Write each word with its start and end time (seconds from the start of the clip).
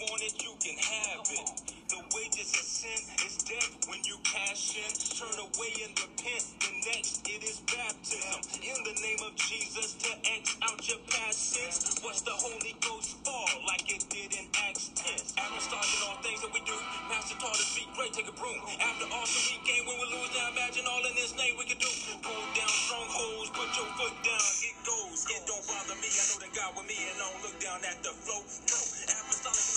want 0.00 0.22
it, 0.22 0.34
you 0.42 0.52
can 0.62 0.76
have 0.78 1.26
it. 1.26 1.48
The 1.90 2.00
wages 2.14 2.50
of 2.54 2.64
sin 2.64 3.00
is 3.26 3.36
death 3.44 3.72
when 3.88 4.00
you 4.04 4.16
cash 4.24 4.76
in. 4.76 4.92
Turn 5.16 5.36
away 5.40 5.72
and 5.84 5.92
repent. 5.96 6.44
The 6.60 6.72
next, 6.92 7.24
it 7.28 7.42
is 7.44 7.60
baptism. 7.68 8.40
In 8.62 8.78
the 8.84 8.96
name 9.00 9.20
of 9.26 9.36
Jesus 9.36 9.96
to 10.04 10.10
X 10.24 10.56
out 10.64 10.80
your 10.88 11.00
past 11.10 11.40
sins. 11.56 12.00
Watch 12.04 12.22
the 12.24 12.36
Holy 12.36 12.76
Ghost 12.80 13.18
fall 13.24 13.52
like 13.66 13.88
it 13.92 14.04
did 14.08 14.32
in 14.36 14.46
Acts 14.68 14.92
10. 14.94 15.12
Apostolic 15.40 16.00
all 16.08 16.18
things 16.22 16.40
that 16.44 16.52
we 16.54 16.60
do. 16.64 16.76
Master 17.08 17.36
taught 17.40 17.56
us 17.56 17.72
be 17.76 17.84
great, 17.96 18.12
take 18.14 18.28
a 18.28 18.36
broom. 18.36 18.60
After 18.80 19.06
all, 19.12 19.22
awesome 19.22 19.44
weekend, 19.54 19.86
when 19.86 19.96
we 20.00 20.06
lose, 20.16 20.30
now 20.34 20.50
imagine 20.52 20.84
all 20.88 21.02
in 21.06 21.14
this 21.14 21.32
name 21.36 21.54
we 21.58 21.64
can 21.66 21.78
do. 21.78 21.90
Pull 22.22 22.42
down 22.56 22.72
strongholds, 22.72 23.50
put 23.54 23.70
your 23.76 23.88
foot 23.98 24.16
down. 24.24 24.44
It 24.64 24.76
goes, 24.82 25.20
it 25.30 25.42
don't 25.46 25.64
bother 25.68 25.96
me. 26.00 26.08
I 26.10 26.22
know 26.28 26.38
that 26.42 26.52
God 26.56 26.70
with 26.76 26.88
me 26.88 26.98
and 27.06 27.16
I 27.16 27.26
don't 27.28 27.40
look 27.46 27.58
down 27.62 27.80
at 27.86 27.98
the 28.02 28.12
flow. 28.12 28.42
No, 28.42 28.78
apostolic 28.80 29.71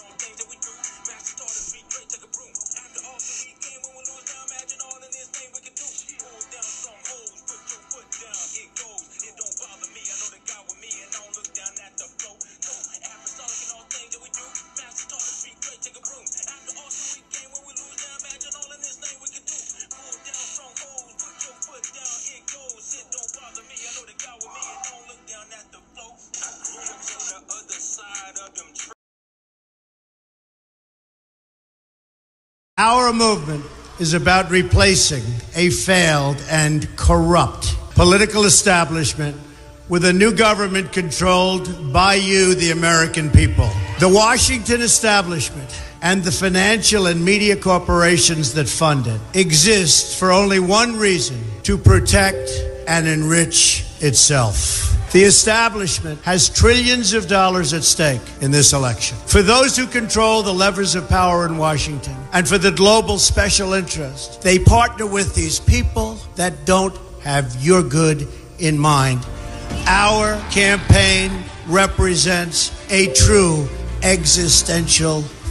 Our 33.06 33.14
movement 33.14 33.64
is 34.00 34.16
about 34.16 34.50
replacing 34.50 35.22
a 35.54 35.70
failed 35.70 36.44
and 36.50 36.88
corrupt 36.96 37.76
political 37.92 38.46
establishment 38.46 39.40
with 39.88 40.06
a 40.06 40.12
new 40.12 40.34
government 40.34 40.92
controlled 40.92 41.94
by 41.94 42.16
you, 42.16 42.56
the 42.56 42.72
American 42.72 43.30
people. 43.30 43.70
The 44.00 44.10
Washington 44.10 44.82
establishment 44.82 45.70
and 46.02 46.24
the 46.24 46.32
financial 46.32 47.06
and 47.06 47.24
media 47.24 47.56
corporations 47.56 48.56
that 48.56 48.68
fund 48.68 49.06
it 49.06 49.22
exist 49.36 50.18
for 50.18 50.32
only 50.32 50.60
one 50.60 50.98
reason 50.98 51.40
to 51.62 51.78
protect 51.78 52.50
and 52.88 53.08
enrich 53.08 53.86
itself. 54.00 54.95
The 55.12 55.24
establishment 55.24 56.22
has 56.24 56.50
trillions 56.50 57.14
of 57.14 57.28
dollars 57.28 57.74
at 57.74 57.84
stake 57.84 58.22
in 58.42 58.52
this 58.52 58.74
election. 58.74 59.18
For 59.28 59.42
those 59.42 59.78
who 59.78 59.88
control 59.88 60.44
the 60.44 60.54
levers 60.54 60.96
of 60.96 61.08
power 61.08 61.46
in 61.46 61.58
Washington 61.58 62.18
and 62.34 62.48
for 62.48 62.58
the 62.58 62.72
global 62.72 63.18
special 63.18 63.74
interest, 63.74 64.42
they 64.42 64.60
partner 64.60 65.06
with 65.06 65.34
these 65.34 65.60
people 65.60 66.18
that 66.36 66.66
don't 66.66 66.96
have 67.24 67.56
your 67.64 67.82
good 67.82 68.28
in 68.60 68.78
mind. 68.78 69.26
Our 69.88 70.38
campaign 70.52 71.32
represents 71.68 72.72
a 72.92 73.14
true 73.14 73.68
existential 74.04 75.24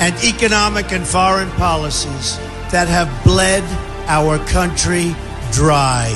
and 0.00 0.14
economic 0.24 0.92
and 0.92 1.06
foreign 1.06 1.50
policies 1.52 2.38
that 2.72 2.88
have 2.88 3.08
bled 3.22 3.62
our 4.08 4.38
country 4.46 5.14
dry. 5.52 6.08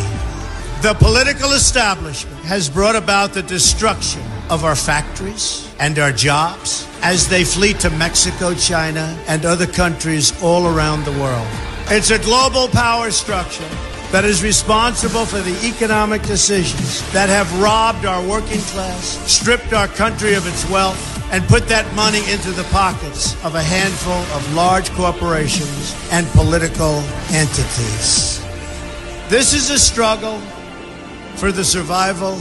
The 0.82 0.94
political 0.94 1.52
establishment 1.52 2.36
has 2.44 2.68
brought 2.68 2.96
about 2.96 3.32
the 3.32 3.42
destruction 3.42 4.22
of 4.50 4.64
our 4.64 4.76
factories 4.76 5.72
and 5.78 5.98
our 5.98 6.12
jobs 6.12 6.88
as 7.02 7.28
they 7.28 7.44
flee 7.44 7.74
to 7.74 7.90
Mexico, 7.90 8.54
China, 8.54 9.18
and 9.26 9.44
other 9.44 9.66
countries 9.66 10.32
all 10.42 10.66
around 10.66 11.04
the 11.04 11.12
world. 11.12 11.46
It's 11.88 12.10
a 12.10 12.18
global 12.18 12.68
power 12.68 13.10
structure 13.10 13.68
that 14.12 14.24
is 14.24 14.42
responsible 14.42 15.26
for 15.26 15.40
the 15.40 15.66
economic 15.66 16.22
decisions 16.22 17.02
that 17.12 17.28
have 17.28 17.60
robbed 17.60 18.06
our 18.06 18.26
working 18.26 18.60
class, 18.60 19.18
stripped 19.30 19.72
our 19.72 19.88
country 19.88 20.34
of 20.34 20.46
its 20.46 20.68
wealth, 20.70 21.13
and 21.30 21.44
put 21.48 21.68
that 21.68 21.92
money 21.94 22.20
into 22.30 22.50
the 22.52 22.64
pockets 22.64 23.34
of 23.44 23.54
a 23.54 23.62
handful 23.62 24.20
of 24.36 24.54
large 24.54 24.90
corporations 24.92 25.96
and 26.12 26.26
political 26.28 27.02
entities. 27.30 28.40
This 29.28 29.54
is 29.54 29.70
a 29.70 29.78
struggle 29.78 30.38
for 31.36 31.50
the 31.50 31.64
survival 31.64 32.34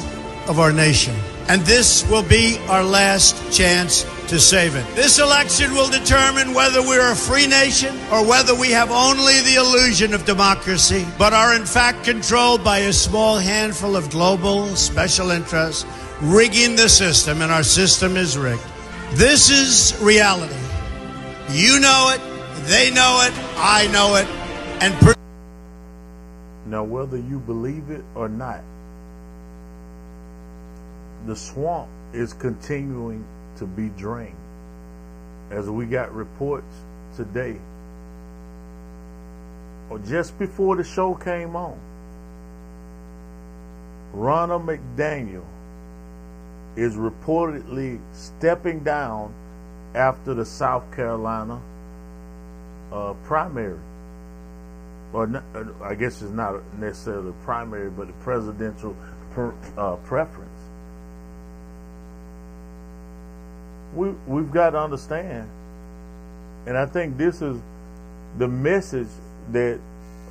of 0.48 0.60
our 0.60 0.72
nation. 0.72 1.16
And 1.48 1.62
this 1.64 2.08
will 2.10 2.24
be 2.24 2.58
our 2.70 2.84
last 2.84 3.52
chance 3.52 4.04
to 4.28 4.40
save 4.40 4.76
it. 4.76 4.96
This 4.96 5.20
election 5.20 5.74
will 5.74 5.90
determine 5.90 6.54
whether 6.54 6.82
we're 6.82 7.12
a 7.12 7.16
free 7.16 7.48
nation 7.48 7.96
or 8.12 8.26
whether 8.26 8.56
we 8.56 8.72
have 8.72 8.92
only 8.92 9.42
the 9.42 9.56
illusion 9.56 10.14
of 10.14 10.26
democracy, 10.26 11.06
but 11.18 11.34
are 11.34 11.56
in 11.56 11.66
fact 11.66 12.06
controlled 12.06 12.64
by 12.64 12.80
a 12.80 12.94
small 12.94 13.38
handful 13.38 13.96
of 13.96 14.10
global 14.10 14.76
special 14.76 15.32
interests 15.32 15.86
rigging 16.22 16.76
the 16.76 16.88
system, 16.88 17.42
and 17.42 17.52
our 17.52 17.64
system 17.64 18.16
is 18.16 18.38
rigged. 18.38 18.62
This 19.16 19.52
is 19.52 20.02
reality. 20.02 20.56
You 21.52 21.80
know 21.80 22.16
it, 22.16 22.22
they 22.66 22.90
know 22.90 23.24
it, 23.28 23.34
I 23.58 23.88
know 23.92 24.16
it, 24.16 24.26
and. 24.82 25.16
Now, 26.66 26.84
whether 26.84 27.18
you 27.18 27.38
believe 27.38 27.92
it 27.92 28.04
or 28.16 28.28
not, 28.28 28.64
the 31.28 31.36
swamp 31.36 31.90
is 32.12 32.34
continuing 32.34 33.24
to 33.58 33.68
be 33.68 33.90
drained. 33.90 34.36
As 35.52 35.70
we 35.70 35.86
got 35.86 36.12
reports 36.12 36.74
today, 37.16 37.58
or 39.92 40.00
just 40.00 40.40
before 40.40 40.76
the 40.76 40.84
show 40.84 41.14
came 41.14 41.56
on, 41.56 41.78
Ronna 44.16 44.60
McDaniel 44.60 45.46
is 46.76 46.96
reportedly 46.96 48.00
stepping 48.14 48.84
down 48.84 49.34
after 49.96 50.34
the 50.34 50.46
South 50.46 50.84
Carolina 50.96 51.62
uh, 52.92 53.14
primary. 53.24 53.80
Or 55.14 55.28
not, 55.28 55.44
uh, 55.54 55.66
I 55.84 55.94
guess 55.94 56.22
it's 56.22 56.32
not 56.32 56.62
necessarily 56.80 57.34
primary, 57.44 57.90
but 57.92 58.08
the 58.08 58.14
presidential 58.14 58.96
per, 59.32 59.54
uh, 59.78 59.96
preference. 59.98 60.50
We 63.94 64.10
we've 64.26 64.52
got 64.52 64.72
to 64.72 64.80
understand, 64.80 65.48
and 66.66 66.76
I 66.76 66.88
think 66.88 67.16
this 67.18 67.44
is 67.44 67.62
the 68.40 68.48
message 68.48 69.10
that 69.52 69.80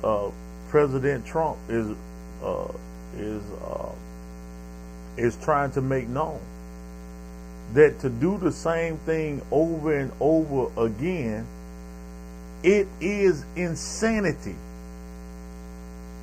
uh, 0.03 0.31
President 0.67 1.25
Trump 1.25 1.57
is 1.69 1.95
uh, 2.43 2.67
is 3.15 3.41
uh, 3.65 3.89
is 5.17 5.35
trying 5.37 5.71
to 5.71 5.81
make 5.81 6.07
known 6.07 6.39
that 7.73 7.99
to 7.99 8.09
do 8.09 8.37
the 8.37 8.51
same 8.51 8.97
thing 8.97 9.41
over 9.51 9.97
and 9.97 10.11
over 10.19 10.69
again, 10.85 11.45
it 12.61 12.87
is 13.01 13.43
insanity. 13.55 14.55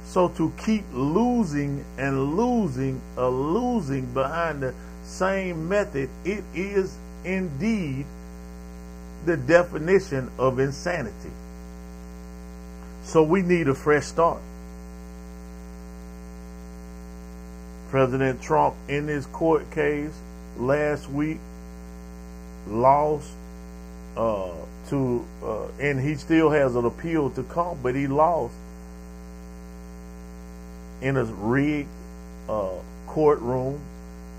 So 0.06 0.28
to 0.28 0.52
keep 0.64 0.84
losing 0.92 1.84
and 1.98 2.36
losing 2.36 3.00
a 3.16 3.28
losing 3.28 4.06
behind 4.06 4.62
the 4.62 4.74
same 5.04 5.68
method, 5.68 6.08
it 6.24 6.44
is 6.54 6.96
indeed 7.24 8.06
the 9.26 9.36
definition 9.36 10.30
of 10.38 10.58
insanity. 10.58 11.30
So 13.04 13.22
we 13.22 13.42
need 13.42 13.68
a 13.68 13.74
fresh 13.74 14.06
start. 14.06 14.40
President 17.90 18.40
Trump, 18.40 18.76
in 18.88 19.08
his 19.08 19.26
court 19.26 19.68
case 19.72 20.16
last 20.56 21.10
week, 21.10 21.38
lost 22.68 23.28
uh, 24.16 24.52
to, 24.88 25.24
uh, 25.42 25.66
and 25.80 26.00
he 26.00 26.14
still 26.14 26.50
has 26.50 26.76
an 26.76 26.84
appeal 26.84 27.30
to 27.30 27.42
come, 27.42 27.78
but 27.82 27.96
he 27.96 28.06
lost 28.06 28.54
in 31.00 31.16
a 31.16 31.24
rigged 31.24 31.88
uh, 32.48 32.70
courtroom 33.08 33.80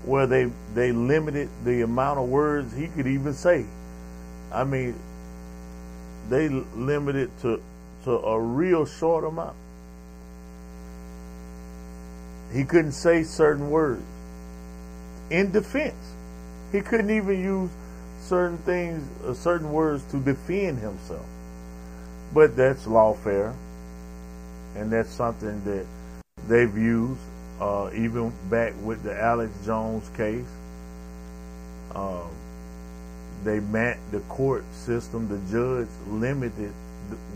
where 0.04 0.26
they 0.26 0.50
they 0.74 0.92
limited 0.92 1.48
the 1.64 1.82
amount 1.82 2.18
of 2.18 2.28
words 2.28 2.74
he 2.74 2.86
could 2.88 3.06
even 3.06 3.34
say. 3.34 3.66
I 4.50 4.64
mean, 4.64 4.94
they 6.28 6.48
limited 6.48 7.30
to 7.42 7.62
to 8.04 8.10
a 8.12 8.40
real 8.40 8.86
short 8.86 9.24
amount. 9.24 9.56
He 12.52 12.64
couldn't 12.64 12.92
say 12.92 13.22
certain 13.22 13.70
words 13.70 14.02
in 15.30 15.52
defense. 15.52 16.14
He 16.70 16.80
couldn't 16.80 17.10
even 17.10 17.42
use 17.42 17.70
certain 18.20 18.58
things, 18.58 19.06
uh, 19.24 19.34
certain 19.34 19.72
words 19.72 20.02
to 20.10 20.18
defend 20.18 20.78
himself. 20.78 21.24
But 22.34 22.56
that's 22.56 22.86
lawfare, 22.86 23.54
and 24.76 24.90
that's 24.90 25.10
something 25.10 25.62
that 25.64 25.86
they've 26.48 26.76
used 26.76 27.20
uh, 27.60 27.90
even 27.94 28.32
back 28.50 28.74
with 28.82 29.02
the 29.02 29.18
Alex 29.18 29.52
Jones 29.64 30.08
case. 30.16 30.46
Um, 31.94 32.30
they 33.44 33.60
met 33.60 33.98
the 34.10 34.20
court 34.20 34.64
system. 34.72 35.28
The 35.28 35.52
judge 35.52 35.88
limited 36.08 36.72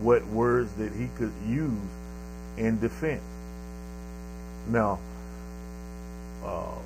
what 0.00 0.26
words 0.28 0.72
that 0.74 0.92
he 0.92 1.08
could 1.16 1.32
use 1.46 1.72
in 2.56 2.80
defense. 2.80 3.22
Now, 4.68 4.98
uh, 6.44 6.78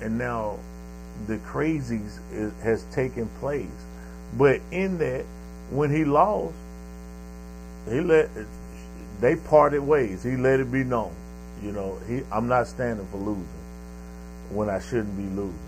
and 0.00 0.18
now 0.18 0.58
the 1.26 1.38
crazies 1.38 2.18
is, 2.32 2.52
has 2.62 2.84
taken 2.92 3.28
place. 3.40 3.66
But 4.36 4.60
in 4.70 4.98
that, 4.98 5.24
when 5.70 5.90
he 5.90 6.04
lost, 6.04 6.54
he 7.88 8.00
let 8.00 8.28
they 9.20 9.36
parted 9.36 9.80
ways. 9.80 10.22
He 10.22 10.36
let 10.36 10.60
it 10.60 10.70
be 10.70 10.84
known. 10.84 11.14
You 11.62 11.72
know, 11.72 11.98
he 12.06 12.22
I'm 12.30 12.48
not 12.48 12.66
standing 12.66 13.06
for 13.10 13.18
losing 13.18 13.46
when 14.50 14.68
I 14.68 14.78
shouldn't 14.78 15.16
be 15.16 15.24
losing. 15.24 15.58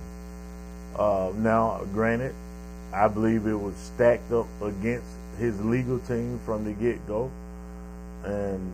Uh, 0.96 1.32
now, 1.36 1.80
granted, 1.92 2.34
I 2.92 3.08
believe 3.08 3.46
it 3.46 3.54
was 3.54 3.74
stacked 3.76 4.32
up 4.32 4.46
against 4.60 5.06
his 5.38 5.60
legal 5.64 5.98
team 6.00 6.40
from 6.44 6.64
the 6.64 6.72
get 6.72 7.06
go, 7.06 7.30
and 8.24 8.72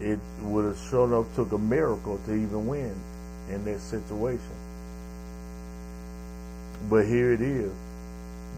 it 0.00 0.18
would 0.42 0.64
have 0.64 0.78
sure 0.90 1.06
enough 1.06 1.34
took 1.34 1.52
a 1.52 1.58
miracle 1.58 2.18
to 2.26 2.32
even 2.32 2.66
win 2.66 2.94
in 3.50 3.64
that 3.64 3.80
situation. 3.80 4.40
But 6.90 7.06
here 7.06 7.32
it 7.32 7.40
is. 7.40 7.72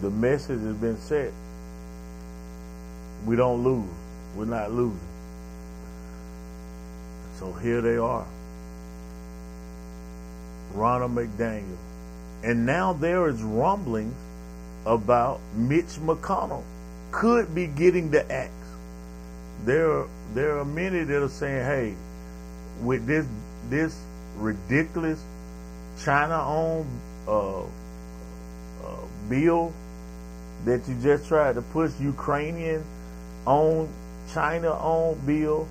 The 0.00 0.10
message 0.10 0.60
has 0.60 0.76
been 0.76 0.98
set. 0.98 1.32
We 3.24 3.36
don't 3.36 3.62
lose. 3.62 3.88
We're 4.36 4.44
not 4.44 4.72
losing. 4.72 4.98
So 7.38 7.52
here 7.52 7.80
they 7.80 7.96
are. 7.96 8.26
Ronna 10.74 11.08
McDaniel. 11.08 11.76
And 12.42 12.66
now 12.66 12.92
there 12.92 13.28
is 13.28 13.42
rumblings 13.42 14.14
about 14.84 15.40
Mitch 15.54 15.96
McConnell 16.00 16.62
could 17.10 17.54
be 17.54 17.66
getting 17.66 18.10
the 18.10 18.30
axe. 18.30 18.52
There, 19.64 20.04
there 20.34 20.58
are 20.58 20.64
many 20.64 21.04
that 21.04 21.22
are 21.22 21.28
saying, 21.28 21.64
"Hey, 21.64 21.94
with 22.82 23.06
this 23.06 23.26
this 23.70 23.96
ridiculous 24.36 25.22
China-owned 26.04 26.86
uh, 27.26 27.62
uh, 27.62 27.66
bill 29.28 29.72
that 30.64 30.86
you 30.88 30.94
just 31.02 31.26
tried 31.28 31.54
to 31.54 31.62
push, 31.62 31.92
Ukrainian-owned, 32.00 33.88
China-owned 34.32 35.26
bill. 35.26 35.66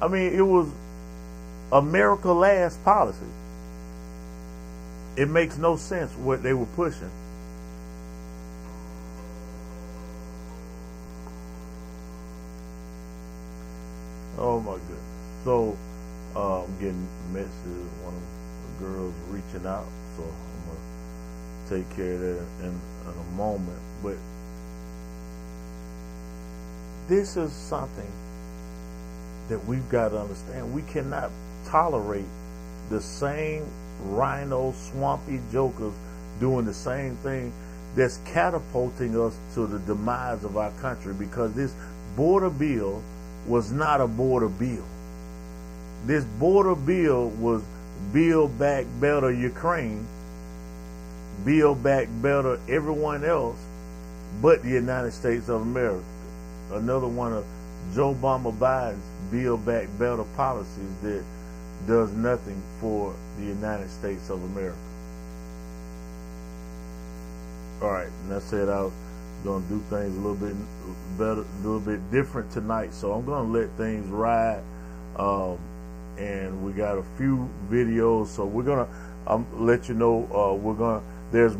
I 0.00 0.08
mean, 0.08 0.32
it 0.32 0.42
was 0.42 0.68
America 1.72 2.32
last 2.32 2.82
policy. 2.84 3.18
It 5.16 5.28
makes 5.28 5.58
no 5.58 5.76
sense 5.76 6.12
what 6.16 6.42
they 6.42 6.54
were 6.54 6.66
pushing. 6.76 7.10
Oh 14.40 14.58
my 14.58 14.72
goodness. 14.72 15.44
So 15.44 15.76
uh, 16.34 16.64
I'm 16.64 16.78
getting 16.78 17.06
messages. 17.30 17.86
One 18.02 18.14
of 18.14 18.22
the 18.78 18.86
girls 18.86 19.14
reaching 19.28 19.66
out, 19.66 19.84
so 20.16 20.24
I'm 20.24 20.64
gonna 20.66 21.84
take 21.84 21.94
care 21.94 22.14
of 22.14 22.20
that 22.20 22.64
in, 22.64 22.72
in 22.72 23.14
a 23.20 23.36
moment. 23.36 23.78
But 24.02 24.16
this 27.06 27.36
is 27.36 27.52
something 27.52 28.10
that 29.50 29.62
we've 29.66 29.88
got 29.90 30.10
to 30.10 30.20
understand. 30.20 30.72
We 30.72 30.82
cannot 30.82 31.30
tolerate 31.66 32.24
the 32.88 33.02
same 33.02 33.66
RINO 34.04 34.72
swampy 34.72 35.40
jokers 35.52 35.92
doing 36.38 36.64
the 36.64 36.72
same 36.72 37.16
thing 37.16 37.52
that's 37.94 38.18
catapulting 38.24 39.20
us 39.20 39.36
to 39.52 39.66
the 39.66 39.80
demise 39.80 40.44
of 40.44 40.56
our 40.56 40.70
country 40.80 41.12
because 41.12 41.52
this 41.52 41.74
border 42.16 42.48
bill 42.48 43.02
was 43.46 43.72
not 43.72 44.00
a 44.00 44.06
border 44.06 44.48
bill. 44.48 44.84
This 46.06 46.24
border 46.24 46.74
bill 46.74 47.28
was 47.30 47.62
build 48.12 48.58
back 48.58 48.86
better 49.00 49.30
Ukraine, 49.32 50.06
build 51.44 51.82
back 51.82 52.08
better 52.22 52.58
everyone 52.68 53.24
else 53.24 53.58
but 54.40 54.62
the 54.62 54.70
United 54.70 55.12
States 55.12 55.48
of 55.48 55.62
America. 55.62 56.04
Another 56.72 57.08
one 57.08 57.32
of 57.32 57.44
Joe 57.94 58.14
Biden 58.14 58.56
Biden's 58.58 59.02
build 59.30 59.66
back 59.66 59.88
better 59.98 60.24
policies 60.36 60.94
that 61.02 61.24
does 61.86 62.12
nothing 62.12 62.62
for 62.80 63.14
the 63.38 63.44
United 63.44 63.90
States 63.90 64.30
of 64.30 64.42
America. 64.44 64.76
All 67.82 67.90
right, 67.90 68.06
and 68.06 68.32
that 68.32 68.42
said, 68.42 68.68
I 68.68 68.82
was 68.82 68.92
going 69.42 69.62
to 69.62 69.68
do 69.68 69.80
things 69.88 70.16
a 70.16 70.20
little 70.20 70.34
bit 70.34 70.54
better, 71.18 71.42
a 71.42 71.56
little 71.62 71.80
bit 71.80 72.10
different 72.10 72.50
tonight. 72.50 72.92
So 72.92 73.12
I'm 73.12 73.24
to 73.52 73.58
let 73.58 73.70
things 73.76 74.08
ride. 74.08 74.62
Um, 75.16 75.58
and 76.18 76.64
we 76.64 76.72
got 76.72 76.98
a 76.98 77.04
few 77.16 77.48
videos. 77.70 78.28
So 78.28 78.44
we're 78.44 78.64
to 78.86 78.92
um, 79.26 79.46
let 79.54 79.88
you 79.88 79.94
know 79.94 80.24
uh, 80.34 80.54
we're 80.54 80.76
to, 81.00 81.06
there's 81.32 81.56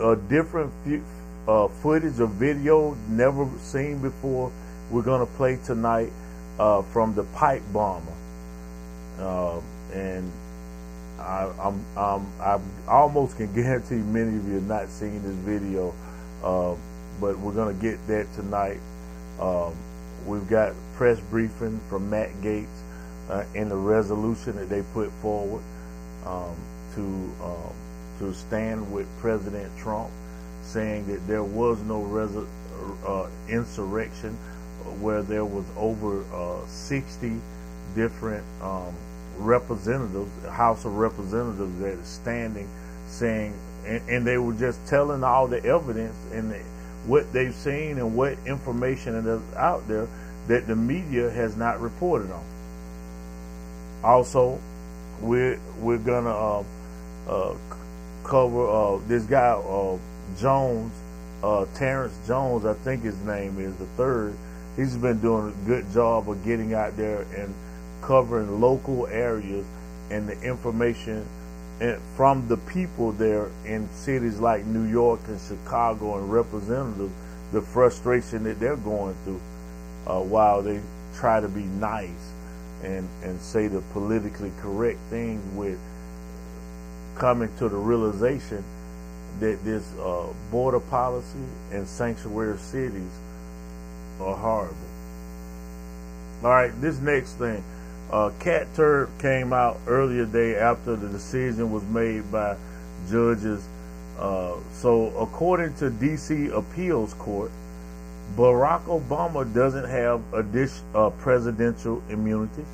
a 0.00 0.16
different 0.28 0.72
few, 0.84 1.04
uh, 1.48 1.68
footage 1.68 2.20
of 2.20 2.30
video 2.30 2.96
never 3.08 3.48
seen 3.58 4.00
before. 4.00 4.52
We're 4.90 5.02
to 5.26 5.32
play 5.34 5.58
tonight 5.64 6.12
uh, 6.58 6.82
from 6.82 7.14
the 7.14 7.24
pipe 7.24 7.62
bomber. 7.72 8.12
Um, 9.18 9.62
and 9.92 10.32
I, 11.18 11.50
I'm, 11.60 11.84
I'm, 11.96 12.26
I 12.40 12.60
almost 12.88 13.36
can 13.36 13.52
guarantee 13.54 13.96
many 13.96 14.36
of 14.36 14.46
you 14.46 14.54
have 14.54 14.66
not 14.66 14.88
seen 14.88 15.22
this 15.22 15.36
video. 15.36 15.94
But 17.20 17.38
we're 17.38 17.52
going 17.52 17.74
to 17.74 17.82
get 17.82 18.04
that 18.08 18.32
tonight. 18.34 18.80
Um, 19.40 19.74
we've 20.26 20.48
got 20.48 20.74
press 20.96 21.20
briefing 21.20 21.80
from 21.88 22.10
Matt 22.10 22.30
Gaetz 22.42 22.66
uh, 23.28 23.44
in 23.54 23.68
the 23.68 23.76
resolution 23.76 24.56
that 24.56 24.68
they 24.68 24.82
put 24.94 25.10
forward 25.22 25.62
um, 26.24 26.56
to 26.94 27.02
um, 27.42 27.74
to 28.18 28.32
stand 28.32 28.92
with 28.92 29.06
President 29.20 29.70
Trump, 29.78 30.10
saying 30.62 31.06
that 31.06 31.26
there 31.26 31.44
was 31.44 31.78
no 31.82 32.02
uh, 33.06 33.28
insurrection, 33.48 34.34
where 35.00 35.22
there 35.22 35.44
was 35.44 35.64
over 35.76 36.22
uh, 36.34 36.66
60 36.66 37.40
different 37.94 38.44
um, 38.62 38.94
representatives, 39.38 40.30
House 40.46 40.84
of 40.84 40.96
Representatives 40.96 41.78
that 41.80 41.98
is 41.98 42.06
standing, 42.06 42.68
saying, 43.08 43.54
and, 43.86 44.08
and, 44.08 44.26
they 44.26 44.38
were 44.38 44.54
just 44.54 44.84
telling 44.86 45.22
all 45.22 45.46
the 45.46 45.62
evidence 45.64 46.16
and 46.32 46.50
the 46.50 46.60
what 47.06 47.32
they've 47.32 47.54
seen 47.54 47.98
and 47.98 48.16
what 48.16 48.36
information 48.46 49.14
is 49.14 49.54
out 49.54 49.86
there 49.88 50.08
that 50.48 50.66
the 50.66 50.76
media 50.76 51.30
has 51.30 51.56
not 51.56 51.80
reported 51.80 52.30
on. 52.30 52.44
Also, 54.02 54.58
we're 55.20 55.58
we're 55.80 55.98
gonna 55.98 56.30
uh, 56.30 56.64
uh, 57.28 57.54
cover 58.24 58.68
uh, 58.68 58.98
this 59.06 59.24
guy 59.24 59.52
uh, 59.52 59.96
Jones, 60.38 60.92
uh, 61.42 61.64
Terrence 61.74 62.16
Jones, 62.26 62.64
I 62.64 62.74
think 62.74 63.02
his 63.02 63.18
name 63.22 63.58
is 63.58 63.74
the 63.76 63.86
third. 63.96 64.36
He's 64.76 64.96
been 64.96 65.20
doing 65.20 65.48
a 65.48 65.66
good 65.66 65.90
job 65.92 66.28
of 66.28 66.44
getting 66.44 66.74
out 66.74 66.96
there 66.96 67.22
and 67.34 67.54
covering 68.02 68.60
local 68.60 69.06
areas 69.06 69.64
and 70.10 70.28
the 70.28 70.40
information 70.42 71.26
from 72.16 72.48
the 72.48 72.56
people 72.56 73.12
there 73.12 73.50
in 73.64 73.88
cities 73.90 74.38
like 74.38 74.64
New 74.64 74.84
York 74.84 75.20
and 75.28 75.38
Chicago 75.40 76.16
and 76.18 76.32
representatives, 76.32 77.12
the 77.52 77.60
frustration 77.60 78.44
that 78.44 78.58
they're 78.58 78.76
going 78.76 79.14
through 79.24 79.40
uh, 80.06 80.20
while 80.20 80.62
they 80.62 80.80
try 81.14 81.40
to 81.40 81.48
be 81.48 81.62
nice 81.62 82.32
and, 82.82 83.08
and 83.22 83.40
say 83.40 83.66
the 83.66 83.80
politically 83.92 84.52
correct 84.60 84.98
things 85.10 85.42
with 85.54 85.78
coming 87.16 87.50
to 87.58 87.68
the 87.68 87.76
realization 87.76 88.62
that 89.40 89.62
this 89.64 89.92
uh, 89.98 90.26
border 90.50 90.80
policy 90.80 91.44
and 91.72 91.86
sanctuary 91.86 92.58
cities 92.58 93.12
are 94.20 94.34
horrible. 94.34 94.76
All 96.42 96.50
right, 96.50 96.80
this 96.80 96.98
next 96.98 97.34
thing. 97.34 97.62
Uh, 98.10 98.30
Cat 98.38 98.66
Turd 98.74 99.08
came 99.18 99.52
out 99.52 99.78
earlier 99.86 100.26
day 100.26 100.56
after 100.56 100.94
the 100.94 101.08
decision 101.08 101.72
was 101.72 101.82
made 101.84 102.30
by 102.30 102.56
judges. 103.10 103.66
Uh, 104.18 104.54
so, 104.72 105.08
according 105.18 105.74
to 105.74 105.90
D.C. 105.90 106.48
Appeals 106.48 107.14
Court, 107.14 107.50
Barack 108.36 108.84
Obama 108.84 109.52
doesn't 109.52 109.88
have 109.88 110.22
addition, 110.32 110.84
uh, 110.94 111.10
presidential 111.10 112.02
immunity. 112.08 112.64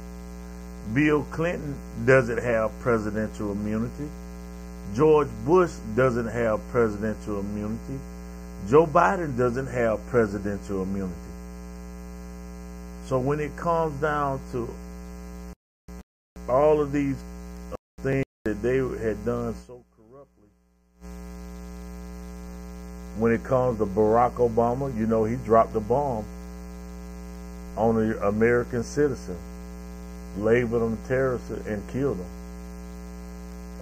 Bill 0.95 1.23
Clinton 1.31 1.77
doesn't 2.05 2.39
have 2.39 2.71
presidential 2.81 3.53
immunity. 3.53 4.09
George 4.95 5.29
Bush 5.47 5.73
doesn't 5.97 6.27
have 6.27 6.61
presidential 6.69 7.41
immunity. 7.41 7.99
Joe 8.69 8.87
Biden 8.87 9.37
doesn't 9.37 9.67
have 9.67 10.05
presidential 10.09 10.83
immunity. 10.83 11.15
So 13.07 13.19
when 13.19 13.41
it 13.41 13.57
comes 13.57 14.01
down 14.01 14.41
to 14.53 14.69
all 16.49 16.81
of 16.81 16.93
these 16.93 17.23
things 18.01 18.25
that 18.45 18.63
they 18.63 18.79
had 18.79 19.25
done 19.25 19.55
so 19.67 19.85
corruptly, 19.97 20.49
when 23.19 23.33
it 23.33 23.45
comes 23.45 23.79
to 23.79 23.87
Barack 23.87 24.35
Obama, 24.35 24.97
you 24.97 25.07
know, 25.07 25.25
he 25.25 25.37
dropped 25.37 25.77
a 25.77 25.81
bomb 25.81 26.25
on 27.77 27.97
an 27.97 28.19
American 28.23 28.83
citizen, 28.83 29.37
labeled 30.39 30.83
him 30.83 30.99
terrorist, 31.07 31.51
and 31.51 31.87
killed 31.91 32.19
him 32.19 32.27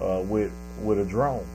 uh, 0.03 0.21
with 0.21 0.53
with 0.83 0.99
a 0.99 1.05
drone. 1.05 1.47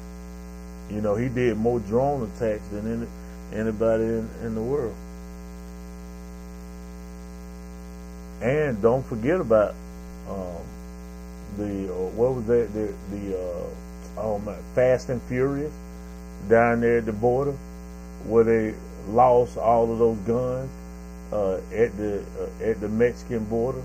You 0.89 1.01
know, 1.01 1.15
he 1.15 1.29
did 1.29 1.57
more 1.57 1.79
drone 1.79 2.29
attacks 2.35 2.67
than 2.69 3.07
any, 3.51 3.59
anybody 3.59 4.03
in, 4.03 4.29
in 4.43 4.55
the 4.55 4.61
world. 4.61 4.95
And 8.41 8.81
don't 8.81 9.03
forget 9.03 9.39
about 9.39 9.73
um, 10.29 10.61
the 11.57 11.91
uh, 11.93 11.97
what 12.09 12.33
was 12.35 12.45
that 12.45 12.73
the 12.73 12.93
the 13.11 13.39
uh, 14.17 14.39
my 14.39 14.55
Fast 14.73 15.09
and 15.09 15.21
Furious 15.23 15.73
down 16.49 16.81
there 16.81 16.99
at 16.99 17.05
the 17.05 17.13
border 17.13 17.55
where 18.25 18.43
they 18.43 18.73
lost 19.07 19.57
all 19.57 19.91
of 19.91 19.99
those 19.99 20.17
guns 20.19 20.69
uh, 21.31 21.55
at 21.73 21.95
the 21.97 22.23
uh, 22.39 22.63
at 22.63 22.79
the 22.81 22.89
Mexican 22.89 23.43
border 23.45 23.83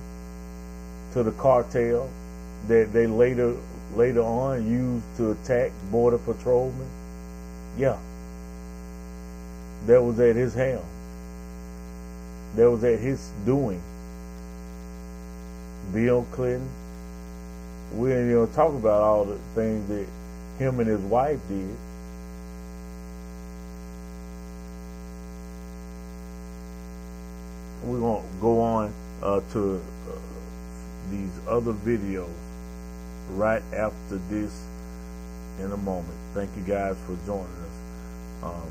to 1.12 1.22
the 1.22 1.32
cartel 1.32 2.08
that 2.68 2.92
they 2.92 3.06
later 3.06 3.56
later 3.94 4.22
on 4.22 4.70
used 4.70 5.04
to 5.16 5.32
attack 5.32 5.72
border 5.90 6.18
patrolmen. 6.18 6.88
Yeah, 7.78 7.98
that 9.86 10.02
was 10.02 10.18
at 10.20 10.36
his 10.36 10.54
helm. 10.54 10.84
That 12.56 12.70
was 12.70 12.84
at 12.84 12.98
his 12.98 13.30
doing. 13.44 13.82
Bill 15.92 16.26
Clinton. 16.32 16.68
We 17.92 18.12
ain't 18.12 18.30
even 18.30 18.52
talk 18.54 18.72
about 18.72 19.02
all 19.02 19.24
the 19.24 19.38
things 19.54 19.88
that 19.88 20.06
him 20.58 20.78
and 20.80 20.88
his 20.88 21.00
wife 21.00 21.40
did. 21.48 21.76
We're 27.82 28.00
gonna 28.00 28.26
go 28.40 28.60
on 28.60 28.94
uh, 29.22 29.40
to 29.52 29.82
uh, 30.08 30.18
these 31.10 31.32
other 31.48 31.72
videos 31.72 32.28
right 33.30 33.62
after 33.74 34.16
this 34.28 34.64
in 35.58 35.72
a 35.72 35.76
moment. 35.76 36.14
Thank 36.34 36.50
you 36.56 36.62
guys 36.62 36.96
for 37.06 37.16
joining 37.26 37.46
us. 37.46 38.44
Um, 38.44 38.70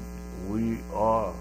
we 0.49 0.77
are 0.93 1.33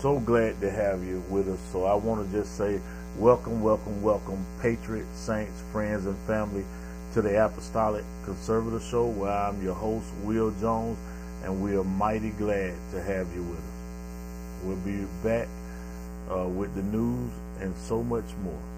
so 0.00 0.18
glad 0.20 0.60
to 0.60 0.70
have 0.70 1.04
you 1.04 1.22
with 1.28 1.48
us. 1.48 1.58
So 1.72 1.84
I 1.84 1.94
want 1.94 2.26
to 2.26 2.36
just 2.36 2.56
say 2.56 2.80
welcome, 3.20 3.60
welcome, 3.60 4.02
welcome, 4.02 4.46
Patriot, 4.62 5.04
Saints, 5.14 5.62
friends, 5.72 6.06
and 6.06 6.16
family 6.26 6.64
to 7.12 7.20
the 7.20 7.44
Apostolic 7.44 8.02
Conservative 8.24 8.82
Show 8.82 9.08
where 9.08 9.30
I'm 9.30 9.62
your 9.62 9.74
host, 9.74 10.06
Will 10.22 10.50
Jones, 10.52 10.96
and 11.44 11.62
we 11.62 11.76
are 11.76 11.84
mighty 11.84 12.30
glad 12.30 12.72
to 12.92 13.02
have 13.02 13.28
you 13.34 13.42
with 13.42 13.58
us. 13.58 14.64
We'll 14.64 14.76
be 14.76 15.06
back 15.22 15.48
uh, 16.34 16.48
with 16.48 16.74
the 16.74 16.82
news 16.82 17.30
and 17.60 17.76
so 17.76 18.02
much 18.02 18.24
more. 18.42 18.69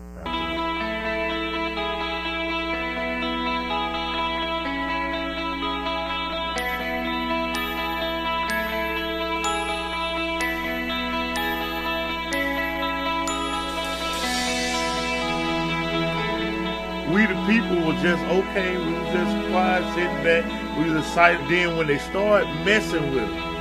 Just 18.03 18.23
okay. 18.25 18.77
We 18.77 18.93
was 18.95 19.13
just 19.13 19.49
quiet, 19.51 19.95
sitting 19.95 20.25
back. 20.25 20.45
We 20.77 20.91
was 20.91 21.07
excited. 21.07 21.49
Then 21.49 21.77
when 21.77 21.87
they 21.87 21.99
started 21.99 22.49
messing 22.65 23.15
with 23.15 23.23
it, 23.23 23.53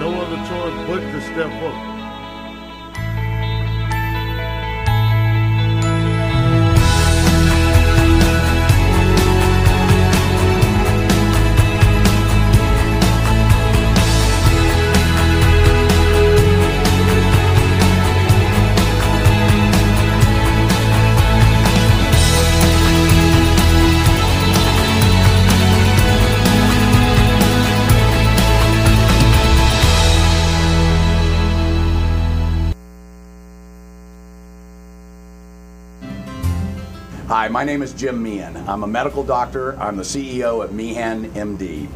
no 0.00 0.14
other 0.14 0.36
choice 0.48 0.86
but 0.88 1.00
to 1.00 1.20
step 1.20 1.52
up. 1.62 1.95
Name 37.66 37.82
is 37.82 37.92
Jim 37.92 38.22
Meehan. 38.22 38.56
I'm 38.68 38.84
a 38.84 38.86
medical 38.86 39.24
doctor. 39.24 39.76
I'm 39.80 39.96
the 39.96 40.04
CEO 40.04 40.62
of 40.62 40.72
Meehan 40.72 41.32
MD. 41.32 41.88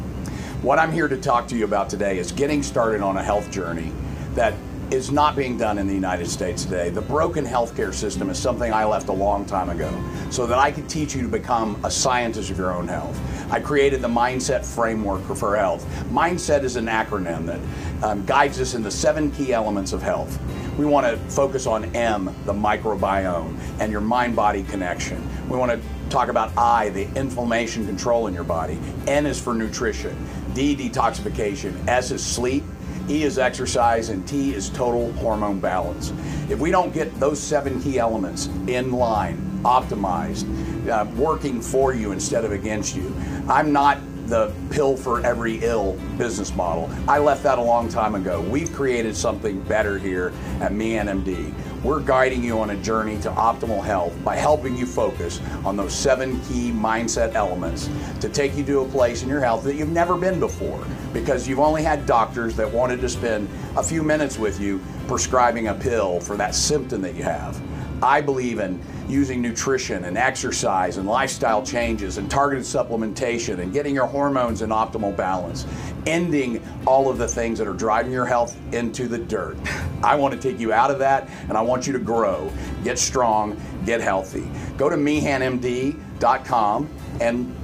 What 0.63 0.79
I'm 0.79 0.91
here 0.91 1.07
to 1.07 1.15
talk 1.15 1.47
to 1.47 1.55
you 1.55 1.63
about 1.63 1.89
today 1.89 2.17
is 2.17 2.33
getting 2.33 2.61
started 2.61 2.99
on 2.99 3.15
a 3.15 3.23
health 3.23 3.49
journey 3.49 3.93
that 4.35 4.53
is 4.91 5.11
not 5.11 5.33
being 5.33 5.57
done 5.57 5.77
in 5.77 5.87
the 5.87 5.93
United 5.93 6.27
States 6.27 6.65
today. 6.65 6.89
The 6.89 7.01
broken 7.01 7.45
healthcare 7.45 7.93
system 7.93 8.29
is 8.29 8.37
something 8.37 8.73
I 8.73 8.83
left 8.83 9.07
a 9.07 9.13
long 9.13 9.45
time 9.45 9.69
ago 9.69 9.89
so 10.29 10.45
that 10.45 10.59
I 10.59 10.71
could 10.71 10.89
teach 10.89 11.15
you 11.15 11.21
to 11.21 11.29
become 11.29 11.79
a 11.85 11.89
scientist 11.89 12.51
of 12.51 12.57
your 12.57 12.73
own 12.73 12.89
health. 12.89 13.17
I 13.49 13.61
created 13.61 14.01
the 14.01 14.09
Mindset 14.09 14.65
Framework 14.65 15.23
for 15.23 15.55
Health. 15.55 15.85
Mindset 16.11 16.63
is 16.63 16.75
an 16.75 16.87
acronym 16.87 17.45
that 17.45 18.03
um, 18.03 18.25
guides 18.25 18.59
us 18.59 18.73
in 18.73 18.83
the 18.83 18.91
seven 18.91 19.31
key 19.31 19.53
elements 19.53 19.93
of 19.93 20.01
health. 20.01 20.37
We 20.77 20.85
want 20.85 21.05
to 21.05 21.17
focus 21.33 21.67
on 21.67 21.95
M, 21.95 22.33
the 22.45 22.53
microbiome, 22.53 23.59
and 23.79 23.91
your 23.91 24.01
mind 24.01 24.35
body 24.35 24.63
connection. 24.63 25.27
We 25.49 25.57
want 25.57 25.71
to 25.71 25.81
talk 26.09 26.29
about 26.29 26.57
I, 26.57 26.89
the 26.89 27.07
inflammation 27.15 27.85
control 27.85 28.27
in 28.27 28.33
your 28.33 28.43
body. 28.43 28.79
N 29.07 29.25
is 29.25 29.39
for 29.39 29.53
nutrition. 29.53 30.15
D, 30.53 30.75
detoxification. 30.75 31.87
S 31.87 32.11
is 32.11 32.25
sleep. 32.25 32.63
E 33.09 33.23
is 33.23 33.37
exercise, 33.37 34.09
and 34.09 34.25
T 34.27 34.53
is 34.53 34.69
total 34.69 35.11
hormone 35.13 35.59
balance. 35.59 36.13
If 36.49 36.59
we 36.59 36.71
don't 36.71 36.93
get 36.93 37.19
those 37.19 37.39
seven 37.39 37.81
key 37.81 37.99
elements 37.99 38.47
in 38.67 38.91
line, 38.91 39.37
optimized, 39.63 40.47
uh, 40.87 41.05
working 41.15 41.61
for 41.61 41.93
you 41.93 42.11
instead 42.11 42.45
of 42.45 42.51
against 42.51 42.95
you, 42.95 43.13
I'm 43.49 43.73
not 43.73 43.97
the 44.31 44.49
pill 44.69 44.95
for 44.95 45.23
every 45.25 45.57
ill 45.57 45.99
business 46.17 46.55
model. 46.55 46.89
I 47.05 47.19
left 47.19 47.43
that 47.43 47.59
a 47.59 47.61
long 47.61 47.89
time 47.89 48.15
ago. 48.15 48.39
We've 48.39 48.71
created 48.71 49.13
something 49.13 49.59
better 49.63 49.99
here 49.99 50.31
at 50.61 50.71
MeehanMD. 50.71 51.53
We're 51.83 51.99
guiding 51.99 52.41
you 52.41 52.57
on 52.59 52.69
a 52.69 52.77
journey 52.77 53.19
to 53.23 53.31
optimal 53.31 53.83
health 53.83 54.13
by 54.23 54.37
helping 54.37 54.77
you 54.77 54.85
focus 54.85 55.41
on 55.65 55.75
those 55.75 55.93
seven 55.93 56.39
key 56.43 56.71
mindset 56.71 57.33
elements 57.33 57.89
to 58.21 58.29
take 58.29 58.55
you 58.55 58.63
to 58.63 58.79
a 58.79 58.87
place 58.87 59.21
in 59.21 59.27
your 59.27 59.41
health 59.41 59.65
that 59.65 59.75
you've 59.75 59.89
never 59.89 60.15
been 60.15 60.39
before 60.39 60.81
because 61.11 61.45
you've 61.45 61.59
only 61.59 61.83
had 61.83 62.05
doctors 62.05 62.55
that 62.55 62.71
wanted 62.71 63.01
to 63.01 63.09
spend 63.09 63.49
a 63.75 63.83
few 63.83 64.01
minutes 64.01 64.39
with 64.39 64.61
you 64.61 64.79
prescribing 65.09 65.67
a 65.67 65.73
pill 65.73 66.21
for 66.21 66.37
that 66.37 66.55
symptom 66.55 67.01
that 67.01 67.15
you 67.15 67.23
have. 67.23 67.61
I 68.01 68.21
believe 68.21 68.59
in 68.59 68.81
using 69.11 69.41
nutrition 69.41 70.05
and 70.05 70.17
exercise 70.17 70.97
and 70.97 71.07
lifestyle 71.07 71.63
changes 71.63 72.17
and 72.17 72.31
targeted 72.31 72.63
supplementation 72.63 73.59
and 73.59 73.73
getting 73.73 73.93
your 73.93 74.07
hormones 74.07 74.61
in 74.61 74.69
optimal 74.69 75.15
balance, 75.15 75.67
ending 76.05 76.63
all 76.87 77.09
of 77.09 77.17
the 77.17 77.27
things 77.27 77.59
that 77.59 77.67
are 77.67 77.73
driving 77.73 78.11
your 78.11 78.25
health 78.25 78.57
into 78.73 79.07
the 79.07 79.17
dirt. 79.17 79.57
I 80.03 80.15
want 80.15 80.33
to 80.33 80.39
take 80.39 80.59
you 80.59 80.73
out 80.73 80.89
of 80.89 80.99
that 80.99 81.29
and 81.49 81.57
I 81.57 81.61
want 81.61 81.85
you 81.85 81.93
to 81.93 81.99
grow, 81.99 82.51
get 82.83 82.97
strong, 82.97 83.59
get 83.85 84.01
healthy. 84.01 84.49
Go 84.77 84.89
to 84.89 84.95
meehanmd.com 84.95 86.89
and 87.19 87.55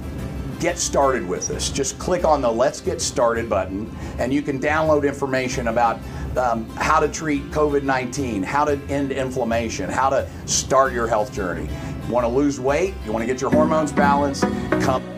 get 0.60 0.78
started 0.78 1.26
with 1.26 1.46
this. 1.48 1.70
Just 1.70 1.98
click 1.98 2.24
on 2.24 2.40
the 2.40 2.50
Let's 2.50 2.80
Get 2.80 3.00
Started 3.00 3.48
button, 3.48 3.94
and 4.18 4.32
you 4.32 4.42
can 4.42 4.58
download 4.58 5.06
information 5.06 5.68
about 5.68 6.00
um, 6.38 6.68
how 6.76 7.00
to 7.00 7.08
treat 7.08 7.42
COVID 7.50 7.82
19, 7.82 8.42
how 8.42 8.64
to 8.64 8.80
end 8.88 9.12
inflammation, 9.12 9.90
how 9.90 10.08
to 10.08 10.28
start 10.46 10.92
your 10.92 11.06
health 11.06 11.32
journey. 11.32 11.68
Want 12.08 12.24
to 12.24 12.28
lose 12.28 12.58
weight? 12.58 12.94
You 13.04 13.12
want 13.12 13.22
to 13.22 13.26
get 13.26 13.40
your 13.40 13.50
hormones 13.50 13.92
balanced? 13.92 14.44
Come. 14.80 15.17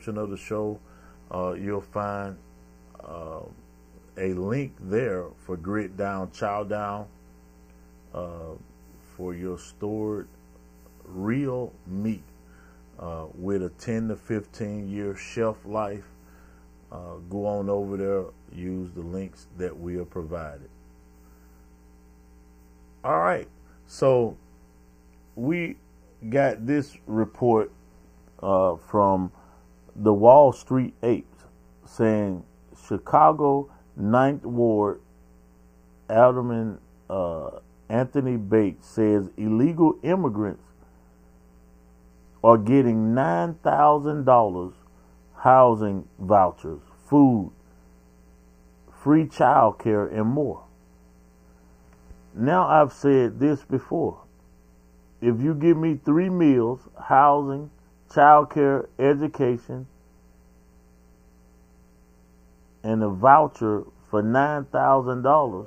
Description 0.00 0.22
of 0.22 0.30
the 0.30 0.36
show, 0.38 0.80
uh, 1.30 1.52
you'll 1.52 1.82
find 1.82 2.38
uh, 3.04 3.40
a 4.16 4.32
link 4.32 4.72
there 4.80 5.26
for 5.44 5.58
grid 5.58 5.94
down, 5.98 6.30
chow 6.32 6.64
down, 6.64 7.06
uh, 8.14 8.54
for 9.14 9.34
your 9.34 9.58
stored 9.58 10.26
real 11.04 11.70
meat 11.86 12.22
uh, 12.98 13.26
with 13.34 13.62
a 13.62 13.68
10 13.68 14.08
to 14.08 14.16
15 14.16 14.88
year 14.88 15.14
shelf 15.14 15.58
life. 15.66 16.06
go 16.90 17.44
on 17.44 17.68
over 17.68 17.98
there, 17.98 18.24
use 18.58 18.90
the 18.92 19.02
links 19.02 19.48
that 19.58 19.78
we 19.78 19.98
are 19.98 20.06
provided. 20.06 20.70
All 23.04 23.18
right. 23.18 23.48
So 23.86 24.34
we 25.36 25.76
got 26.30 26.66
this 26.66 26.96
report 27.06 27.70
uh, 28.42 28.76
from 28.76 29.30
the 29.96 30.12
Wall 30.12 30.52
Street 30.52 30.94
Apes 31.02 31.44
saying 31.86 32.44
Chicago 32.86 33.70
Ninth 33.96 34.44
Ward 34.44 35.00
Alderman 36.08 36.78
uh, 37.08 37.50
Anthony 37.88 38.36
Bates 38.36 38.86
says 38.86 39.28
illegal 39.36 39.98
immigrants 40.02 40.62
are 42.42 42.56
getting 42.56 43.14
nine 43.14 43.54
thousand 43.62 44.24
dollars 44.24 44.74
housing 45.36 46.06
vouchers, 46.18 46.80
food, 47.08 47.50
free 49.02 49.26
child 49.26 49.78
care, 49.78 50.06
and 50.06 50.28
more. 50.28 50.64
Now, 52.34 52.66
I've 52.68 52.92
said 52.92 53.40
this 53.40 53.64
before. 53.64 54.20
If 55.20 55.40
you 55.40 55.54
give 55.54 55.76
me 55.76 55.98
three 56.04 56.28
meals, 56.30 56.80
housing, 56.98 57.70
childcare, 58.10 58.88
education, 58.98 59.86
and 62.82 63.02
a 63.02 63.08
voucher 63.08 63.84
for 64.10 64.22
$9,000, 64.22 65.66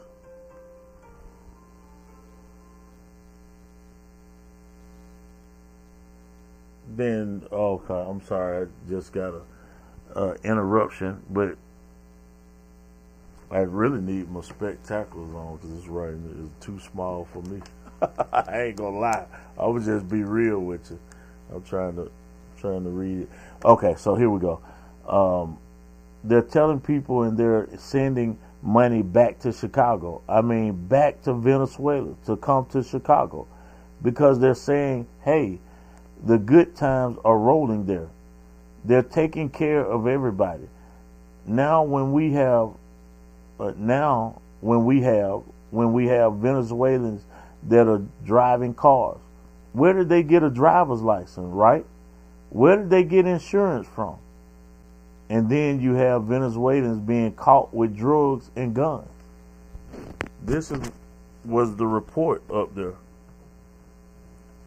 then, 6.95 7.43
oh, 7.51 7.75
okay, 7.75 7.93
I'm 7.93 8.21
sorry, 8.25 8.67
I 8.67 8.89
just 8.89 9.13
got 9.13 9.33
a 10.15 10.35
interruption, 10.43 11.21
but 11.29 11.57
I 13.49 13.59
really 13.59 14.01
need 14.01 14.29
my 14.31 14.41
spectacles 14.41 15.33
on 15.33 15.57
because 15.57 15.75
this 15.75 15.87
writing 15.87 16.51
is 16.59 16.65
too 16.65 16.79
small 16.79 17.27
for 17.31 17.41
me. 17.43 17.61
I 18.33 18.63
ain't 18.63 18.75
gonna 18.75 18.99
lie. 18.99 19.25
I 19.57 19.67
would 19.67 19.83
just 19.83 20.09
be 20.09 20.23
real 20.23 20.59
with 20.59 20.89
you. 20.91 20.99
I'm 21.53 21.63
trying 21.63 21.95
to 21.95 22.11
trying 22.63 22.85
to 22.85 22.89
read 22.89 23.19
it. 23.23 23.29
Okay, 23.65 23.93
so 23.97 24.15
here 24.15 24.29
we 24.29 24.39
go. 24.39 24.61
Um, 25.05 25.57
they're 26.23 26.41
telling 26.41 26.79
people 26.79 27.23
and 27.23 27.37
they're 27.37 27.67
sending 27.77 28.39
money 28.61 29.01
back 29.01 29.39
to 29.39 29.51
Chicago. 29.51 30.21
I 30.29 30.39
mean, 30.39 30.87
back 30.87 31.21
to 31.23 31.33
Venezuela 31.33 32.15
to 32.25 32.37
come 32.37 32.65
to 32.67 32.81
Chicago 32.81 33.47
because 34.01 34.39
they're 34.39 34.55
saying, 34.55 35.07
hey, 35.25 35.59
the 36.25 36.37
good 36.37 36.73
times 36.73 37.17
are 37.25 37.37
rolling 37.37 37.85
there. 37.85 38.07
They're 38.85 39.03
taking 39.03 39.49
care 39.49 39.83
of 39.85 40.07
everybody. 40.07 40.69
Now, 41.45 41.83
when 41.83 42.13
we 42.13 42.31
have 42.31 42.69
but 43.57 43.77
now, 43.77 44.41
when 44.61 44.85
we 44.85 45.01
have 45.01 45.41
when 45.71 45.91
we 45.91 46.07
have 46.07 46.35
Venezuelans 46.35 47.23
that 47.63 47.87
are 47.87 48.01
driving 48.25 48.73
cars, 48.73 49.19
where 49.73 49.93
did 49.93 50.07
they 50.07 50.23
get 50.23 50.43
a 50.43 50.49
driver's 50.49 51.01
license? 51.01 51.51
Right? 51.51 51.85
Where 52.53 52.77
did 52.77 52.91
they 52.91 53.03
get 53.03 53.25
insurance 53.25 53.87
from? 53.87 54.17
And 55.27 55.49
then 55.49 55.81
you 55.81 55.95
have 55.95 56.25
Venezuelans 56.25 56.99
being 56.99 57.33
caught 57.33 57.73
with 57.73 57.97
drugs 57.97 58.51
and 58.55 58.75
guns. 58.75 59.09
This 60.43 60.69
is 60.69 60.79
was 61.43 61.75
the 61.75 61.87
report 61.87 62.43
up 62.51 62.75
there. 62.75 62.93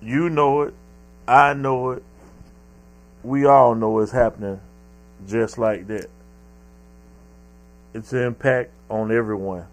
You 0.02 0.28
know 0.28 0.62
it. 0.62 0.74
I 1.28 1.54
know 1.54 1.90
it. 1.90 2.02
We 3.22 3.46
all 3.46 3.76
know 3.76 4.00
it's 4.00 4.12
happening 4.12 4.60
just 5.26 5.56
like 5.56 5.86
that. 5.86 6.10
It's 7.94 8.12
an 8.12 8.22
impact 8.22 8.72
on 8.90 9.12
everyone 9.12 9.66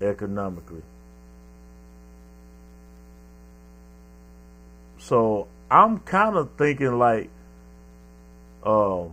economically. 0.00 0.82
So 4.98 5.48
I'm 5.70 5.98
kind 6.00 6.36
of 6.36 6.50
thinking 6.58 6.98
like, 6.98 7.30
um, 8.64 9.12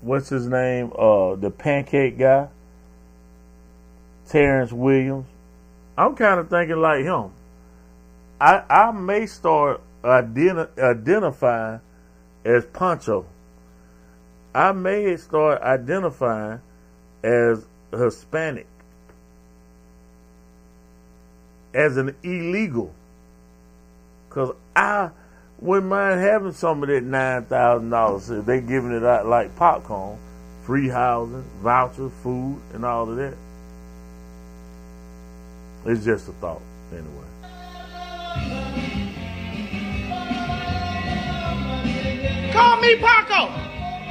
what's 0.00 0.28
his 0.28 0.46
name? 0.46 0.92
Uh, 0.98 1.36
the 1.36 1.50
pancake 1.50 2.18
guy, 2.18 2.48
Terrence 4.28 4.72
Williams. 4.72 5.26
I'm 5.96 6.16
kind 6.16 6.40
of 6.40 6.50
thinking 6.50 6.76
like 6.76 7.04
him. 7.04 7.30
I 8.40 8.62
I 8.68 8.90
may 8.90 9.26
start 9.26 9.80
identi- 10.02 10.78
identifying 10.78 11.80
as 12.44 12.66
Pancho 12.66 13.26
I 14.54 14.72
may 14.72 15.16
start 15.16 15.62
identifying 15.62 16.60
as 17.22 17.64
Hispanic, 17.90 18.66
as 21.72 21.96
an 21.96 22.14
illegal, 22.22 22.94
because 24.32 24.54
I 24.74 25.10
wouldn't 25.60 25.88
mind 25.88 26.20
having 26.20 26.52
some 26.52 26.82
of 26.82 26.88
that 26.88 27.02
nine 27.02 27.44
thousand 27.44 27.90
dollars. 27.90 28.28
They 28.28 28.60
giving 28.60 28.92
it 28.92 29.04
out 29.04 29.26
like 29.26 29.54
popcorn, 29.56 30.18
free 30.64 30.88
housing, 30.88 31.44
vouchers, 31.60 32.10
food, 32.22 32.58
and 32.72 32.84
all 32.84 33.10
of 33.10 33.16
that. 33.16 33.34
It's 35.84 36.04
just 36.04 36.28
a 36.28 36.32
thought, 36.32 36.62
anyway. 36.92 37.08
Call 42.52 42.80
me 42.80 42.96
Paco. 42.96 43.52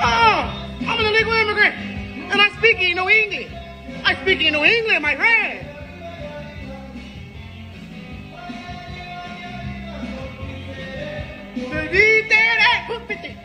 Oh, 0.03 0.67
I'm 0.81 0.99
an 0.99 1.05
illegal 1.05 1.33
immigrant, 1.33 1.75
and 2.31 2.41
I 2.41 2.49
speak 2.57 2.79
in 2.79 2.95
New 2.95 3.09
England. 3.09 3.57
I 4.05 4.15
speak 4.21 4.41
in 4.41 4.53
New 4.53 4.63
England, 4.63 5.01
my 5.01 5.15
friend. 5.15 5.70
Put 11.61 13.07
50, 13.07 13.37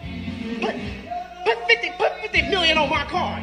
put, 0.61 0.74
put 1.44 1.68
50, 1.68 1.92
put 1.98 2.12
50 2.22 2.42
million 2.48 2.79
on 2.79 2.88
my 2.88 3.05
card. 3.05 3.42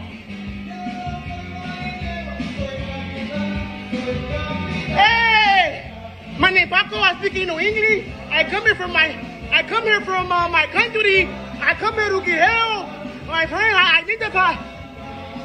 Hey, 4.90 5.94
my 6.40 6.50
name 6.50 6.70
Paco. 6.70 6.98
I 6.98 7.16
speak 7.20 7.34
New 7.34 7.60
England. 7.60 8.12
I 8.32 8.44
come 8.50 8.64
here 8.64 8.74
from 8.76 8.92
my, 8.92 9.16
I 9.52 9.62
come 9.62 9.84
here 9.84 10.02
from 10.02 10.32
uh, 10.32 10.50
my 10.50 10.66
country. 10.68 11.28
I 11.62 11.76
come 11.76 11.94
here 11.94 12.10
to 12.10 12.22
get 12.26 12.50
help. 12.50 12.88
My 13.28 13.46
friend, 13.46 13.78
I 13.78 14.00
identify. 14.02 14.54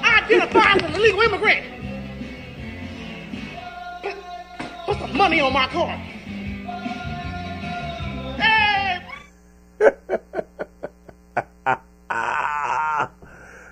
I 0.02 0.22
identify 0.24 0.72
as 0.72 0.82
an 0.82 0.94
illegal 0.94 1.20
immigrant. 1.20 1.66
Put, 4.02 4.16
put 4.86 4.98
some 4.98 5.16
money 5.16 5.40
on 5.40 5.52
my 5.52 5.66
card. 5.68 6.00
that 9.78 10.02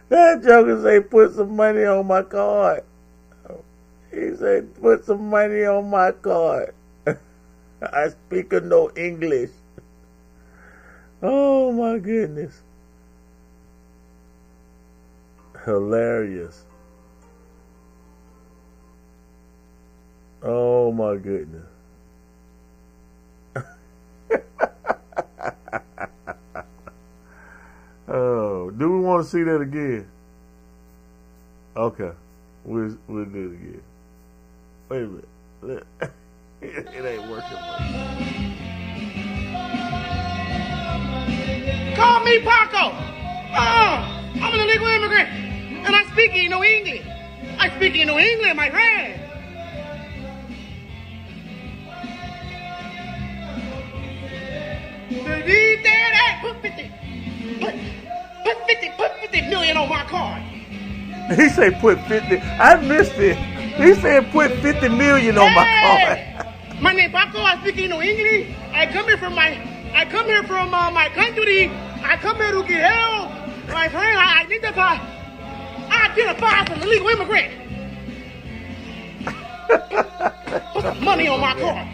joker 0.08 0.82
say 0.82 1.00
put 1.00 1.34
some 1.34 1.56
money 1.56 1.84
on 1.84 2.06
my 2.06 2.22
card. 2.22 2.84
He 4.10 4.34
said 4.36 4.74
put 4.80 5.04
some 5.04 5.28
money 5.28 5.64
on 5.64 5.90
my 5.90 6.12
card. 6.12 6.74
I 7.82 8.08
speak 8.08 8.52
no 8.52 8.90
English. 8.96 9.50
Oh 11.22 11.72
my 11.72 11.98
goodness 11.98 12.62
hilarious. 15.66 16.64
Oh 20.42 20.92
my 20.92 21.16
goodness. 21.16 21.66
Oh, 28.08 28.70
do 28.70 28.92
we 28.92 29.00
want 29.00 29.24
to 29.24 29.28
see 29.30 29.42
that 29.42 29.60
again? 29.60 30.06
Okay, 31.76 32.12
we'll 32.64 32.96
we'll 33.08 33.24
do 33.24 33.50
it 33.50 33.54
again. 33.54 33.82
Wait 34.88 35.02
a 35.02 35.66
minute, 35.66 35.86
it, 36.62 37.04
ain't 37.04 37.28
working. 37.28 37.58
Call 41.96 42.24
me 42.24 42.38
Paco. 42.38 42.94
Oh, 43.58 44.22
I'm 44.36 44.54
an 44.54 44.60
illegal 44.60 44.86
immigrant, 44.86 45.28
and 45.28 45.96
I 45.96 46.04
speak 46.12 46.48
no 46.48 46.62
English. 46.62 47.04
I 47.58 47.70
speak 47.76 48.06
no 48.06 48.18
English, 48.20 48.54
my 48.54 48.70
friend. 48.70 49.20
Delete 55.10 55.82
that, 55.82 56.38
put 56.42 56.62
50 56.62 57.05
put 58.46 58.66
50, 58.68 58.90
put 58.96 59.12
50 59.20 59.40
million 59.50 59.76
on 59.76 59.88
my 59.88 60.04
card. 60.04 60.42
He 61.36 61.48
said 61.48 61.80
put 61.80 61.98
50. 62.02 62.38
I 62.38 62.76
missed 62.80 63.18
it. 63.18 63.36
He 63.36 63.94
said 63.94 64.30
put 64.30 64.52
50 64.62 64.88
million 64.90 65.36
on 65.38 65.52
my 65.54 65.64
Hey! 65.64 66.34
card. 66.36 66.80
My 66.80 66.92
name 66.92 67.10
Paco. 67.10 67.40
I 67.40 67.58
speak 67.60 67.88
no 67.90 68.00
English. 68.00 68.54
I 68.72 68.86
come 68.86 69.06
here 69.06 69.18
from 69.18 69.34
my, 69.34 69.58
I 69.94 70.04
come 70.04 70.26
here 70.26 70.44
from 70.44 70.72
uh, 70.72 70.90
my 70.92 71.08
country. 71.08 71.70
I 72.04 72.16
come 72.18 72.36
here 72.36 72.52
to 72.52 72.62
get 72.62 72.90
help. 72.92 73.30
My 73.68 73.88
friend, 73.88 74.18
I 74.18 74.42
identify. 74.42 74.94
I 75.88 76.08
identify 76.12 76.60
as 76.60 76.70
an 76.70 76.82
illegal 76.82 77.08
immigrant. 77.08 77.52
Put 80.72 80.82
some 80.82 81.02
money 81.04 81.26
on 81.26 81.40
my 81.40 81.54
card. 81.54 81.88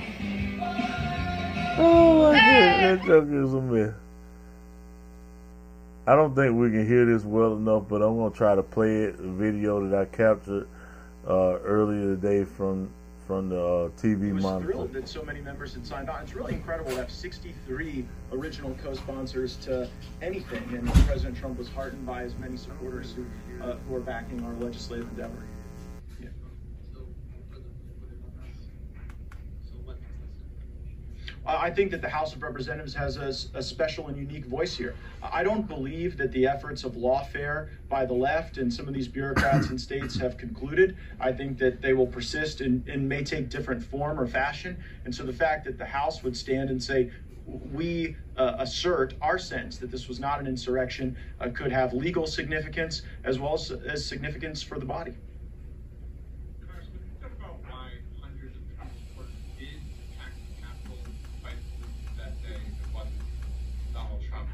Oh 1.78 2.32
my 2.32 2.38
god, 2.38 2.98
that 2.98 3.04
joke 3.06 3.28
is 3.30 3.54
a 3.54 3.60
mess. 3.60 3.94
I 6.06 6.16
don't 6.16 6.34
think 6.34 6.56
we 6.56 6.70
can 6.70 6.86
hear 6.86 7.04
this 7.06 7.24
well 7.24 7.54
enough, 7.54 7.84
but 7.88 8.02
I'm 8.02 8.16
gonna 8.16 8.34
try 8.34 8.54
to 8.56 8.62
play 8.62 9.04
it. 9.04 9.20
A 9.20 9.28
video 9.28 9.86
that 9.88 10.00
I 10.00 10.04
captured 10.06 10.68
uh, 11.28 11.58
earlier 11.60 12.16
today 12.16 12.44
from 12.44 12.90
from 13.26 13.48
the 13.50 13.60
uh, 13.64 13.88
TV 13.90 14.26
He 14.26 14.32
was 14.32 14.42
monitor. 14.42 14.72
thrilled 14.72 14.92
that 14.94 15.08
so 15.08 15.22
many 15.22 15.40
members 15.40 15.74
had 15.74 15.86
signed 15.86 16.10
on. 16.10 16.22
It's 16.22 16.34
really 16.34 16.54
incredible 16.54 16.90
to 16.90 16.96
have 16.96 17.10
63 17.10 18.04
original 18.32 18.76
co-sponsors 18.82 19.56
to 19.58 19.88
anything, 20.20 20.64
and 20.74 20.92
President 21.06 21.36
Trump 21.36 21.56
was 21.56 21.68
heartened 21.68 22.04
by 22.04 22.24
as 22.24 22.36
many 22.38 22.56
supporters 22.56 23.14
who, 23.14 23.24
uh, 23.64 23.76
who 23.88 23.94
are 23.94 24.00
backing 24.00 24.42
our 24.44 24.52
legislative 24.54 25.08
endeavor. 25.10 25.44
Yeah. 26.20 26.28
I 31.44 31.70
think 31.70 31.90
that 31.90 32.00
the 32.00 32.09
House 32.09 32.35
of 32.35 32.42
Representatives 32.42 32.94
has 32.94 33.16
a 33.16 33.62
special 33.62 34.09
and 34.09 34.16
unique 34.16 34.46
voice 34.46 34.76
here. 34.76 34.94
I 35.22 35.42
don't 35.42 35.66
believe 35.66 36.16
that 36.18 36.31
the 36.33 36.46
efforts 36.46 36.85
of 36.85 36.92
lawfare 36.92 37.68
by 37.88 38.07
the 38.07 38.14
left 38.14 38.59
and 38.59 38.72
some 38.72 38.87
of 38.87 38.94
these 38.94 39.09
bureaucrats 39.09 39.68
in 39.70 39.78
states 39.78 40.16
have 40.18 40.37
concluded. 40.37 40.96
I 41.18 41.33
think 41.33 41.59
that 41.59 41.83
they 41.83 41.94
will 41.94 42.07
persist 42.07 42.61
and, 42.61 42.87
and 42.88 43.09
may 43.09 43.24
take 43.24 43.50
different 43.50 43.83
form 43.83 44.20
or 44.20 44.26
fashion. 44.26 44.83
And 45.05 45.12
so 45.14 45.24
the 45.24 45.33
fact 45.33 45.64
that 45.64 45.78
the 45.78 45.85
House 45.87 46.22
would 46.22 46.37
stand 46.37 46.70
and 46.70 46.83
say, 46.83 47.11
we 47.44 48.16
uh, 48.37 48.55
assert 48.59 49.14
our 49.20 49.38
sense 49.38 49.78
that 49.78 49.90
this 49.90 50.07
was 50.07 50.20
not 50.20 50.38
an 50.38 50.46
insurrection 50.46 51.16
uh, 51.40 51.48
could 51.52 51.72
have 51.72 51.92
legal 51.92 52.26
significance 52.26 53.02
as 53.24 53.40
well 53.40 53.55
as, 53.55 53.72
as 53.72 54.07
significance 54.07 54.62
for 54.62 54.78
the 54.78 54.87
body. 54.87 55.12
Congress, 56.61 56.87
when 56.92 57.02
you 57.02 57.11
talk 57.20 57.33
about 57.37 57.59
why 57.68 57.90
hundreds 58.22 58.57
of 58.57 58.62
Trump 58.76 58.92
supporters 58.94 59.35
did 59.59 59.74
attack 60.14 60.33
the 60.38 60.62
Capitol 60.62 60.98
despite 61.35 61.59
the 61.59 61.66
police 61.83 62.16
that 62.16 62.42
day, 62.42 62.62
it 62.62 62.94
wasn't 62.94 63.20
Donald 63.92 64.22
Trump 64.31 64.48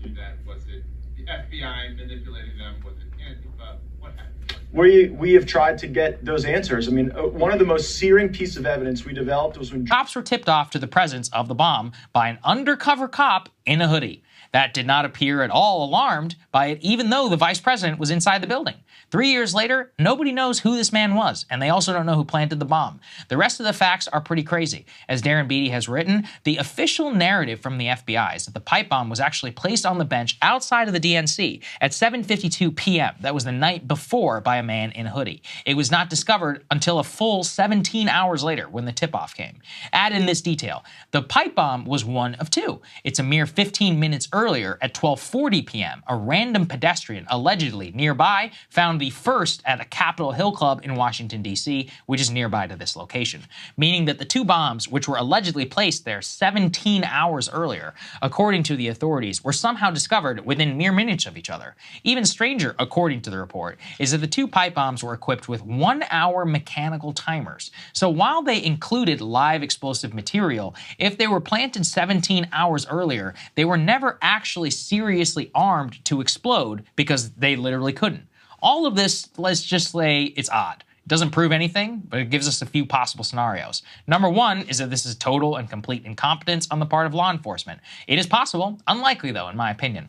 wanting 0.00 0.14
them 0.14 0.14
do 0.14 0.20
that. 0.20 0.46
Was 0.46 0.66
it 0.68 0.84
the 1.16 1.24
FBI 1.24 1.96
manipulating 1.96 2.58
them? 2.58 2.76
Was 2.84 2.94
it 2.96 3.10
Antifa? 3.18 3.78
What 3.98 4.12
happened? 4.12 4.56
We, 4.72 5.08
we 5.08 5.32
have 5.34 5.46
tried 5.46 5.78
to 5.78 5.86
get 5.86 6.24
those 6.24 6.44
answers. 6.44 6.88
I 6.88 6.92
mean, 6.92 7.12
uh, 7.12 7.26
one 7.26 7.52
of 7.52 7.58
the 7.58 7.64
most 7.64 7.96
searing 7.96 8.28
pieces 8.30 8.56
of 8.56 8.66
evidence 8.66 9.04
we 9.04 9.12
developed 9.12 9.58
was 9.58 9.72
when 9.72 9.86
Cops 9.86 10.14
were 10.14 10.22
tipped 10.22 10.48
off 10.48 10.70
to 10.70 10.78
the 10.78 10.86
presence 10.86 11.28
of 11.30 11.48
the 11.48 11.54
bomb 11.54 11.92
by 12.12 12.28
an 12.28 12.38
undercover 12.44 13.08
cop 13.08 13.48
in 13.66 13.80
a 13.80 13.88
hoodie. 13.88 14.22
That 14.52 14.74
did 14.74 14.86
not 14.86 15.04
appear 15.04 15.42
at 15.42 15.50
all 15.50 15.84
alarmed 15.84 16.36
by 16.50 16.66
it, 16.66 16.78
even 16.80 17.10
though 17.10 17.28
the 17.28 17.36
vice 17.36 17.60
president 17.60 17.98
was 17.98 18.10
inside 18.10 18.42
the 18.42 18.46
building. 18.46 18.74
Three 19.10 19.30
years 19.30 19.54
later, 19.54 19.92
nobody 19.98 20.30
knows 20.30 20.60
who 20.60 20.76
this 20.76 20.92
man 20.92 21.14
was, 21.16 21.44
and 21.50 21.60
they 21.60 21.68
also 21.68 21.92
don't 21.92 22.06
know 22.06 22.14
who 22.14 22.24
planted 22.24 22.60
the 22.60 22.64
bomb. 22.64 23.00
The 23.28 23.36
rest 23.36 23.58
of 23.58 23.66
the 23.66 23.72
facts 23.72 24.06
are 24.06 24.20
pretty 24.20 24.44
crazy. 24.44 24.86
As 25.08 25.20
Darren 25.20 25.48
Beattie 25.48 25.70
has 25.70 25.88
written, 25.88 26.28
the 26.44 26.58
official 26.58 27.10
narrative 27.10 27.58
from 27.58 27.76
the 27.76 27.86
FBI 27.86 28.36
is 28.36 28.44
that 28.44 28.54
the 28.54 28.60
pipe 28.60 28.88
bomb 28.88 29.10
was 29.10 29.18
actually 29.18 29.50
placed 29.50 29.84
on 29.84 29.98
the 29.98 30.04
bench 30.04 30.38
outside 30.42 30.86
of 30.86 30.94
the 30.94 31.00
DNC 31.00 31.60
at 31.80 31.90
7:52 31.90 32.76
p.m. 32.76 33.14
That 33.20 33.34
was 33.34 33.44
the 33.44 33.52
night 33.52 33.88
before 33.88 34.40
by 34.40 34.58
a 34.58 34.62
man 34.62 34.92
in 34.92 35.06
a 35.06 35.10
hoodie. 35.10 35.42
It 35.66 35.76
was 35.76 35.90
not 35.90 36.08
discovered 36.08 36.64
until 36.70 37.00
a 37.00 37.04
full 37.04 37.42
17 37.42 38.08
hours 38.08 38.44
later 38.44 38.68
when 38.68 38.84
the 38.84 38.92
tip-off 38.92 39.34
came. 39.34 39.58
Add 39.92 40.12
in 40.12 40.26
this 40.26 40.40
detail: 40.40 40.84
the 41.10 41.22
pipe 41.22 41.56
bomb 41.56 41.84
was 41.84 42.04
one 42.04 42.36
of 42.36 42.48
two. 42.48 42.80
It's 43.02 43.18
a 43.18 43.24
mere 43.24 43.46
15 43.46 43.98
minutes 43.98 44.28
at 44.40 44.94
12:40 44.94 45.66
p.m. 45.66 46.02
A 46.08 46.16
random 46.16 46.66
pedestrian 46.66 47.26
allegedly 47.28 47.92
nearby 47.92 48.50
found 48.70 48.98
the 48.98 49.10
first 49.10 49.62
at 49.66 49.80
a 49.80 49.84
Capitol 49.84 50.32
Hill 50.32 50.52
Club 50.52 50.80
in 50.82 50.94
Washington 50.94 51.42
D.C., 51.42 51.90
which 52.06 52.22
is 52.22 52.30
nearby 52.30 52.66
to 52.66 52.74
this 52.74 52.96
location, 52.96 53.42
meaning 53.76 54.06
that 54.06 54.18
the 54.18 54.24
two 54.24 54.44
bombs, 54.44 54.88
which 54.88 55.06
were 55.06 55.16
allegedly 55.16 55.66
placed 55.66 56.06
there 56.06 56.22
17 56.22 57.04
hours 57.04 57.50
earlier, 57.50 57.92
according 58.22 58.62
to 58.62 58.76
the 58.76 58.88
authorities, 58.88 59.44
were 59.44 59.52
somehow 59.52 59.90
discovered 59.90 60.46
within 60.46 60.78
mere 60.78 60.92
minutes 60.92 61.26
of 61.26 61.36
each 61.36 61.50
other. 61.50 61.76
Even 62.02 62.24
stranger, 62.24 62.74
according 62.78 63.20
to 63.20 63.30
the 63.30 63.38
report, 63.38 63.78
is 63.98 64.12
that 64.12 64.18
the 64.18 64.26
two 64.26 64.48
pipe 64.48 64.74
bombs 64.74 65.04
were 65.04 65.12
equipped 65.12 65.48
with 65.48 65.62
one-hour 65.62 66.46
mechanical 66.46 67.12
timers. 67.12 67.70
So 67.92 68.08
while 68.08 68.42
they 68.42 68.64
included 68.64 69.20
live 69.20 69.62
explosive 69.62 70.14
material, 70.14 70.74
if 70.98 71.18
they 71.18 71.26
were 71.26 71.40
planted 71.40 71.84
17 71.84 72.48
hours 72.52 72.86
earlier, 72.86 73.34
they 73.54 73.66
were 73.66 73.76
never 73.76 74.18
actually 74.30 74.70
seriously 74.70 75.50
armed 75.56 76.02
to 76.04 76.20
explode 76.20 76.84
because 76.94 77.30
they 77.32 77.56
literally 77.56 77.92
couldn't. 77.92 78.28
All 78.62 78.86
of 78.86 78.94
this, 78.94 79.28
let's 79.36 79.62
just 79.62 79.90
say 79.90 80.22
it's 80.36 80.48
odd. 80.50 80.84
It 81.04 81.08
doesn't 81.08 81.32
prove 81.32 81.50
anything, 81.50 82.02
but 82.08 82.20
it 82.20 82.30
gives 82.30 82.46
us 82.46 82.62
a 82.62 82.66
few 82.66 82.86
possible 82.86 83.24
scenarios. 83.24 83.82
Number 84.06 84.28
one 84.28 84.60
is 84.68 84.78
that 84.78 84.88
this 84.88 85.04
is 85.04 85.16
total 85.16 85.56
and 85.56 85.68
complete 85.68 86.04
incompetence 86.04 86.68
on 86.70 86.78
the 86.78 86.86
part 86.86 87.06
of 87.08 87.14
law 87.14 87.32
enforcement. 87.32 87.80
It 88.06 88.20
is 88.20 88.26
possible, 88.26 88.78
unlikely 88.86 89.32
though, 89.32 89.48
in 89.48 89.56
my 89.56 89.72
opinion. 89.72 90.08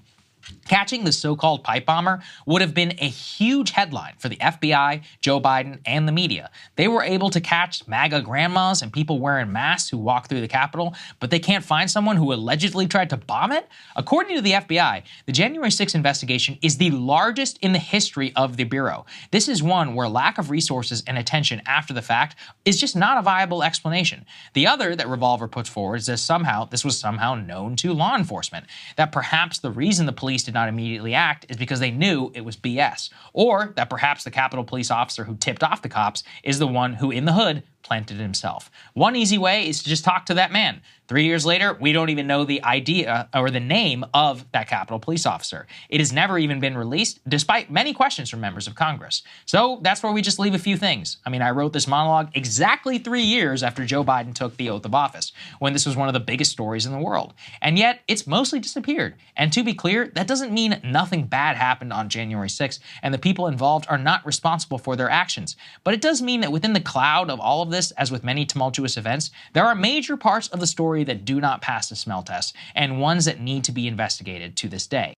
Catching 0.67 1.03
the 1.03 1.11
so 1.11 1.35
called 1.35 1.63
pipe 1.63 1.85
bomber 1.85 2.21
would 2.45 2.61
have 2.61 2.73
been 2.73 2.93
a 2.99 3.07
huge 3.07 3.71
headline 3.71 4.13
for 4.17 4.29
the 4.29 4.37
FBI, 4.37 5.03
Joe 5.19 5.39
Biden, 5.39 5.79
and 5.85 6.07
the 6.07 6.11
media. 6.11 6.49
They 6.75 6.87
were 6.87 7.03
able 7.03 7.29
to 7.29 7.41
catch 7.41 7.87
MAGA 7.87 8.21
grandmas 8.21 8.81
and 8.81 8.93
people 8.93 9.19
wearing 9.19 9.51
masks 9.51 9.89
who 9.89 9.97
walk 9.97 10.27
through 10.27 10.41
the 10.41 10.47
Capitol, 10.47 10.95
but 11.19 11.29
they 11.29 11.39
can't 11.39 11.63
find 11.63 11.89
someone 11.89 12.15
who 12.15 12.33
allegedly 12.33 12.87
tried 12.87 13.09
to 13.09 13.17
bomb 13.17 13.51
it? 13.51 13.67
According 13.95 14.35
to 14.35 14.41
the 14.41 14.53
FBI, 14.53 15.03
the 15.25 15.31
January 15.31 15.69
6th 15.69 15.95
investigation 15.95 16.57
is 16.61 16.77
the 16.77 16.91
largest 16.91 17.57
in 17.59 17.73
the 17.73 17.79
history 17.79 18.33
of 18.35 18.57
the 18.57 18.63
Bureau. 18.63 19.05
This 19.31 19.47
is 19.47 19.61
one 19.61 19.95
where 19.95 20.07
lack 20.07 20.37
of 20.37 20.49
resources 20.49 21.03
and 21.07 21.17
attention 21.17 21.61
after 21.65 21.93
the 21.93 22.01
fact 22.01 22.35
is 22.65 22.79
just 22.79 22.95
not 22.95 23.17
a 23.17 23.21
viable 23.21 23.63
explanation. 23.63 24.25
The 24.53 24.67
other 24.67 24.95
that 24.95 25.07
Revolver 25.07 25.47
puts 25.47 25.69
forward 25.69 25.97
is 25.97 26.05
that 26.05 26.17
somehow 26.17 26.65
this 26.65 26.85
was 26.85 26.97
somehow 26.97 27.35
known 27.35 27.75
to 27.77 27.93
law 27.93 28.15
enforcement, 28.15 28.65
that 28.95 29.11
perhaps 29.11 29.59
the 29.59 29.71
reason 29.71 30.05
the 30.05 30.13
police 30.13 30.30
did 30.37 30.53
not 30.53 30.69
immediately 30.69 31.13
act 31.13 31.45
is 31.49 31.57
because 31.57 31.79
they 31.79 31.91
knew 31.91 32.31
it 32.33 32.45
was 32.45 32.57
BS, 32.57 33.09
or 33.33 33.73
that 33.75 33.89
perhaps 33.89 34.23
the 34.23 34.31
Capitol 34.31 34.63
Police 34.63 34.89
officer 34.89 35.23
who 35.23 35.35
tipped 35.35 35.63
off 35.63 35.81
the 35.81 35.89
cops 35.89 36.23
is 36.43 36.59
the 36.59 36.67
one 36.67 36.93
who, 36.93 37.11
in 37.11 37.25
the 37.25 37.33
hood, 37.33 37.63
planted 37.83 38.17
himself. 38.17 38.71
One 38.93 39.15
easy 39.15 39.37
way 39.37 39.67
is 39.67 39.83
to 39.83 39.89
just 39.89 40.05
talk 40.05 40.25
to 40.27 40.33
that 40.35 40.51
man. 40.51 40.81
Three 41.11 41.25
years 41.25 41.45
later, 41.45 41.77
we 41.77 41.91
don't 41.91 42.09
even 42.09 42.25
know 42.25 42.45
the 42.45 42.63
idea 42.63 43.27
or 43.33 43.49
the 43.49 43.59
name 43.59 44.05
of 44.13 44.49
that 44.53 44.69
Capitol 44.69 44.97
Police 44.97 45.25
officer. 45.25 45.67
It 45.89 45.99
has 45.99 46.13
never 46.13 46.39
even 46.39 46.61
been 46.61 46.77
released, 46.77 47.19
despite 47.27 47.69
many 47.69 47.93
questions 47.93 48.29
from 48.29 48.39
members 48.39 48.65
of 48.65 48.75
Congress. 48.75 49.21
So 49.45 49.81
that's 49.81 50.01
where 50.01 50.13
we 50.13 50.21
just 50.21 50.39
leave 50.39 50.53
a 50.53 50.57
few 50.57 50.77
things. 50.77 51.17
I 51.25 51.29
mean, 51.29 51.41
I 51.41 51.51
wrote 51.51 51.73
this 51.73 51.85
monologue 51.85 52.29
exactly 52.33 52.97
three 52.97 53.23
years 53.23 53.61
after 53.61 53.83
Joe 53.83 54.05
Biden 54.05 54.33
took 54.33 54.55
the 54.55 54.69
oath 54.69 54.85
of 54.85 54.95
office, 54.95 55.33
when 55.59 55.73
this 55.73 55.85
was 55.85 55.97
one 55.97 56.07
of 56.07 56.13
the 56.13 56.21
biggest 56.21 56.53
stories 56.53 56.85
in 56.85 56.93
the 56.93 56.97
world. 56.97 57.33
And 57.61 57.77
yet, 57.77 57.99
it's 58.07 58.25
mostly 58.25 58.61
disappeared. 58.61 59.15
And 59.35 59.51
to 59.51 59.65
be 59.65 59.73
clear, 59.73 60.07
that 60.15 60.27
doesn't 60.27 60.53
mean 60.53 60.79
nothing 60.81 61.25
bad 61.25 61.57
happened 61.57 61.91
on 61.91 62.07
January 62.07 62.47
6th 62.47 62.79
and 63.03 63.13
the 63.13 63.17
people 63.17 63.47
involved 63.47 63.85
are 63.89 63.97
not 63.97 64.25
responsible 64.25 64.77
for 64.77 64.95
their 64.95 65.09
actions. 65.09 65.57
But 65.83 65.93
it 65.93 65.99
does 65.99 66.21
mean 66.21 66.39
that 66.39 66.53
within 66.53 66.71
the 66.71 66.79
cloud 66.79 67.29
of 67.29 67.41
all 67.41 67.61
of 67.61 67.69
this, 67.69 67.91
as 67.91 68.11
with 68.11 68.23
many 68.23 68.45
tumultuous 68.45 68.95
events, 68.95 69.29
there 69.51 69.65
are 69.65 69.75
major 69.75 70.15
parts 70.15 70.47
of 70.47 70.61
the 70.61 70.67
story 70.67 71.00
that 71.05 71.25
do 71.25 71.39
not 71.39 71.61
pass 71.61 71.89
the 71.89 71.95
smell 71.95 72.23
test, 72.23 72.55
and 72.75 72.99
ones 72.99 73.25
that 73.25 73.39
need 73.39 73.63
to 73.65 73.71
be 73.71 73.87
investigated 73.87 74.55
to 74.57 74.69
this 74.69 74.87
day. 74.87 75.13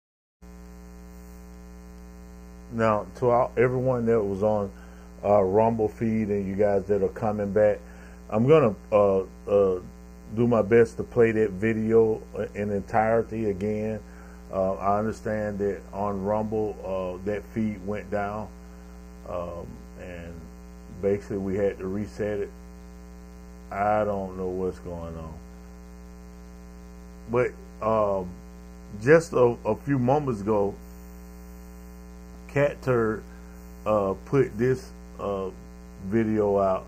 Now, 2.72 3.06
to 3.18 3.30
all, 3.30 3.52
everyone 3.56 4.06
that 4.08 4.22
was 4.22 4.42
on 4.42 4.72
uh, 5.24 5.42
Rumble 5.42 5.88
feed 5.88 6.30
and 6.30 6.48
you 6.48 6.56
guys 6.56 6.86
that 6.86 7.04
are 7.04 7.10
coming 7.10 7.52
back, 7.52 7.80
I'm 8.30 8.48
gonna 8.48 8.76
uh, 8.92 9.20
uh, 9.48 9.80
do 10.36 10.48
my 10.48 10.64
best 10.64 10.98
to 10.98 11.04
play 11.04 11.32
that 11.32 11.52
video 11.52 12.22
in 12.56 12.72
entirety 12.72 13.50
again. 13.50 14.00
Uh, 14.52 14.74
I 14.74 15.00
understand 15.00 15.60
that 15.60 15.82
on 15.94 16.24
Rumble 16.24 16.76
uh, 16.84 17.24
that 17.26 17.44
feed 17.54 17.86
went 17.86 18.10
down, 18.10 18.48
um, 19.30 19.68
and 20.00 20.34
basically 21.02 21.38
we 21.38 21.56
had 21.56 21.78
to 21.80 21.88
reset 21.88 22.40
it. 22.40 22.52
I 23.72 24.04
don't 24.04 24.38
know 24.38 24.48
what's 24.48 24.80
going 24.80 25.16
on, 25.16 25.34
but 27.30 27.52
um, 27.82 28.30
just 29.02 29.34
a, 29.34 29.56
a 29.66 29.76
few 29.76 30.00
moments 30.00 30.42
ago, 30.42 30.76
Cat 32.48 32.82
Turd 32.82 33.24
uh, 33.86 34.14
put 34.26 34.58
this 34.58 34.92
uh, 35.20 35.50
video 36.08 36.60
out 36.60 36.86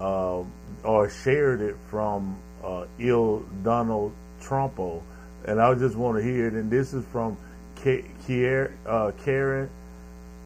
um, 0.00 0.52
or 0.84 1.08
shared 1.08 1.60
it 1.60 1.76
from 1.88 2.36
uh, 2.62 2.84
Il 2.98 3.40
Donald 3.62 4.12
Trumpo, 4.40 5.02
and 5.46 5.60
I 5.60 5.74
just 5.74 5.96
want 5.96 6.18
to 6.18 6.22
hear 6.22 6.48
it. 6.48 6.54
And 6.54 6.70
this 6.70 6.92
is 6.92 7.04
from 7.06 7.36
Kier, 7.76 8.72
uh, 8.86 9.12
Karen, 9.24 9.70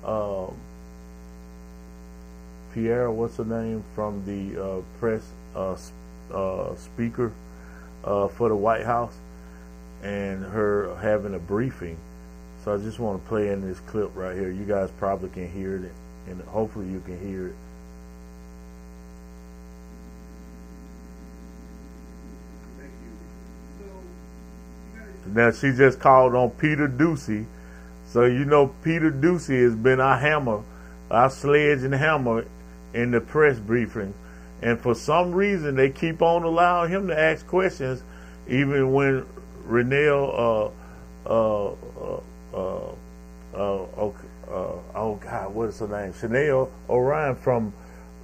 uh, 0.04 0.46
Pierre, 2.72 3.10
what's 3.10 3.36
her 3.38 3.44
name, 3.44 3.82
from 3.94 4.24
the 4.24 4.62
uh, 4.62 4.80
press 4.98 5.22
uh, 5.54 5.76
uh, 6.32 6.74
speaker 6.76 7.32
uh, 8.04 8.28
for 8.28 8.48
the 8.48 8.56
White 8.56 8.84
House, 8.84 9.16
and 10.02 10.44
her 10.44 10.96
having 10.96 11.34
a 11.34 11.38
briefing. 11.38 11.96
So 12.64 12.74
I 12.74 12.78
just 12.78 12.98
want 12.98 13.22
to 13.22 13.28
play 13.28 13.48
in 13.48 13.60
this 13.60 13.78
clip 13.80 14.10
right 14.14 14.34
here. 14.34 14.50
You 14.50 14.64
guys 14.64 14.90
probably 14.98 15.28
can 15.30 15.50
hear 15.50 15.76
it, 15.76 15.92
and 16.28 16.40
hopefully 16.42 16.88
you 16.88 17.00
can 17.00 17.18
hear 17.20 17.48
it. 17.48 17.54
Now 25.26 25.50
she 25.50 25.72
just 25.72 26.00
called 26.00 26.34
on 26.34 26.50
Peter 26.50 26.88
Doocy. 26.88 27.46
So 28.08 28.24
you 28.24 28.44
know 28.44 28.68
Peter 28.82 29.10
Doocy 29.10 29.62
has 29.62 29.74
been 29.74 30.00
our 30.00 30.18
hammer, 30.18 30.62
our 31.10 31.30
sledge 31.30 31.82
and 31.82 31.94
hammer 31.94 32.46
in 32.94 33.10
the 33.10 33.20
press 33.20 33.58
briefing. 33.58 34.14
And 34.62 34.80
for 34.80 34.94
some 34.94 35.32
reason 35.32 35.76
they 35.76 35.90
keep 35.90 36.22
on 36.22 36.42
allowing 36.42 36.90
him 36.90 37.08
to 37.08 37.18
ask 37.18 37.46
questions 37.46 38.02
even 38.48 38.92
when 38.92 39.26
Renelle 39.66 40.72
uh 41.26 41.28
uh 41.28 41.72
uh 42.06 42.20
uh, 43.54 43.84
uh, 43.96 44.12
uh, 44.48 44.78
oh 44.94 45.18
God, 45.20 45.54
what 45.54 45.68
is 45.70 45.78
her 45.78 45.88
name? 45.88 46.12
Chanel 46.20 46.70
Rion 46.88 47.34
from 47.36 47.72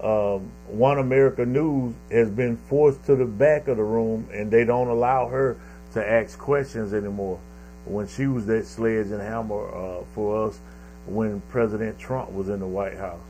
um, 0.02 0.50
One 0.68 0.98
America 0.98 1.46
News 1.46 1.94
has 2.10 2.30
been 2.30 2.56
forced 2.56 3.04
to 3.06 3.16
the 3.16 3.24
back 3.24 3.68
of 3.68 3.76
the 3.78 3.84
room, 3.84 4.28
and 4.32 4.50
they 4.50 4.64
don't 4.64 4.88
allow 4.88 5.28
her 5.28 5.56
to 5.94 6.06
ask 6.06 6.38
questions 6.38 6.92
anymore. 6.92 7.40
When 7.84 8.06
she 8.06 8.26
was 8.26 8.46
that 8.46 8.66
sledge 8.66 9.06
and 9.06 9.20
hammer 9.20 9.68
uh, 9.68 10.04
for 10.14 10.46
us 10.46 10.60
when 11.06 11.40
President 11.48 11.98
Trump 11.98 12.30
was 12.30 12.48
in 12.48 12.60
the 12.60 12.66
White 12.66 12.96
House. 12.96 13.20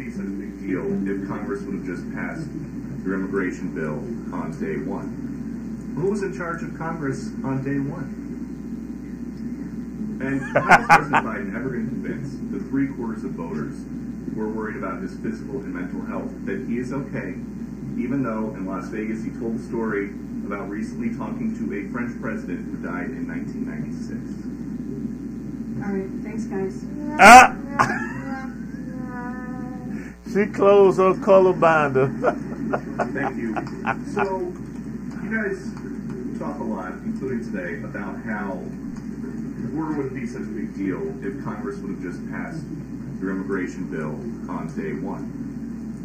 Be 0.00 0.10
such 0.10 0.24
a 0.24 0.36
big 0.40 0.58
deal 0.60 0.88
if 1.04 1.28
Congress 1.28 1.60
would 1.62 1.74
have 1.76 1.84
just 1.84 2.08
passed 2.14 2.48
your 3.04 3.14
immigration 3.14 3.74
bill 3.74 4.00
on 4.32 4.50
day 4.56 4.80
one. 4.80 5.92
Who 5.96 6.10
was 6.10 6.22
in 6.22 6.36
charge 6.36 6.62
of 6.62 6.76
Congress 6.78 7.28
on 7.44 7.62
day 7.62 7.76
one? 7.80 8.16
And 10.24 10.40
how 10.40 10.80
is 10.80 10.86
President 10.86 11.24
Biden 11.24 11.56
ever 11.56 11.70
going 11.70 11.84
to 11.84 11.92
convince 11.92 12.32
the 12.52 12.60
three 12.70 12.88
quarters 12.88 13.24
of 13.24 13.32
voters 13.32 13.76
who 14.32 14.40
are 14.40 14.48
worried 14.48 14.76
about 14.76 15.02
his 15.02 15.16
physical 15.20 15.60
and 15.60 15.74
mental 15.74 16.00
health 16.06 16.32
that 16.46 16.64
he 16.66 16.78
is 16.78 16.92
okay, 16.92 17.36
even 18.00 18.22
though 18.22 18.54
in 18.56 18.64
Las 18.64 18.88
Vegas 18.88 19.24
he 19.24 19.30
told 19.36 19.58
the 19.58 19.64
story 19.68 20.10
about 20.48 20.68
recently 20.68 21.14
talking 21.16 21.52
to 21.56 21.64
a 21.76 21.88
French 21.92 22.18
president 22.20 22.64
who 22.72 22.76
died 22.80 23.10
in 23.12 23.28
1996? 23.28 24.16
All 25.84 25.92
right, 25.92 26.08
thanks, 26.24 26.44
guys. 26.44 26.84
Ah! 27.20 28.16
she 30.32 30.46
closed 30.46 30.98
her 30.98 31.14
color 31.14 31.52
binder. 31.52 32.08
Thank 33.12 33.36
you. 33.36 33.54
So, 34.12 34.52
you 35.22 35.30
guys 35.34 35.72
talk 36.38 36.58
a 36.58 36.62
lot, 36.62 36.92
including 37.04 37.44
today, 37.44 37.82
about 37.82 38.22
how 38.22 38.62
war 39.72 39.92
wouldn't 39.92 40.14
be 40.14 40.26
such 40.26 40.42
a 40.42 40.46
big 40.46 40.74
deal 40.76 41.00
if 41.24 41.42
Congress 41.44 41.76
would 41.78 41.90
have 41.90 42.02
just 42.02 42.28
passed 42.30 42.62
your 43.20 43.32
immigration 43.32 43.90
bill 43.90 44.14
on 44.50 44.68
day 44.76 44.92
one. 44.94 45.38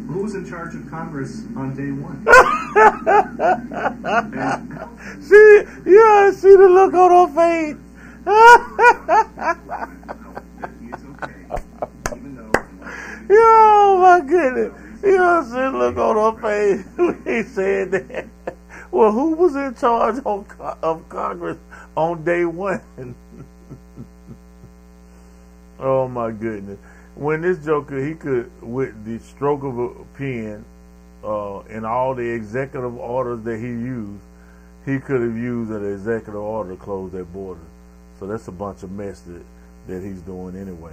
Who 0.08 0.22
was 0.22 0.34
in 0.34 0.44
charge 0.48 0.74
of 0.74 0.88
Congress 0.88 1.42
on 1.56 1.74
day 1.74 1.90
one? 1.90 2.24
see, 5.20 5.64
yeah, 5.84 6.30
see 6.30 6.54
the 6.54 6.68
look 6.68 6.94
on 6.94 7.10
her 7.10 7.26
face. 7.34 7.76
goodness. 14.36 15.02
You 15.02 15.16
know 15.16 15.24
what 15.24 15.44
I'm 15.44 15.50
saying? 15.50 15.78
Look 15.78 15.96
on 15.96 16.34
her 16.34 16.42
face 16.42 16.86
when 16.96 17.22
he 17.24 17.42
said 17.42 17.90
that. 17.92 18.26
Well, 18.90 19.12
who 19.12 19.34
was 19.34 19.56
in 19.56 19.74
charge 19.74 20.22
of, 20.24 20.46
of 20.60 21.08
Congress 21.08 21.58
on 21.96 22.24
day 22.24 22.44
one? 22.44 22.80
oh 25.80 26.08
my 26.08 26.30
goodness. 26.30 26.78
When 27.14 27.40
this 27.40 27.64
Joker, 27.64 28.04
he 28.04 28.14
could, 28.14 28.50
with 28.62 29.04
the 29.04 29.18
stroke 29.24 29.62
of 29.62 29.78
a 29.78 30.04
pen, 30.16 30.64
uh, 31.24 31.60
and 31.60 31.84
all 31.84 32.14
the 32.14 32.28
executive 32.28 32.96
orders 32.98 33.42
that 33.42 33.58
he 33.58 33.66
used, 33.66 34.22
he 34.84 34.98
could 35.00 35.20
have 35.20 35.36
used 35.36 35.70
an 35.70 35.92
executive 35.92 36.36
order 36.36 36.70
to 36.70 36.76
close 36.76 37.10
that 37.12 37.32
border. 37.32 37.60
So 38.20 38.26
that's 38.26 38.46
a 38.48 38.52
bunch 38.52 38.82
of 38.82 38.92
mess 38.92 39.20
that, 39.20 39.42
that 39.88 40.02
he's 40.02 40.20
doing 40.22 40.56
anyway. 40.56 40.92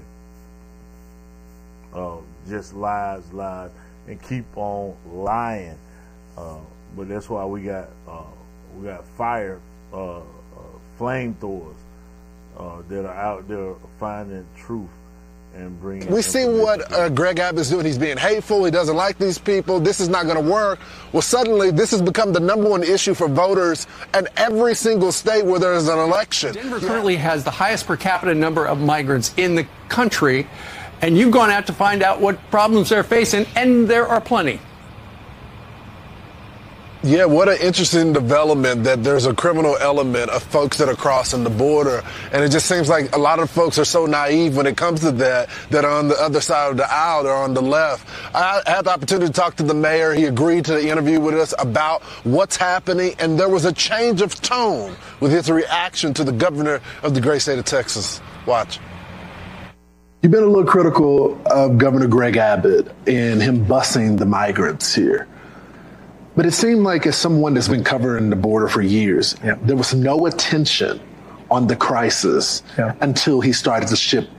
Uh, 1.94 2.18
just 2.48 2.74
lies, 2.74 3.32
lies, 3.34 3.72
and 4.08 4.22
keep 4.22 4.46
on 4.56 4.96
lying. 5.06 5.78
Uh, 6.38 6.58
but 6.96 7.08
that's 7.08 7.30
why 7.30 7.46
we 7.46 7.64
got 7.64 7.90
uh, 8.08 8.24
we 8.78 8.86
got 8.86 9.06
fire 9.06 9.60
uh, 9.94 10.18
uh, 10.18 10.22
flamethrowers 11.00 11.76
uh, 12.58 12.82
that 12.90 13.06
are 13.06 13.16
out 13.16 13.48
there 13.48 13.76
finding 14.00 14.46
truth 14.58 14.90
and 15.56 15.80
bringing. 15.80 16.12
We 16.12 16.22
see 16.22 16.46
what 16.46 16.92
uh, 16.92 17.10
Greg 17.10 17.40
Abbott's 17.40 17.70
doing. 17.70 17.86
He's 17.86 17.98
being 17.98 18.18
hateful. 18.18 18.66
He 18.66 18.72
doesn't 18.72 18.96
like 18.96 19.18
these 19.18 19.38
people. 19.38 19.80
This 19.80 20.00
is 20.00 20.10
not 20.10 20.26
going 20.26 20.44
to 20.44 20.52
work. 20.52 20.80
Well, 21.12 21.22
suddenly 21.22 21.72
this 21.72 21.92
has 21.92 22.02
become 22.02 22.34
the 22.34 22.40
number 22.40 22.70
one 22.70 22.84
issue 22.84 23.14
for 23.14 23.28
voters 23.28 23.88
in 24.16 24.28
every 24.36 24.76
single 24.76 25.12
state 25.12 25.46
where 25.46 25.60
there 25.60 25.74
is 25.74 25.88
an 25.88 26.00
election. 26.00 26.54
Denver 26.54 26.80
currently 26.80 27.16
has 27.18 27.44
the 27.44 27.52
highest 27.52 27.86
per 27.86 27.98
capita 27.98 28.34
number 28.34 28.66
of 28.66 28.80
migrants 28.80 29.34
in 29.38 29.56
the 29.56 29.68
country 29.90 30.48
and 31.04 31.18
you've 31.18 31.34
gone 31.34 31.50
out 31.50 31.68
to 31.68 31.74
find 31.74 32.02
out 32.02 32.22
what 32.22 32.40
problems 32.50 32.88
they're 32.88 33.04
facing, 33.04 33.46
and 33.58 33.90
there 33.90 34.08
are 34.08 34.22
plenty. 34.22 34.58
Yeah, 37.04 37.26
what 37.26 37.50
an 37.50 37.58
interesting 37.60 38.14
development 38.14 38.86
that 38.86 39.04
there's 39.04 39.26
a 39.26 39.34
criminal 39.34 39.76
element 39.76 40.30
of 40.30 40.42
folks 40.42 40.78
that 40.78 40.88
are 40.88 40.96
crossing 40.96 41.44
the 41.44 41.50
border. 41.50 42.02
And 42.32 42.42
it 42.42 42.48
just 42.48 42.66
seems 42.66 42.88
like 42.88 43.14
a 43.14 43.20
lot 43.20 43.40
of 43.40 43.52
folks 43.52 43.78
are 43.78 43.84
so 43.84 44.06
naive 44.06 44.56
when 44.56 44.66
it 44.66 44.78
comes 44.78 45.02
to 45.02 45.12
that, 45.12 45.50
that 45.72 45.84
are 45.84 45.92
on 45.92 46.08
the 46.08 46.16
other 46.16 46.40
side 46.40 46.72
of 46.72 46.78
the 46.78 46.90
aisle, 46.90 47.28
or 47.28 47.34
on 47.34 47.54
the 47.54 47.62
left. 47.62 48.08
I 48.34 48.62
had 48.66 48.86
the 48.86 48.92
opportunity 48.92 49.28
to 49.28 49.34
talk 49.34 49.58
to 49.58 49.64
the 49.64 49.74
mayor. 49.74 50.14
He 50.14 50.24
agreed 50.24 50.64
to 50.66 50.76
the 50.76 50.88
interview 50.88 51.20
with 51.20 51.36
us 51.36 51.54
about 51.60 52.02
what's 52.24 52.56
happening. 52.56 53.16
And 53.20 53.38
there 53.38 53.50
was 53.50 53.66
a 53.66 53.74
change 53.74 54.22
of 54.22 54.42
tone 54.42 54.96
with 55.20 55.34
his 55.34 55.52
reaction 55.52 56.14
to 56.14 56.24
the 56.24 56.32
governor 56.32 56.80
of 57.02 57.14
the 57.14 57.20
great 57.20 57.42
state 57.42 57.60
of 57.60 57.66
Texas. 57.66 58.22
Watch. 58.46 58.80
You've 60.24 60.32
been 60.32 60.44
a 60.44 60.48
little 60.48 60.64
critical 60.64 61.38
of 61.48 61.78
Governor 61.78 62.08
Greg 62.08 62.38
Abbott 62.38 62.88
and 63.06 63.42
him 63.42 63.66
busing 63.66 64.18
the 64.18 64.26
migrants 64.26 64.96
here. 64.96 65.28
But 66.38 66.46
it 66.46 66.54
seemed 66.54 66.84
like 66.84 67.06
as 67.06 67.18
someone 67.18 67.56
that's 67.56 67.68
been 67.68 67.84
covering 67.84 68.30
the 68.30 68.38
border 68.38 68.70
for 68.70 68.82
years, 68.82 69.36
yeah. 69.44 69.56
there 69.64 69.76
was 69.76 69.94
no 69.94 70.26
attention 70.26 71.02
on 71.52 71.68
the 71.68 71.76
crisis 71.76 72.64
yeah. 72.78 72.96
until 73.02 73.42
he 73.42 73.52
started 73.52 73.90
to 73.90 73.98
ship 73.98 74.30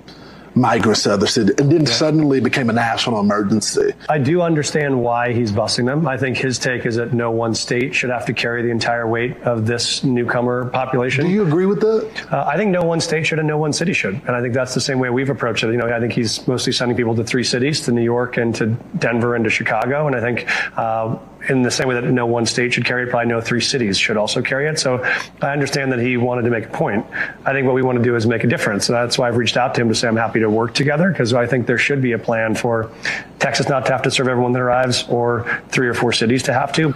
migrants 0.55 1.03
to 1.05 1.13
other 1.13 1.27
cities. 1.27 1.51
It 1.51 1.69
then 1.69 1.81
yeah. 1.81 1.93
suddenly 1.93 2.41
became 2.41 2.71
a 2.71 2.73
national 2.73 3.21
emergency. 3.21 3.93
I 4.09 4.19
do 4.19 4.43
understand 4.43 5.03
why 5.03 5.33
he's 5.33 5.53
busing 5.53 5.87
them. 5.87 6.07
I 6.07 6.17
think 6.17 6.37
his 6.37 6.59
take 6.59 6.87
is 6.87 6.97
that 6.97 7.13
no 7.13 7.31
one 7.31 7.55
state 7.55 7.95
should 7.95 8.11
have 8.11 8.27
to 8.27 8.33
carry 8.33 8.63
the 8.63 8.71
entire 8.71 9.07
weight 9.07 9.37
of 9.43 9.67
this 9.67 10.05
newcomer 10.05 10.67
population. 10.71 11.27
Do 11.27 11.33
you 11.33 11.47
agree 11.47 11.67
with 11.67 11.81
that? 11.81 12.33
Uh, 12.33 12.45
I 12.47 12.57
think 12.57 12.71
no 12.71 12.83
one 12.83 13.01
state 13.01 13.27
should 13.27 13.39
and 13.39 13.49
no 13.49 13.59
one 13.59 13.73
city 13.73 13.93
should. 13.93 14.15
And 14.27 14.31
I 14.31 14.41
think 14.41 14.55
that's 14.55 14.75
the 14.75 14.81
same 14.81 14.99
way 14.99 15.11
we've 15.11 15.31
approached 15.31 15.65
it. 15.65 15.71
You 15.71 15.77
know, 15.77 15.89
I 15.89 16.01
think 16.01 16.13
he's 16.13 16.47
mostly 16.47 16.73
sending 16.73 16.97
people 16.97 17.15
to 17.17 17.25
three 17.25 17.45
cities, 17.45 17.81
to 17.83 17.93
New 17.93 18.03
York 18.03 18.37
and 18.37 18.55
to 18.57 18.67
Denver 18.99 19.35
and 19.35 19.45
to 19.45 19.51
Chicago. 19.51 20.07
And 20.07 20.17
I 20.17 20.21
think 20.21 20.47
uh, 20.79 21.19
in 21.49 21.63
the 21.63 21.71
same 21.71 21.89
way 21.89 21.95
that 21.95 22.05
no 22.05 22.27
one 22.27 22.47
state 22.47 22.73
should 22.73 22.85
carry 22.85 23.05
it, 23.05 23.11
probably 23.11 23.29
no 23.29 23.41
three 23.41 23.61
cities 23.61 23.99
should 23.99 24.17
also 24.17 24.43
carry 24.43 24.69
it. 24.69 24.79
So 24.79 25.03
I 25.41 25.53
understand 25.53 25.93
that 25.93 26.01
he 26.01 26.17
wanted 26.17 26.43
to 26.43 26.51
make 26.51 26.67
a 26.67 26.71
point. 26.71 27.07
I 27.45 27.53
think 27.53 27.67
what 27.67 27.75
we 27.75 27.83
want 27.83 27.99
to 27.99 28.05
do 28.05 28.17
is 28.17 28.27
make 28.27 28.45
a 28.45 28.47
difference. 28.47 28.89
And 28.89 28.97
that's 28.97 29.19
why 29.19 29.29
I've 29.29 29.37
reached 29.37 29.57
out 29.57 29.75
to 29.75 29.81
him 29.81 29.89
to 29.89 29.95
say 29.95 30.09
I'm 30.09 30.17
happy 30.17 30.41
to 30.41 30.51
work 30.51 30.75
together 30.75 31.11
because 31.11 31.33
I 31.35 31.47
think 31.47 31.67
there 31.67 31.79
should 31.79 32.03
be 32.03 32.13
a 32.13 32.19
plan 32.19 32.55
for 32.55 32.91
Texas 33.39 33.69
not 33.69 33.87
to 33.87 33.93
have 33.93 34.03
to 34.03 34.11
serve 34.11 34.29
everyone 34.29 34.53
that 34.53 34.63
arrives 34.63 35.07
or 35.09 35.63
three 35.69 35.89
or 35.89 35.95
four 35.95 36.13
cities 36.13 36.43
to 36.45 36.53
have 36.53 36.73
to. 36.75 36.95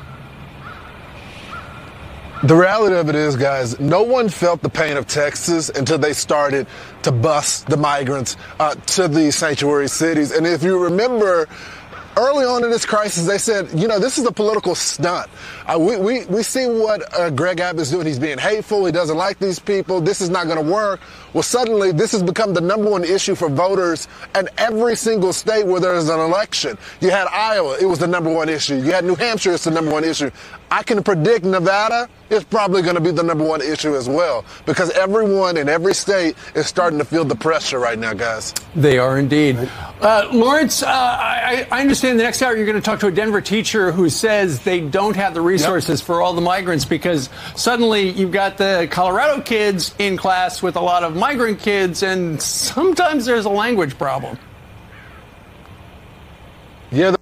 The 2.45 2.55
reality 2.55 2.95
of 2.95 3.09
it 3.09 3.17
is, 3.17 3.35
guys, 3.35 3.81
no 3.81 4.05
one 4.05 4.29
felt 4.29 4.63
the 4.63 4.69
pain 4.69 4.97
of 4.97 5.09
Texas 5.09 5.71
until 5.71 5.99
they 5.99 6.13
started 6.13 6.69
to 7.03 7.11
bus 7.11 7.63
the 7.63 7.77
migrants 7.77 8.37
uh, 8.61 8.77
to 8.77 9.09
these 9.09 9.35
sanctuary 9.35 9.89
cities. 9.89 10.31
And 10.31 10.47
if 10.47 10.63
you 10.63 10.79
remember, 10.79 11.49
early 12.19 12.45
on 12.45 12.65
in 12.65 12.71
this 12.71 12.85
crisis, 12.85 13.27
they 13.27 13.39
said, 13.39 13.71
you 13.79 13.87
know, 13.87 13.99
this 13.99 14.19
is 14.19 14.27
a 14.27 14.33
political 14.33 14.75
stunt. 14.75 15.31
Uh, 15.67 15.79
we, 15.79 15.97
we, 15.97 16.27
we 16.27 16.43
see 16.43 16.67
what 16.67 17.03
uh, 17.15 17.31
Greg 17.31 17.61
Abbott's 17.61 17.91
doing. 17.91 18.07
He's 18.07 18.19
being 18.19 18.39
hateful. 18.39 18.85
He 18.85 18.93
doesn't 18.93 19.17
like 19.17 19.39
these 19.39 19.59
people. 19.59 20.01
This 20.01 20.21
is 20.21 20.29
not 20.29 20.47
going 20.47 20.63
to 20.65 20.73
work. 20.73 21.01
Well, 21.33 21.43
suddenly 21.43 21.93
this 21.93 22.13
has 22.13 22.23
become 22.23 22.55
the 22.55 22.61
number 22.61 22.91
one 22.91 23.05
issue 23.05 23.35
for 23.35 23.49
voters 23.49 24.09
in 24.35 24.49
every 24.59 24.97
single 24.97 25.33
state 25.33 25.67
where 25.67 25.81
there's 25.81 26.09
an 26.09 26.19
election. 26.19 26.77
You 27.01 27.11
had 27.11 27.29
Iowa, 27.29 27.77
it 27.81 27.87
was 27.87 28.01
the 28.01 28.09
number 28.09 28.33
one 28.33 28.49
issue. 28.49 28.77
You 28.77 28.93
had 28.93 29.05
New 29.05 29.15
Hampshire, 29.15 29.53
it's 29.53 29.65
the 29.65 29.71
number 29.71 29.93
one 29.93 30.05
issue. 30.05 30.31
I 30.71 30.83
can 30.83 31.03
predict 31.03 31.45
Nevada 31.45 32.09
is 32.31 32.45
probably 32.45 32.83
going 32.83 32.95
to 32.95 33.01
be 33.01 33.11
the 33.11 33.23
number 33.23 33.45
one 33.45 33.63
issue 33.63 33.97
as 33.97 34.09
well 34.09 34.45
because 34.67 34.91
everyone 34.91 35.57
in 35.57 35.69
every 35.69 35.95
state 35.95 36.37
is 36.55 36.67
starting 36.67 36.99
to 36.99 37.05
feel 37.05 37.25
the 37.25 37.35
pressure 37.35 37.79
right 37.79 37.99
now, 37.99 38.13
guys. 38.13 38.55
They 38.77 38.99
are 38.99 39.19
indeed. 39.19 39.57
Uh, 40.01 40.29
Lawrence, 40.33 40.83
uh, 40.83 40.87
I, 40.89 41.67
I, 41.71 41.81
understand 41.81 42.19
the 42.19 42.25
next 42.25 42.43
hour 42.43 42.55
you're 42.55 42.67
going 42.67 42.77
to 42.77 42.83
talk 42.83 43.01
to 43.01 43.07
a 43.07 43.11
Denver 43.11 43.41
teacher 43.41 43.91
who 43.93 44.11
says 44.11 44.61
they 44.61 44.81
don't 44.81 45.17
have 45.17 45.33
the 45.33 45.41
resources 45.41 46.01
yep. 46.01 46.07
for 46.07 46.21
all 46.21 46.35
the 46.35 46.43
migrants 46.43 46.85
because 46.85 47.31
suddenly 47.57 48.11
you've 48.11 48.33
got 48.33 48.59
the 48.59 48.89
Colorado 48.91 49.41
kids 49.41 49.95
in 49.99 50.17
class 50.17 50.63
with 50.63 50.77
a 50.77 50.81
lot 50.81 51.03
of 51.03 51.17
migrant 51.17 51.61
kids, 51.61 52.03
and 52.03 52.41
sometimes 52.41 53.25
there's 53.25 53.47
a 53.47 53.51
language 53.51 53.97
problem. 53.97 54.39
Yeah, 56.91 57.15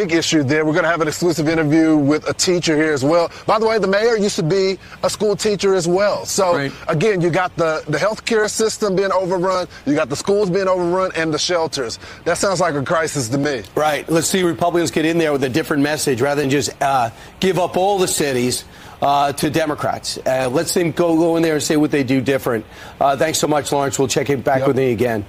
big 0.00 0.12
issue 0.12 0.42
there. 0.42 0.64
We're 0.64 0.72
going 0.72 0.84
to 0.84 0.90
have 0.90 1.02
an 1.02 1.08
exclusive 1.08 1.46
interview 1.46 1.94
with 1.94 2.26
a 2.26 2.32
teacher 2.32 2.74
here 2.74 2.94
as 2.94 3.04
well. 3.04 3.30
By 3.46 3.58
the 3.58 3.66
way, 3.66 3.78
the 3.78 3.86
mayor 3.86 4.16
used 4.16 4.36
to 4.36 4.42
be 4.42 4.78
a 5.02 5.10
school 5.10 5.36
teacher 5.36 5.74
as 5.74 5.86
well. 5.86 6.24
So 6.24 6.54
right. 6.54 6.72
again, 6.88 7.20
you 7.20 7.28
got 7.28 7.54
the 7.56 7.84
the 7.86 7.98
healthcare 7.98 8.48
system 8.48 8.96
being 8.96 9.12
overrun, 9.12 9.68
you 9.84 9.94
got 9.94 10.08
the 10.08 10.16
schools 10.16 10.48
being 10.48 10.68
overrun, 10.68 11.10
and 11.16 11.34
the 11.34 11.38
shelters. 11.38 11.98
That 12.24 12.38
sounds 12.38 12.60
like 12.60 12.74
a 12.74 12.82
crisis 12.82 13.28
to 13.28 13.36
me. 13.36 13.62
Right. 13.74 14.08
Let's 14.08 14.28
see 14.28 14.42
Republicans 14.42 14.90
get 14.90 15.04
in 15.04 15.18
there 15.18 15.32
with 15.32 15.44
a 15.44 15.50
different 15.50 15.82
message 15.82 16.22
rather 16.22 16.40
than 16.40 16.50
just 16.50 16.70
uh, 16.80 17.10
give 17.38 17.58
up 17.58 17.76
all 17.76 17.98
the 17.98 18.08
cities. 18.08 18.64
Uh, 19.02 19.32
to 19.32 19.48
Democrats. 19.48 20.18
Uh, 20.26 20.46
let's 20.52 20.74
them 20.74 20.92
go 20.92 21.16
go 21.16 21.36
in 21.36 21.42
there 21.42 21.54
and 21.54 21.62
say 21.62 21.74
what 21.74 21.90
they 21.90 22.04
do 22.04 22.20
different. 22.20 22.66
Uh, 23.00 23.16
thanks 23.16 23.38
so 23.38 23.48
much, 23.48 23.72
Lawrence. 23.72 23.98
We'll 23.98 24.08
check 24.08 24.28
it 24.28 24.44
back 24.44 24.58
yep. 24.58 24.68
with 24.68 24.76
me 24.76 24.92
again. 24.92 25.24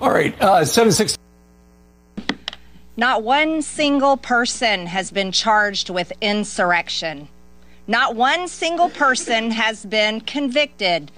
All 0.00 0.10
right, 0.10 0.34
uh, 0.40 0.64
seven 0.64 0.92
six. 0.92 1.15
Not 2.98 3.22
one 3.22 3.60
single 3.60 4.16
person 4.16 4.86
has 4.86 5.10
been 5.10 5.30
charged 5.30 5.90
with 5.90 6.14
insurrection. 6.22 7.28
Not 7.86 8.16
one 8.16 8.48
single 8.48 8.88
person 8.88 9.50
has 9.50 9.84
been 9.84 10.22
convicted 10.22 11.12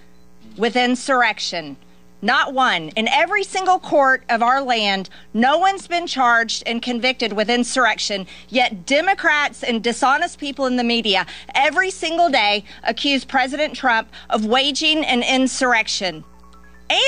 with 0.57 0.75
insurrection. 0.75 1.77
Not 2.21 2.53
one. 2.53 2.89
In 2.97 3.07
every 3.07 3.45
single 3.45 3.79
court 3.79 4.25
of 4.29 4.43
our 4.43 4.61
land, 4.61 5.09
no 5.33 5.57
one's 5.59 5.87
been 5.87 6.09
charged 6.09 6.65
and 6.67 6.83
convicted 6.83 7.33
with 7.33 7.49
insurrection. 7.49 8.27
Yet 8.49 8.85
Democrats 8.85 9.63
and 9.63 9.81
dishonest 9.81 10.41
people 10.41 10.67
in 10.67 10.75
the 10.75 10.83
media 10.83 11.27
every 11.55 11.93
single 11.93 12.29
day 12.29 12.65
accuse 12.83 13.25
President 13.25 13.77
Trump 13.77 14.09
of 14.31 14.45
waging 14.45 15.05
an 15.05 15.23
insurrection 15.23 16.25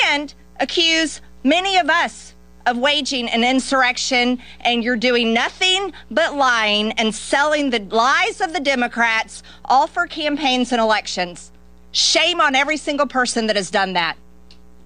and 0.06 0.32
accuse 0.60 1.20
many 1.42 1.76
of 1.76 1.90
us 1.90 2.34
of 2.66 2.78
waging 2.78 3.28
an 3.28 3.44
insurrection 3.44 4.38
and 4.60 4.84
you're 4.84 4.96
doing 4.96 5.32
nothing 5.32 5.92
but 6.10 6.34
lying 6.34 6.92
and 6.92 7.14
selling 7.14 7.70
the 7.70 7.80
lies 7.80 8.40
of 8.40 8.52
the 8.52 8.60
Democrats 8.60 9.42
all 9.64 9.86
for 9.86 10.06
campaigns 10.06 10.72
and 10.72 10.80
elections. 10.80 11.52
Shame 11.92 12.40
on 12.40 12.54
every 12.54 12.76
single 12.76 13.06
person 13.06 13.46
that 13.46 13.56
has 13.56 13.70
done 13.70 13.94
that. 13.94 14.16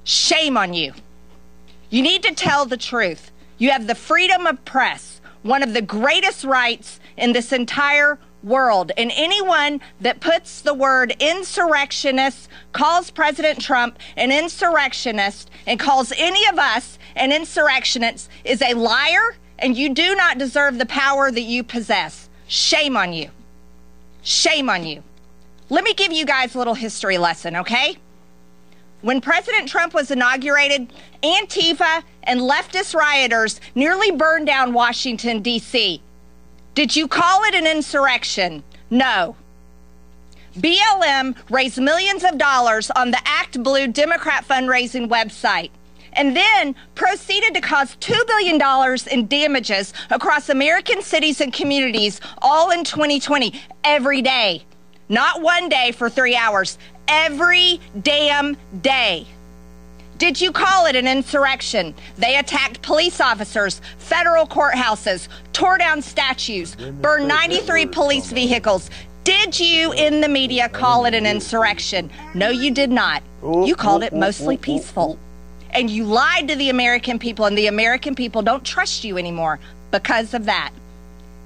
Shame 0.04 0.56
on 0.56 0.74
you. 0.74 0.92
You 1.90 2.02
need 2.02 2.22
to 2.22 2.34
tell 2.34 2.66
the 2.66 2.76
truth. 2.76 3.30
You 3.58 3.70
have 3.70 3.86
the 3.86 3.94
freedom 3.94 4.46
of 4.46 4.64
press, 4.64 5.20
one 5.42 5.62
of 5.62 5.74
the 5.74 5.82
greatest 5.82 6.44
rights 6.44 6.98
in 7.16 7.32
this 7.32 7.52
entire 7.52 8.18
world. 8.44 8.92
And 8.96 9.10
anyone 9.14 9.80
that 10.00 10.20
puts 10.20 10.60
the 10.60 10.74
word 10.74 11.16
insurrectionist, 11.18 12.48
calls 12.72 13.10
President 13.10 13.60
Trump 13.60 13.98
an 14.16 14.30
insurrectionist, 14.30 15.50
and 15.66 15.80
calls 15.80 16.12
any 16.16 16.46
of 16.48 16.58
us 16.58 16.98
an 17.16 17.32
insurrectionist 17.32 18.30
is 18.44 18.60
a 18.62 18.74
liar, 18.74 19.36
and 19.58 19.76
you 19.76 19.94
do 19.94 20.14
not 20.14 20.38
deserve 20.38 20.78
the 20.78 20.86
power 20.86 21.30
that 21.30 21.40
you 21.40 21.64
possess. 21.64 22.28
Shame 22.46 22.96
on 22.96 23.12
you. 23.12 23.30
Shame 24.22 24.68
on 24.68 24.84
you. 24.84 25.02
Let 25.70 25.84
me 25.84 25.94
give 25.94 26.12
you 26.12 26.26
guys 26.26 26.54
a 26.54 26.58
little 26.58 26.74
history 26.74 27.18
lesson, 27.18 27.56
okay? 27.56 27.96
When 29.00 29.20
President 29.20 29.68
Trump 29.68 29.92
was 29.92 30.10
inaugurated, 30.10 30.92
Antifa 31.22 32.02
and 32.22 32.40
leftist 32.40 32.94
rioters 32.94 33.60
nearly 33.74 34.10
burned 34.10 34.46
down 34.46 34.72
Washington, 34.72 35.42
D.C. 35.42 36.00
Did 36.74 36.96
you 36.96 37.06
call 37.06 37.44
it 37.44 37.54
an 37.54 37.66
insurrection? 37.66 38.64
No. 38.90 39.36
BLM 40.58 41.36
raised 41.50 41.80
millions 41.80 42.24
of 42.24 42.36
dollars 42.36 42.90
on 42.90 43.12
the 43.12 43.20
Act 43.24 43.62
Blue 43.62 43.86
Democrat 43.86 44.46
fundraising 44.46 45.08
website 45.08 45.70
and 46.14 46.36
then 46.36 46.74
proceeded 46.94 47.54
to 47.54 47.60
cause 47.60 47.96
$2 47.96 48.26
billion 48.26 48.60
in 49.10 49.26
damages 49.26 49.92
across 50.10 50.48
American 50.48 51.02
cities 51.02 51.40
and 51.40 51.52
communities 51.52 52.20
all 52.42 52.70
in 52.70 52.84
2020, 52.84 53.60
every 53.82 54.22
day. 54.22 54.64
Not 55.08 55.42
one 55.42 55.68
day 55.68 55.92
for 55.92 56.08
three 56.08 56.36
hours, 56.36 56.78
every 57.08 57.80
damn 58.02 58.56
day. 58.80 59.26
Did 60.18 60.40
you 60.40 60.52
call 60.52 60.86
it 60.86 60.94
an 60.94 61.08
insurrection? 61.08 61.94
They 62.16 62.36
attacked 62.36 62.82
police 62.82 63.20
officers, 63.20 63.80
federal 63.98 64.46
courthouses, 64.46 65.28
tore 65.52 65.76
down 65.76 66.02
statues, 66.02 66.76
burned 66.76 67.26
93 67.26 67.86
police 67.86 68.30
vehicles. 68.30 68.90
Did 69.24 69.58
you 69.58 69.92
in 69.92 70.20
the 70.20 70.28
media 70.28 70.68
call 70.68 71.06
it 71.06 71.14
an 71.14 71.26
insurrection? 71.26 72.10
No, 72.34 72.50
you 72.50 72.70
did 72.70 72.90
not. 72.90 73.22
You 73.42 73.74
called 73.74 74.04
it 74.04 74.12
mostly 74.12 74.56
peaceful. 74.56 75.18
And 75.70 75.90
you 75.90 76.04
lied 76.04 76.46
to 76.48 76.56
the 76.56 76.70
American 76.70 77.18
people, 77.18 77.46
and 77.46 77.58
the 77.58 77.66
American 77.66 78.14
people 78.14 78.42
don't 78.42 78.64
trust 78.64 79.02
you 79.02 79.18
anymore 79.18 79.58
because 79.90 80.32
of 80.32 80.44
that. 80.44 80.72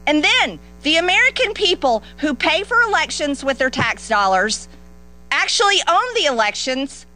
And 0.07 0.22
then 0.22 0.59
the 0.83 0.96
American 0.96 1.54
people 1.54 2.02
who 2.18 2.35
pay 2.35 2.64
for 2.64 2.83
elections 2.83 3.42
with 3.42 3.59
their 3.59 3.70
tax 3.70 4.09
dollars 4.09 4.68
actually 5.31 5.81
own 5.88 6.14
the 6.14 6.26
elections 6.26 7.07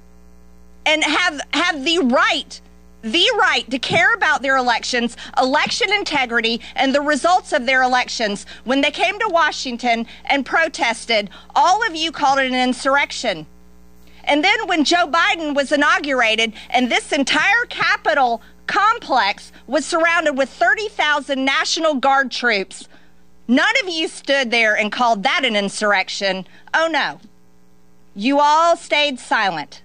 and 0.86 1.04
have 1.04 1.40
have 1.52 1.84
the 1.84 1.98
right 1.98 2.60
the 3.02 3.28
right 3.38 3.68
to 3.68 3.78
care 3.78 4.14
about 4.14 4.42
their 4.42 4.56
elections, 4.56 5.16
election 5.36 5.92
integrity, 5.92 6.60
and 6.76 6.94
the 6.94 7.00
results 7.00 7.52
of 7.52 7.66
their 7.66 7.82
elections. 7.82 8.46
When 8.64 8.80
they 8.80 8.90
came 8.90 9.18
to 9.18 9.28
Washington 9.28 10.06
and 10.24 10.46
protested, 10.46 11.28
all 11.54 11.86
of 11.86 11.96
you 11.96 12.12
called 12.12 12.38
it 12.38 12.46
an 12.46 12.54
insurrection. 12.54 13.46
And 14.24 14.44
then 14.44 14.68
when 14.68 14.84
Joe 14.84 15.08
Biden 15.08 15.54
was 15.54 15.72
inaugurated 15.72 16.52
and 16.70 16.90
this 16.90 17.12
entire 17.12 17.64
Capitol 17.68 18.40
complex 18.68 19.50
was 19.66 19.84
surrounded 19.84 20.38
with 20.38 20.48
30,000 20.48 21.44
National 21.44 21.94
Guard 21.94 22.30
troops, 22.30 22.86
none 23.48 23.74
of 23.82 23.88
you 23.88 24.06
stood 24.06 24.52
there 24.52 24.76
and 24.76 24.92
called 24.92 25.24
that 25.24 25.44
an 25.44 25.56
insurrection. 25.56 26.46
Oh 26.72 26.88
no. 26.90 27.18
You 28.14 28.38
all 28.38 28.76
stayed 28.76 29.18
silent. 29.18 29.81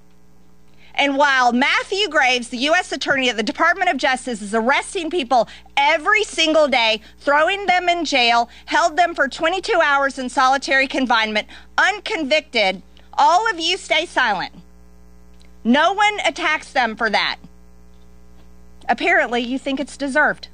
And 0.97 1.15
while 1.15 1.53
Matthew 1.53 2.09
Graves, 2.09 2.49
the 2.49 2.57
U.S. 2.57 2.91
Attorney 2.91 3.29
at 3.29 3.37
the 3.37 3.43
Department 3.43 3.91
of 3.91 3.97
Justice, 3.97 4.41
is 4.41 4.55
arresting 4.55 5.11
people 5.11 5.47
every 5.77 6.23
single 6.23 6.67
day, 6.67 7.01
throwing 7.19 7.67
them 7.67 7.87
in 7.87 8.03
jail, 8.03 8.49
held 8.65 8.97
them 8.97 9.13
for 9.13 9.27
22 9.27 9.79
hours 9.79 10.17
in 10.17 10.27
solitary 10.27 10.87
confinement, 10.87 11.47
unconvicted, 11.77 12.81
all 13.13 13.49
of 13.49 13.59
you 13.59 13.77
stay 13.77 14.07
silent. 14.07 14.53
No 15.63 15.93
one 15.93 16.17
attacks 16.25 16.71
them 16.71 16.95
for 16.95 17.09
that. 17.11 17.37
Apparently, 18.89 19.41
you 19.41 19.59
think 19.59 19.79
it's 19.79 19.97
deserved. 19.97 20.47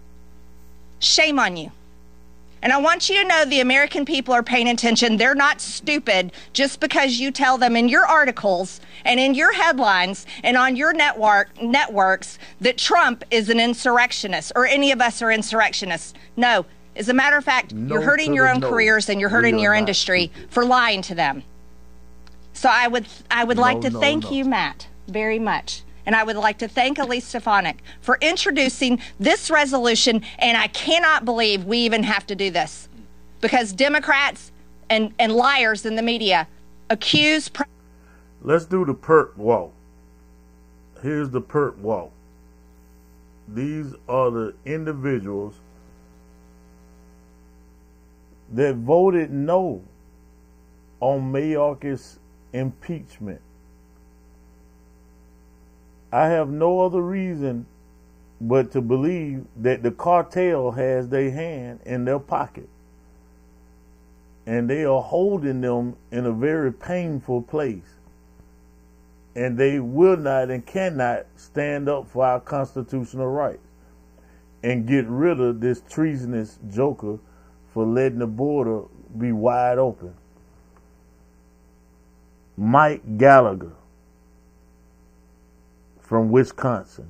Shame 1.00 1.40
on 1.40 1.56
you. 1.56 1.72
And 2.64 2.72
I 2.72 2.78
want 2.78 3.10
you 3.10 3.22
to 3.22 3.28
know 3.28 3.44
the 3.44 3.60
American 3.60 4.06
people 4.06 4.34
are 4.34 4.42
paying 4.42 4.70
attention. 4.70 5.18
They're 5.18 5.36
not 5.36 5.60
stupid 5.60 6.32
just 6.54 6.80
because 6.80 7.20
you 7.20 7.30
tell 7.30 7.58
them 7.58 7.76
in 7.76 7.90
your 7.90 8.06
articles 8.06 8.80
and 9.04 9.20
in 9.20 9.36
your 9.36 9.52
headlines 9.52 10.26
and 10.46 10.56
on 10.56 10.78
your 10.78 10.94
network 10.94 11.62
networks 11.62 12.40
that 12.62 12.78
Trump 12.78 13.26
is 13.30 13.50
an 13.50 13.60
insurrectionist 13.60 14.54
or 14.56 14.66
any 14.66 14.94
of 14.94 15.02
us 15.02 15.22
are 15.22 15.30
insurrectionists. 15.30 16.14
No. 16.38 16.66
As 16.96 17.10
a 17.10 17.14
matter 17.14 17.36
of 17.36 17.44
fact, 17.44 17.74
no 17.74 17.96
you're 17.96 18.04
hurting 18.04 18.34
your 18.34 18.48
own 18.48 18.62
no. 18.62 18.70
careers 18.70 19.10
and 19.10 19.20
you're 19.20 19.30
hurting 19.30 19.60
your 19.60 19.74
industry 19.74 20.32
for 20.50 20.64
lying 20.64 21.02
to 21.02 21.16
them. 21.16 21.44
So 22.54 22.70
I 22.72 22.88
would 22.88 23.08
I 23.30 23.44
would 23.44 23.58
no, 23.58 23.64
like 23.64 23.82
to 23.82 23.92
thank 23.92 24.32
you, 24.32 24.46
Matt, 24.46 24.88
very 25.10 25.40
much. 25.40 25.84
And 26.06 26.16
I 26.16 26.24
would 26.24 26.36
like 26.36 26.58
to 26.60 26.68
thank 26.68 27.00
Elise 27.00 27.26
Stefanik 27.26 27.84
for 28.02 28.18
introducing 28.22 29.00
this 29.20 29.50
resolution. 29.50 30.22
And 30.40 30.58
I 30.58 30.68
cannot 30.68 31.26
believe 31.26 31.66
we 31.66 31.80
even 31.80 32.04
have 32.04 32.28
to 32.28 32.36
do 32.36 32.52
this 32.52 32.90
because 33.42 33.74
Democrats 33.74 34.52
and, 34.90 35.14
and 35.20 35.32
liars 35.34 35.86
in 35.86 35.96
the 35.96 36.02
media 36.02 36.48
accuse. 36.90 37.50
Let's 38.42 38.66
do 38.66 38.86
the 38.86 38.94
perp 38.94 39.38
walk. 39.38 39.72
Here's 41.02 41.30
the 41.30 41.42
perp 41.42 41.78
walk. 41.78 42.12
these 43.48 43.94
are 44.08 44.32
the 44.32 44.54
individuals 44.66 45.56
that 48.54 48.76
voted 48.76 49.32
no 49.32 49.82
on 51.00 51.32
Mayorkas 51.32 52.18
impeachment. 52.54 53.42
I 56.14 56.28
have 56.28 56.48
no 56.48 56.82
other 56.82 57.02
reason 57.02 57.66
but 58.40 58.72
to 58.74 58.82
believe 58.82 59.46
that 59.58 59.82
the 59.82 59.90
cartel 59.90 60.70
has 60.70 61.10
their 61.10 61.32
hand 61.32 61.80
in 61.86 62.06
their 62.06 62.20
pocket. 62.20 62.70
And 64.46 64.70
they 64.70 64.86
are 64.86 65.02
holding 65.02 65.62
them 65.62 65.96
in 66.12 66.28
a 66.28 66.32
very 66.32 66.72
painful 66.72 67.42
place. 67.42 67.96
And 69.36 69.58
they 69.58 69.80
will 69.80 70.18
not 70.18 70.52
and 70.52 70.64
cannot 70.64 71.26
stand 71.36 71.90
up 71.90 72.08
for 72.08 72.24
our 72.24 72.40
constitutional 72.40 73.28
rights 73.28 73.66
and 74.62 74.88
get 74.88 75.08
rid 75.08 75.40
of 75.40 75.62
this 75.62 75.82
treasonous 75.90 76.60
joker 76.72 77.18
for 77.74 77.88
letting 77.88 78.20
the 78.20 78.28
border 78.28 78.84
be 79.18 79.32
wide 79.32 79.80
open. 79.80 80.14
Mike 82.56 83.18
Gallagher 83.18 83.72
from 86.04 86.30
Wisconsin. 86.30 87.08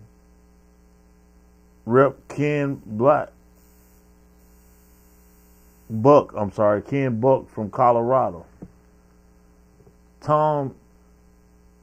Rep 1.85 2.15
Ken 2.29 2.81
Black. 2.85 3.29
Buck, 5.89 6.33
I'm 6.35 6.51
sorry, 6.51 6.81
Ken 6.81 7.19
Buck 7.19 7.49
from 7.49 7.69
Colorado. 7.69 8.45
Tom 10.21 10.73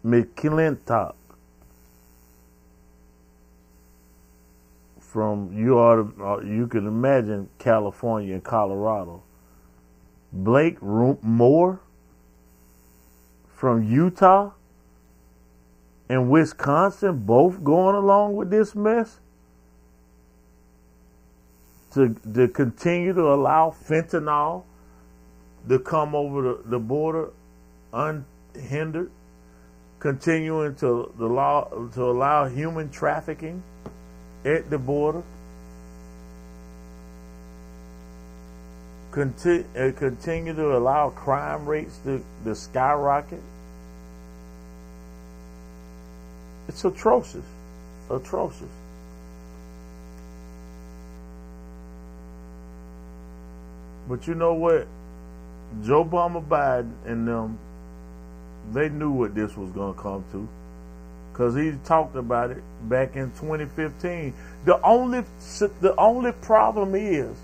McClintock 0.05 1.15
from 4.99 5.53
you 5.53 5.77
are 5.77 6.07
uh, 6.23 6.41
you 6.41 6.67
can 6.67 6.87
imagine 6.87 7.49
California 7.59 8.35
and 8.35 8.45
Colorado. 8.45 9.23
Blake 10.33 10.81
Moore 10.81 11.81
from 13.49 13.83
Utah 13.83 14.53
and 16.11 16.29
Wisconsin 16.29 17.19
both 17.19 17.63
going 17.63 17.95
along 17.95 18.35
with 18.35 18.51
this 18.51 18.75
mess 18.75 19.21
to 21.93 22.17
to 22.35 22.49
continue 22.49 23.13
to 23.15 23.33
allow 23.33 23.71
fentanyl 23.71 24.65
to 25.69 25.79
come 25.79 26.17
over 26.17 26.43
the, 26.43 26.63
the 26.65 26.79
border 26.81 27.31
unhindered, 27.93 29.09
continuing 30.01 30.75
to 30.75 31.13
the 31.17 31.27
law 31.27 31.69
to 31.95 32.03
allow 32.03 32.49
human 32.49 32.91
trafficking 32.91 33.63
at 34.45 34.69
the 34.69 34.79
border. 34.79 35.23
Continue, 39.13 39.93
continue 39.93 40.55
to 40.57 40.77
allow 40.77 41.11
crime 41.11 41.67
rates 41.67 41.99
to, 41.99 42.25
to 42.45 42.55
skyrocket. 42.57 43.43
It's 46.71 46.85
atrocious. 46.85 47.45
Atrocious. 48.09 48.69
But 54.09 54.29
you 54.29 54.37
know 54.37 54.55
what? 54.55 54.87
Joe 55.83 56.05
Biden 56.05 56.45
Biden 56.47 56.93
and 57.07 57.27
them, 57.27 57.59
they 58.73 58.89
knew 58.89 59.11
what 59.11 59.35
this 59.35 59.57
was 59.57 59.69
going 59.73 59.95
to 59.95 60.01
come 60.01 60.25
to 60.31 60.49
because 61.33 61.57
he 61.57 61.73
talked 61.85 62.15
about 62.15 62.53
it 62.53 62.63
back 62.89 63.17
in 63.17 63.33
2015. 63.33 64.33
The 64.65 64.81
only 64.83 65.25
the 65.81 65.93
only 65.99 66.31
problem 66.31 66.95
is 66.95 67.37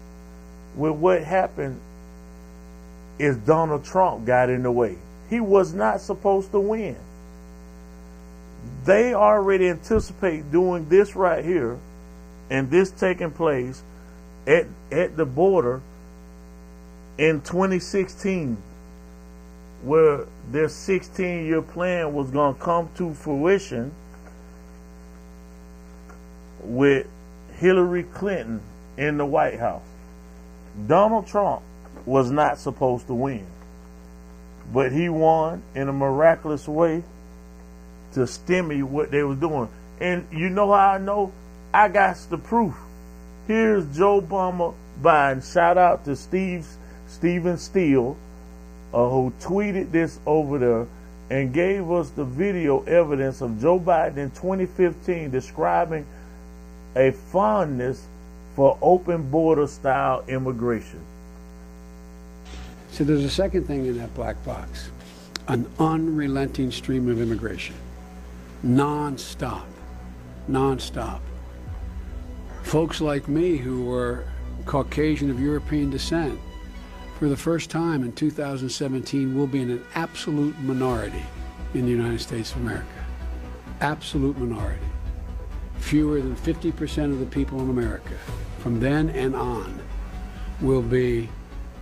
with 0.77 0.93
what 0.93 1.25
happened 1.25 1.81
is 3.19 3.37
Donald 3.39 3.85
Trump 3.85 4.25
got 4.25 4.51
in 4.51 4.63
the 4.63 4.71
way. 4.71 4.97
He 5.29 5.41
was 5.41 5.75
not 5.75 6.01
supposed 6.01 6.53
to 6.53 6.61
win. 6.61 6.97
They 8.85 9.15
already 9.15 9.69
anticipate 9.69 10.51
doing 10.51 10.89
this 10.89 11.17
right 11.17 11.45
here 11.45 11.79
and 12.51 12.71
this 12.71 12.91
taking 12.91 13.31
place 13.31 13.83
at 14.47 14.67
at 14.93 15.17
the 15.17 15.25
border 15.25 15.83
in 17.19 17.41
2016 17.41 18.57
where 19.83 20.27
their 20.51 20.69
16 20.69 21.47
year 21.47 21.63
plan 21.63 22.13
was 22.13 22.31
going 22.31 22.55
to 22.55 22.61
come 22.61 22.89
to 22.97 23.13
fruition 23.15 23.93
with 26.63 27.07
Hillary 27.59 28.05
Clinton 28.05 28.61
in 28.97 29.19
the 29.19 29.27
White 29.27 29.59
House. 29.59 29.83
Donald 30.87 31.27
Trump 31.27 31.63
was 32.05 32.31
not 32.31 32.59
supposed 32.59 33.07
to 33.07 33.15
win, 33.15 33.47
but 34.73 34.93
he 34.93 35.09
won 35.09 35.63
in 35.75 35.89
a 35.89 35.93
miraculous 35.93 36.69
way 36.69 37.03
to 38.13 38.21
stemmy 38.21 38.83
what 38.83 39.11
they 39.11 39.23
was 39.23 39.39
doing. 39.39 39.69
And 40.01 40.27
you 40.33 40.49
know 40.49 40.73
how 40.73 40.93
I 40.93 40.99
know? 40.99 41.33
I 41.73 41.89
got 41.89 42.17
the 42.31 42.39
proof. 42.39 42.75
Here's 43.47 43.85
Joe 43.97 44.21
Bummer 44.21 44.73
Biden. 45.03 45.53
Shout 45.53 45.79
out 45.79 46.05
to 46.05 46.17
Steve 46.17 46.67
Stephen 47.07 47.57
Steele 47.59 48.17
uh, 48.93 49.09
who 49.09 49.33
tweeted 49.41 49.93
this 49.93 50.19
over 50.27 50.59
there 50.59 50.87
and 51.31 51.53
gave 51.53 51.91
us 51.91 52.11
the 52.11 52.25
video 52.25 52.83
evidence 52.85 53.41
of 53.41 53.61
Joe 53.61 53.79
Biden 53.79 54.17
in 54.17 54.31
2015 54.31 55.31
describing 55.31 56.07
a 56.95 57.11
fondness 57.11 58.07
for 58.55 58.79
open 58.81 59.31
border 59.31 59.67
style 59.67 60.25
immigration. 60.29 61.01
So 62.93 63.05
there's 63.05 63.25
a 63.25 63.31
second 63.31 63.67
thing 63.67 63.87
in 63.87 63.99
that 63.99 64.15
black 64.15 64.43
box 64.45 64.91
an 65.49 65.65
unrelenting 65.79 66.73
stream 66.73 67.09
of 67.09 67.21
immigration, 67.21 67.75
non-stop, 68.63 69.67
non-stop. 70.49 71.23
Folks 72.63 73.01
like 73.01 73.29
me 73.29 73.57
who 73.57 73.85
were 73.85 74.25
Caucasian 74.65 75.31
of 75.31 75.41
European 75.41 75.91
descent 75.91 76.39
for 77.19 77.29
the 77.29 77.37
first 77.37 77.71
time 77.71 78.03
in 78.05 78.13
2017, 78.13 79.35
we'll 79.35 79.47
be 79.47 79.63
in 79.63 79.71
an 79.71 79.85
absolute 79.95 80.59
minority 80.61 81.23
in 81.73 81.87
the 81.87 81.91
United 81.91 82.21
States 82.21 82.53
of 82.53 82.61
America. 82.61 82.87
Absolute 83.81 84.37
minority. 84.39 84.85
Fewer 85.79 86.21
than 86.21 86.37
50% 86.37 87.05
of 87.05 87.21
the 87.21 87.27
people 87.27 87.61
in 87.61 87.71
America 87.71 88.15
from 88.59 88.81
then 88.81 89.11
and 89.11 89.35
on 89.35 89.81
will 90.61 90.83
be 90.83 91.29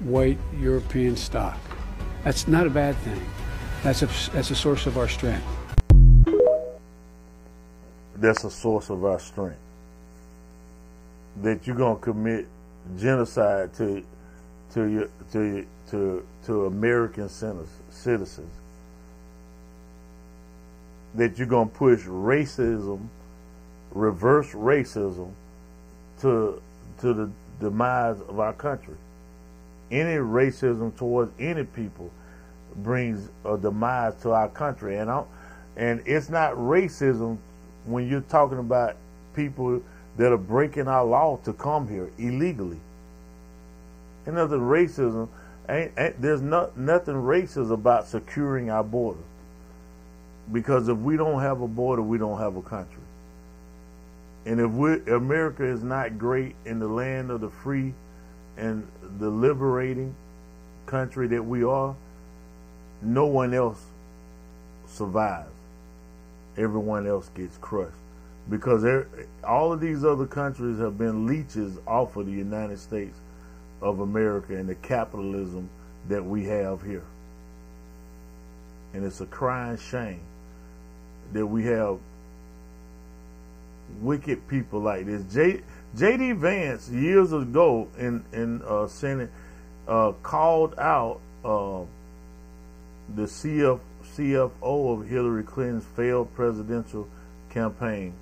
white 0.01 0.39
European 0.59 1.17
stock. 1.17 1.59
That's 2.23 2.47
not 2.47 2.67
a 2.67 2.71
bad 2.71 2.97
thing. 2.99 3.21
That's 3.83 4.03
a, 4.03 4.31
that's 4.33 4.51
a 4.51 4.57
source 4.57 4.87
of 4.87 4.99
our 4.99 5.09
strength. 5.09 5.47
That's 8.17 8.45
a 8.45 8.51
source 8.51 8.91
of 8.91 9.05
our 9.05 9.19
strength. 9.19 9.59
That 11.43 11.67
you're 11.67 11.77
to 11.77 11.97
commit 12.01 12.47
genocide 12.99 13.75
to 13.75 14.05
to 14.75 15.11
to 15.33 15.67
to 15.91 16.27
to 16.47 16.67
American 16.67 17.29
citizens 17.29 18.51
that 21.15 21.39
you're 21.39 21.47
to 21.47 21.67
push 21.67 22.05
racism, 22.05 23.07
reverse 23.93 24.51
racism, 24.53 25.31
to 26.21 26.61
to 27.01 27.15
the 27.15 27.31
demise 27.61 28.21
of 28.29 28.41
our 28.41 28.53
country. 28.53 28.97
Any 29.91 30.17
racism 30.17 30.97
towards 30.97 31.31
any 31.39 31.65
people 31.65 32.11
brings 32.77 33.29
a 33.45 33.57
demise 33.57 34.15
to 34.23 34.33
our 34.33 34.49
country, 34.49 34.99
and 34.99 35.11
I, 35.11 35.23
and 35.77 36.03
it's 36.07 36.29
not 36.29 36.55
racism 36.55 37.39
when 37.85 38.09
you're 38.09 38.21
talking 38.23 38.59
about 38.59 38.97
people 39.35 39.83
that 40.17 40.33
are 40.33 40.39
breaking 40.39 40.89
our 40.89 41.05
law 41.05 41.39
to 41.45 41.53
come 41.53 41.89
here 41.89 42.11
illegally. 42.19 42.79
And 44.27 44.39
other 44.39 44.59
racism, 44.59 45.29
ain't, 45.69 45.93
ain't, 45.99 46.23
there's 46.23 46.41
not, 46.41 46.79
nothing 46.79 47.15
racist 47.15 47.71
about 47.71 48.07
securing 48.07 48.71
our 48.71 48.85
border. 48.85 49.21
Because 50.53 50.89
if 50.89 50.97
we 50.99 51.17
don't 51.17 51.41
have 51.41 51.61
a 51.61 51.69
border, 51.69 52.03
we 52.03 52.19
don't 52.19 52.39
have 52.39 52.57
a 52.57 52.63
country. 52.63 53.03
And 54.47 54.61
if 54.61 54.71
we, 54.71 55.01
America 55.13 55.65
is 55.65 55.83
not 55.83 56.19
great 56.19 56.55
in 56.65 56.79
the 56.79 56.89
land 56.89 57.31
of 57.31 57.41
the 57.41 57.49
free 57.49 57.95
and 58.57 58.87
the 59.19 59.29
liberating 59.29 60.15
country 60.87 61.27
that 61.29 61.43
we 61.43 61.65
are, 61.65 61.95
no 63.03 63.27
one 63.27 63.55
else 63.55 63.83
survives. 64.87 65.54
Everyone 66.57 67.07
else 67.07 67.29
gets 67.35 67.57
crushed. 67.59 67.97
Because 68.49 68.85
all 69.43 69.73
of 69.73 69.81
these 69.81 70.05
other 70.05 70.27
countries 70.27 70.79
have 70.79 70.99
been 70.99 71.27
leeches 71.27 71.79
off 71.87 72.17
of 72.17 72.27
the 72.27 72.33
United 72.33 72.79
States 72.79 73.17
of 73.81 74.01
America 74.01 74.55
and 74.55 74.69
the 74.69 74.75
capitalism 74.77 75.69
that 76.09 76.25
we 76.25 76.45
have 76.45 76.83
here. 76.83 77.05
And 78.93 79.05
it's 79.05 79.21
a 79.21 79.27
crying 79.27 79.79
shame 79.79 80.21
that 81.33 81.47
we 81.47 81.65
have 81.65 81.99
wicked 84.01 84.47
people 84.49 84.81
like 84.81 85.07
this. 85.07 85.23
J, 85.33 85.63
J.D. 85.97 86.33
Vance 86.33 86.89
years 86.89 87.33
ago 87.33 87.89
in 87.99 88.25
in 88.33 88.63
uh, 88.63 88.87
Senate 88.87 89.31
uh, 89.89 90.13
called 90.23 90.79
out 90.79 91.21
uh, 91.45 91.83
the 93.15 93.23
CF, 93.23 93.81
CFO 94.17 95.01
of 95.01 95.09
Hillary 95.09 95.43
Clinton's 95.43 95.85
failed 95.97 96.33
presidential 96.35 97.09
campaign 97.51 98.13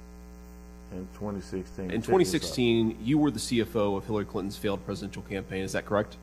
in 0.93 1.07
2016. 1.15 1.91
In 1.91 2.01
2016, 2.01 2.99
you 3.03 3.19
were 3.19 3.31
the 3.31 3.39
CFO 3.39 3.97
of 3.97 4.07
Hillary 4.07 4.25
Clinton's 4.25 4.57
failed 4.57 4.85
presidential 4.85 5.23
campaign. 5.23 5.63
Is 5.63 5.73
that 5.73 5.85
correct? 5.85 6.17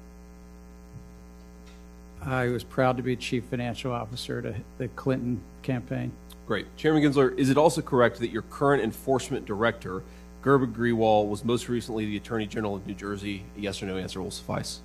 I 2.22 2.48
was 2.48 2.64
proud 2.64 2.98
to 2.98 3.04
be 3.04 3.16
chief 3.16 3.46
financial 3.46 3.92
officer 3.92 4.42
to 4.42 4.56
the 4.78 4.88
Clinton 4.90 5.40
campaign. 5.62 6.12
Great. 6.48 6.66
Chairman 6.76 7.04
Gensler, 7.04 7.38
is 7.38 7.50
it 7.50 7.58
also 7.58 7.82
correct 7.82 8.20
that 8.20 8.30
your 8.30 8.42
current 8.44 8.84
enforcement 8.84 9.46
director, 9.46 10.02
Gurbir 10.44 10.74
Grewal, 10.74 11.30
was 11.30 11.46
most 11.46 11.70
recently 11.70 12.06
the 12.06 12.18
Attorney 12.18 12.48
General 12.48 12.76
of 12.76 12.88
New 12.88 12.96
Jersey? 12.96 13.44
A 13.56 13.62
yes 13.62 13.82
or 13.84 13.86
no 13.86 13.98
answer 13.98 14.22
will 14.22 14.32
suffice. 14.32 14.82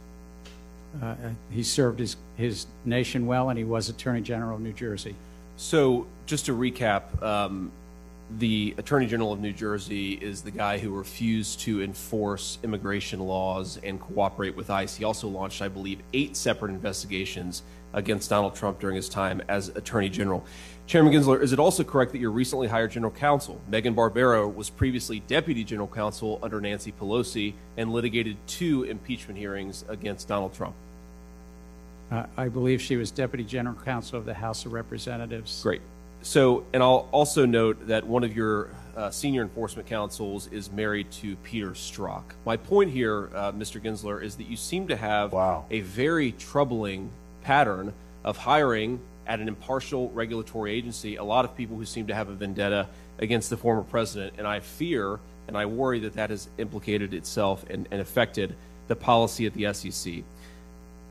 Uh, 1.03 1.15
he 1.51 1.63
served 1.63 1.99
his, 1.99 2.17
his 2.37 2.67
nation 2.85 3.27
well, 3.27 3.49
and 3.49 3.59
he 3.59 3.65
was 3.65 3.89
Attorney 3.89 4.21
General 4.21 4.57
of 4.57 4.63
New 4.63 4.73
Jersey. 4.73 5.15
So, 5.57 6.07
just 6.27 6.47
to 6.47 6.57
recap, 6.57 7.23
um, 7.23 7.71
the 8.39 8.75
Attorney 8.79 9.07
General 9.07 9.33
of 9.33 9.41
New 9.41 9.53
Jersey 9.53 10.15
is 10.15 10.43
the 10.43 10.51
guy 10.51 10.79
who 10.79 10.91
refused 10.91 11.61
to 11.61 11.83
enforce 11.83 12.59
immigration 12.63 13.21
laws 13.21 13.79
and 13.83 14.01
cooperate 14.01 14.57
with 14.57 14.71
ICE. 14.71 14.95
He 14.95 15.05
also 15.05 15.29
launched, 15.29 15.63
I 15.63 15.69
believe, 15.69 16.01
eight 16.13 16.37
separate 16.37 16.71
investigations 16.71 17.63
against 17.93 18.31
Donald 18.31 18.57
Trump 18.57 18.81
during 18.81 18.97
his 18.97 19.09
time 19.09 19.41
as 19.49 19.69
Attorney 19.69 20.09
General. 20.09 20.45
Chairman 20.87 21.13
Gensler, 21.13 21.41
is 21.41 21.53
it 21.53 21.59
also 21.59 21.85
correct 21.85 22.13
that 22.13 22.19
your 22.19 22.33
recently 22.33 22.67
hired 22.67 22.91
General 22.91 23.13
Counsel, 23.13 23.61
Megan 23.69 23.95
Barbero, 23.95 24.53
was 24.53 24.69
previously 24.69 25.21
Deputy 25.21 25.63
General 25.63 25.89
Counsel 25.89 26.41
under 26.43 26.61
Nancy 26.61 26.93
Pelosi 26.93 27.55
and 27.77 27.93
litigated 27.93 28.37
two 28.47 28.83
impeachment 28.83 29.39
hearings 29.39 29.85
against 29.89 30.29
Donald 30.29 30.53
Trump? 30.53 30.75
Uh, 32.11 32.27
I 32.37 32.49
believe 32.49 32.83
she 32.83 32.97
was 32.97 33.11
Deputy 33.11 33.45
General 33.45 33.77
Counsel 33.77 34.19
of 34.19 34.25
the 34.25 34.35
House 34.35 34.67
of 34.67 34.73
Representatives. 34.73 35.63
Great. 35.63 35.81
So, 36.25 36.65
and 36.73 36.83
I'll 36.83 37.07
also 37.13 37.45
note 37.45 37.87
that 37.87 38.07
one 38.07 38.25
of 38.25 38.35
your 38.35 38.71
uh, 38.97 39.11
senior 39.11 39.43
enforcement 39.43 39.87
counsels 39.87 40.47
is 40.47 40.73
married 40.73 41.11
to 41.13 41.37
Peter 41.37 41.73
Strzok. 41.73 42.23
My 42.47 42.57
point 42.57 42.91
here, 42.91 43.29
uh, 43.35 43.53
Mr. 43.53 43.79
Gensler, 43.79 44.23
is 44.23 44.35
that 44.37 44.47
you 44.47 44.57
seem 44.57 44.89
to 44.89 44.97
have 44.97 45.35
wow. 45.35 45.67
a 45.71 45.81
very 45.81 46.33
troubling 46.33 47.11
pattern 47.43 47.93
of 48.25 48.39
hiring 48.39 49.01
at 49.27 49.39
an 49.39 49.49
impartial 49.49 50.11
regulatory 50.13 50.73
agency 50.73 51.17
a 51.17 51.25
lot 51.25 51.45
of 51.45 51.55
people 51.55 51.77
who 51.77 51.85
seem 51.85 52.07
to 52.07 52.15
have 52.15 52.31
a 52.31 52.35
vendetta 52.35 52.89
against 53.19 53.51
the 53.51 53.57
former 53.59 53.83
president. 53.83 54.33
And 54.39 54.47
I 54.47 54.61
fear 54.61 55.21
and 55.47 55.59
I 55.59 55.67
worry 55.67 56.01
that 56.01 56.15
that 56.15 56.31
has 56.31 56.49
implicated 56.57 57.13
itself 57.13 57.67
and, 57.69 57.87
and 57.91 58.01
affected 58.01 58.57
the 58.89 58.97
policy 58.97 59.45
at 59.45 59.53
the 59.53 59.75
SEC. 59.75 60.25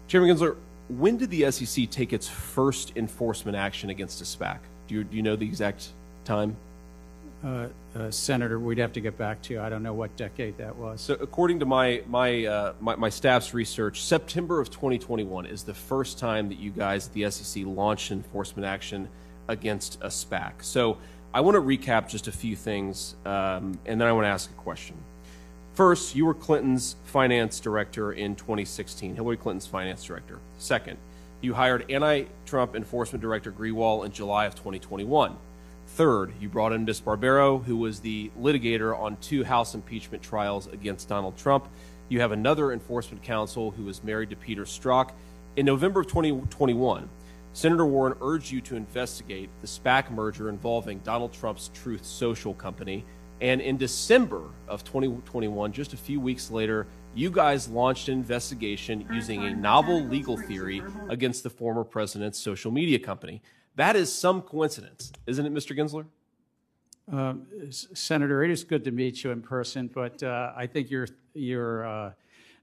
Chairman 0.07 0.35
Gensler, 0.35 0.55
when 0.89 1.17
did 1.17 1.29
the 1.29 1.51
SEC 1.51 1.87
take 1.91 2.13
its 2.13 2.27
first 2.27 2.93
enforcement 2.95 3.55
action 3.55 3.91
against 3.91 4.19
a 4.19 4.23
SPAC? 4.23 4.57
Do 4.87 4.95
you, 4.95 5.03
do 5.03 5.15
you 5.15 5.23
know 5.23 5.35
the 5.35 5.45
exact 5.45 5.89
time? 6.25 6.55
Uh, 7.43 7.67
uh, 7.97 8.09
Senator, 8.09 8.57
we'd 8.57 8.77
have 8.77 8.93
to 8.93 9.01
get 9.01 9.17
back 9.17 9.41
to 9.41 9.53
you. 9.53 9.61
I 9.61 9.67
don't 9.67 9.83
know 9.83 9.93
what 9.93 10.15
decade 10.15 10.57
that 10.57 10.73
was. 10.75 11.01
So, 11.01 11.15
according 11.15 11.59
to 11.59 11.65
my 11.65 12.01
my, 12.07 12.45
uh, 12.45 12.73
my, 12.79 12.95
my 12.95 13.09
staff's 13.09 13.53
research, 13.53 14.01
September 14.01 14.61
of 14.61 14.69
2021 14.69 15.45
is 15.45 15.63
the 15.63 15.73
first 15.73 16.17
time 16.17 16.47
that 16.49 16.57
you 16.57 16.71
guys 16.71 17.07
at 17.07 17.13
the 17.13 17.29
SEC 17.29 17.63
launched 17.65 18.11
enforcement 18.11 18.65
action 18.65 19.09
against 19.49 19.95
a 20.01 20.07
SPAC. 20.07 20.53
So, 20.61 20.97
I 21.33 21.41
want 21.41 21.55
to 21.55 21.61
recap 21.61 22.07
just 22.07 22.27
a 22.27 22.31
few 22.31 22.55
things, 22.55 23.15
um, 23.25 23.77
and 23.85 23.99
then 23.99 24.07
I 24.07 24.13
want 24.13 24.25
to 24.25 24.29
ask 24.29 24.49
a 24.49 24.53
question. 24.53 24.95
First, 25.73 26.15
you 26.15 26.25
were 26.25 26.35
Clinton's 26.35 26.95
finance 27.05 27.59
director 27.59 28.13
in 28.13 28.35
2016, 28.35 29.15
Hillary 29.15 29.37
Clinton's 29.37 29.65
finance 29.65 30.03
director. 30.03 30.39
Second, 30.59 30.97
you 31.43 31.53
hired 31.53 31.91
anti 31.91 32.23
Trump 32.45 32.75
enforcement 32.75 33.21
director 33.21 33.51
Grewal 33.51 34.05
in 34.05 34.11
July 34.11 34.45
of 34.45 34.55
2021. 34.55 35.35
Third, 35.87 36.33
you 36.39 36.47
brought 36.47 36.71
in 36.71 36.85
Ms. 36.85 37.01
Barbero, 37.01 37.63
who 37.63 37.75
was 37.75 37.99
the 37.99 38.31
litigator 38.39 38.97
on 38.97 39.17
two 39.17 39.43
House 39.43 39.75
impeachment 39.75 40.23
trials 40.23 40.67
against 40.67 41.09
Donald 41.09 41.37
Trump. 41.37 41.67
You 42.07 42.21
have 42.21 42.31
another 42.31 42.71
enforcement 42.71 43.21
counsel 43.21 43.71
who 43.71 43.87
is 43.89 44.03
married 44.03 44.29
to 44.29 44.35
Peter 44.37 44.63
Strzok. 44.63 45.11
In 45.57 45.65
November 45.65 45.99
of 45.99 46.07
2021, 46.07 47.09
Senator 47.51 47.85
Warren 47.85 48.17
urged 48.21 48.49
you 48.49 48.61
to 48.61 48.75
investigate 48.75 49.49
the 49.61 49.67
SPAC 49.67 50.09
merger 50.11 50.49
involving 50.49 50.99
Donald 50.99 51.33
Trump's 51.33 51.69
Truth 51.73 52.05
Social 52.05 52.53
company. 52.53 53.03
And 53.43 53.59
in 53.59 53.75
December 53.75 54.41
of 54.69 54.85
2021, 54.85 55.73
just 55.73 55.91
a 55.91 55.97
few 55.97 56.21
weeks 56.21 56.49
later, 56.49 56.87
you 57.13 57.29
guys 57.29 57.67
launched 57.67 58.07
an 58.07 58.13
investigation 58.13 59.05
using 59.11 59.43
a 59.43 59.53
novel 59.53 60.01
legal 60.01 60.37
theory 60.37 60.81
against 61.09 61.43
the 61.43 61.49
former 61.49 61.83
president's 61.83 62.39
social 62.39 62.71
media 62.71 62.97
company. 62.97 63.41
That 63.75 63.97
is 63.97 64.13
some 64.13 64.43
coincidence, 64.43 65.11
isn't 65.27 65.45
it, 65.45 65.53
Mr. 65.53 65.77
Gensler? 65.77 66.05
Um, 67.11 67.45
Senator, 67.69 68.45
it 68.45 68.49
is 68.49 68.63
good 68.63 68.85
to 68.85 68.91
meet 68.91 69.25
you 69.25 69.31
in 69.31 69.41
person, 69.41 69.89
but 69.93 70.23
uh, 70.23 70.53
I 70.55 70.65
think 70.65 70.89
you're 70.89 71.09
you're 71.33 71.85
uh, 71.85 72.11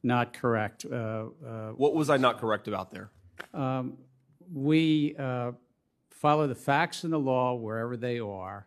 not 0.03 0.33
correct. 0.33 0.87
Uh, 0.91 0.95
uh 0.97 1.27
what 1.73 1.95
was 1.95 2.09
I 2.09 2.17
not 2.17 2.41
correct 2.41 2.69
about 2.69 2.91
there? 2.91 3.11
Um, 3.53 3.99
we 4.51 5.15
uh, 5.19 5.53
follow 6.09 6.47
the 6.47 6.55
facts 6.55 7.05
and 7.05 7.13
the 7.13 7.19
law 7.19 7.53
wherever 7.53 7.99
they 7.99 8.19
are. 8.19 8.67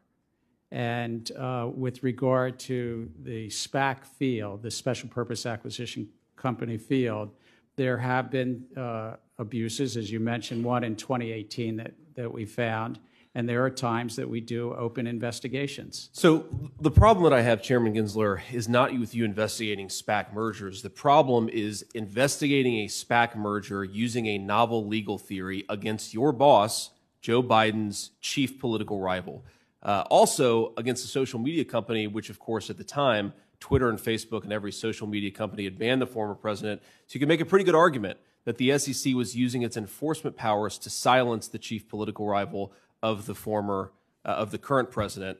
And 0.73 1.31
uh, 1.37 1.69
with 1.71 2.01
regard 2.01 2.57
to 2.61 3.07
the 3.21 3.47
SPAC 3.47 4.03
field, 4.03 4.63
the 4.63 4.71
Special 4.71 5.07
Purpose 5.07 5.45
Acquisition 5.45 6.09
Company 6.35 6.79
field, 6.79 7.29
there 7.75 7.99
have 7.99 8.31
been 8.31 8.65
uh, 8.75 9.17
abuses, 9.37 9.97
as 9.97 10.11
you 10.11 10.19
mentioned, 10.19 10.63
one 10.63 10.83
in 10.83 10.95
2018 10.95 11.75
that, 11.77 11.93
that 12.15 12.33
we 12.33 12.45
found. 12.45 12.97
And 13.35 13.47
there 13.47 13.63
are 13.63 13.69
times 13.69 14.15
that 14.15 14.27
we 14.27 14.41
do 14.41 14.73
open 14.73 15.05
investigations. 15.05 16.09
So 16.11 16.47
the 16.81 16.89
problem 16.89 17.23
that 17.25 17.33
I 17.33 17.43
have, 17.43 17.61
Chairman 17.61 17.93
Gensler, 17.93 18.41
is 18.51 18.67
not 18.67 18.97
with 18.97 19.13
you 19.13 19.25
investigating 19.25 19.89
SPAC 19.89 20.33
mergers. 20.33 20.81
The 20.81 20.89
problem 20.89 21.49
is 21.49 21.85
investigating 21.93 22.79
a 22.79 22.87
SPAC 22.87 23.35
merger 23.35 23.83
using 23.83 24.25
a 24.25 24.39
novel 24.39 24.87
legal 24.87 25.19
theory 25.19 25.65
against 25.69 26.15
your 26.15 26.31
boss, 26.31 26.89
Joe 27.21 27.43
Biden's 27.43 28.09
chief 28.21 28.59
political 28.59 28.99
rival. 28.99 29.45
Uh, 29.83 30.03
also 30.09 30.73
against 30.77 31.03
a 31.03 31.07
social 31.07 31.39
media 31.39 31.65
company, 31.65 32.07
which, 32.07 32.29
of 32.29 32.39
course, 32.39 32.69
at 32.69 32.77
the 32.77 32.83
time, 32.83 33.33
Twitter 33.59 33.89
and 33.89 33.99
Facebook 33.99 34.43
and 34.43 34.53
every 34.53 34.71
social 34.71 35.07
media 35.07 35.29
company 35.29 35.65
had 35.65 35.77
banned 35.77 36.01
the 36.01 36.07
former 36.07 36.35
president. 36.35 36.81
So 37.07 37.15
you 37.15 37.19
can 37.19 37.29
make 37.29 37.41
a 37.41 37.45
pretty 37.45 37.65
good 37.65 37.75
argument 37.75 38.17
that 38.45 38.57
the 38.57 38.77
SEC 38.77 39.13
was 39.13 39.35
using 39.35 39.61
its 39.61 39.77
enforcement 39.77 40.35
powers 40.35 40.77
to 40.79 40.89
silence 40.89 41.47
the 41.47 41.59
chief 41.59 41.87
political 41.87 42.27
rival 42.27 42.73
of 43.01 43.25
the 43.25 43.35
former, 43.35 43.91
uh, 44.25 44.29
of 44.29 44.51
the 44.51 44.57
current 44.57 44.89
president. 44.91 45.37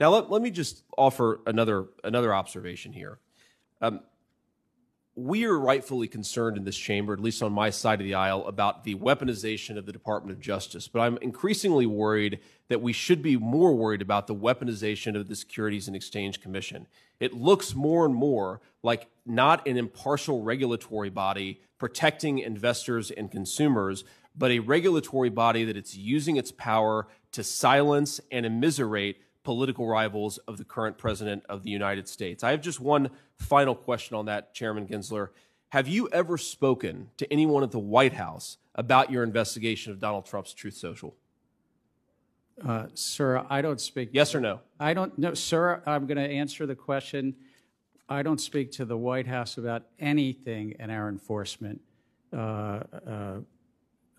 Now, 0.00 0.10
let, 0.10 0.30
let 0.30 0.42
me 0.42 0.50
just 0.50 0.82
offer 0.98 1.40
another, 1.46 1.86
another 2.02 2.34
observation 2.34 2.92
here. 2.92 3.18
Um, 3.80 4.00
we 5.16 5.44
are 5.44 5.58
rightfully 5.58 6.08
concerned 6.08 6.56
in 6.56 6.64
this 6.64 6.76
chamber, 6.76 7.12
at 7.12 7.20
least 7.20 7.42
on 7.42 7.52
my 7.52 7.70
side 7.70 8.00
of 8.00 8.04
the 8.04 8.14
aisle, 8.14 8.46
about 8.46 8.82
the 8.82 8.96
weaponization 8.96 9.78
of 9.78 9.86
the 9.86 9.92
Department 9.92 10.36
of 10.36 10.42
Justice. 10.42 10.88
But 10.88 11.00
I'm 11.00 11.18
increasingly 11.18 11.86
worried 11.86 12.40
that 12.68 12.82
we 12.82 12.92
should 12.92 13.22
be 13.22 13.36
more 13.36 13.74
worried 13.74 14.02
about 14.02 14.26
the 14.26 14.34
weaponization 14.34 15.16
of 15.16 15.28
the 15.28 15.36
Securities 15.36 15.86
and 15.86 15.96
Exchange 15.96 16.40
Commission. 16.40 16.88
It 17.20 17.32
looks 17.32 17.74
more 17.74 18.04
and 18.04 18.14
more 18.14 18.60
like 18.82 19.06
not 19.24 19.66
an 19.68 19.76
impartial 19.76 20.42
regulatory 20.42 21.10
body 21.10 21.60
protecting 21.78 22.38
investors 22.38 23.12
and 23.12 23.30
consumers, 23.30 24.04
but 24.34 24.50
a 24.50 24.58
regulatory 24.58 25.30
body 25.30 25.64
that 25.64 25.76
it's 25.76 25.96
using 25.96 26.36
its 26.36 26.50
power 26.50 27.06
to 27.30 27.44
silence 27.44 28.20
and 28.32 28.44
immiserate 28.44 29.18
political 29.44 29.86
rivals 29.86 30.38
of 30.38 30.56
the 30.56 30.64
current 30.64 30.98
president 30.98 31.44
of 31.48 31.62
the 31.62 31.70
United 31.70 32.08
States. 32.08 32.42
I 32.42 32.50
have 32.50 32.60
just 32.60 32.80
one 32.80 33.10
final 33.38 33.74
question 33.74 34.16
on 34.16 34.26
that, 34.26 34.54
Chairman 34.54 34.88
Gensler. 34.88 35.28
Have 35.68 35.86
you 35.86 36.08
ever 36.10 36.38
spoken 36.38 37.10
to 37.18 37.32
anyone 37.32 37.62
at 37.62 37.70
the 37.70 37.78
White 37.78 38.14
House 38.14 38.56
about 38.74 39.10
your 39.10 39.22
investigation 39.22 39.92
of 39.92 40.00
Donald 40.00 40.24
Trump's 40.24 40.54
Truth 40.54 40.74
Social? 40.74 41.14
Uh, 42.64 42.86
sir, 42.94 43.44
I 43.50 43.60
don't 43.60 43.80
speak. 43.80 44.10
Yes 44.12 44.34
or 44.34 44.40
no? 44.40 44.60
I 44.78 44.94
don't 44.94 45.18
know, 45.18 45.34
sir. 45.34 45.82
I'm 45.86 46.06
going 46.06 46.18
to 46.18 46.22
answer 46.22 46.66
the 46.66 46.76
question. 46.76 47.34
I 48.08 48.22
don't 48.22 48.40
speak 48.40 48.70
to 48.72 48.84
the 48.84 48.96
White 48.96 49.26
House 49.26 49.58
about 49.58 49.82
anything 49.98 50.74
in 50.78 50.90
our 50.90 51.08
enforcement 51.08 51.80
uh, 52.32 52.36
uh, 53.06 53.34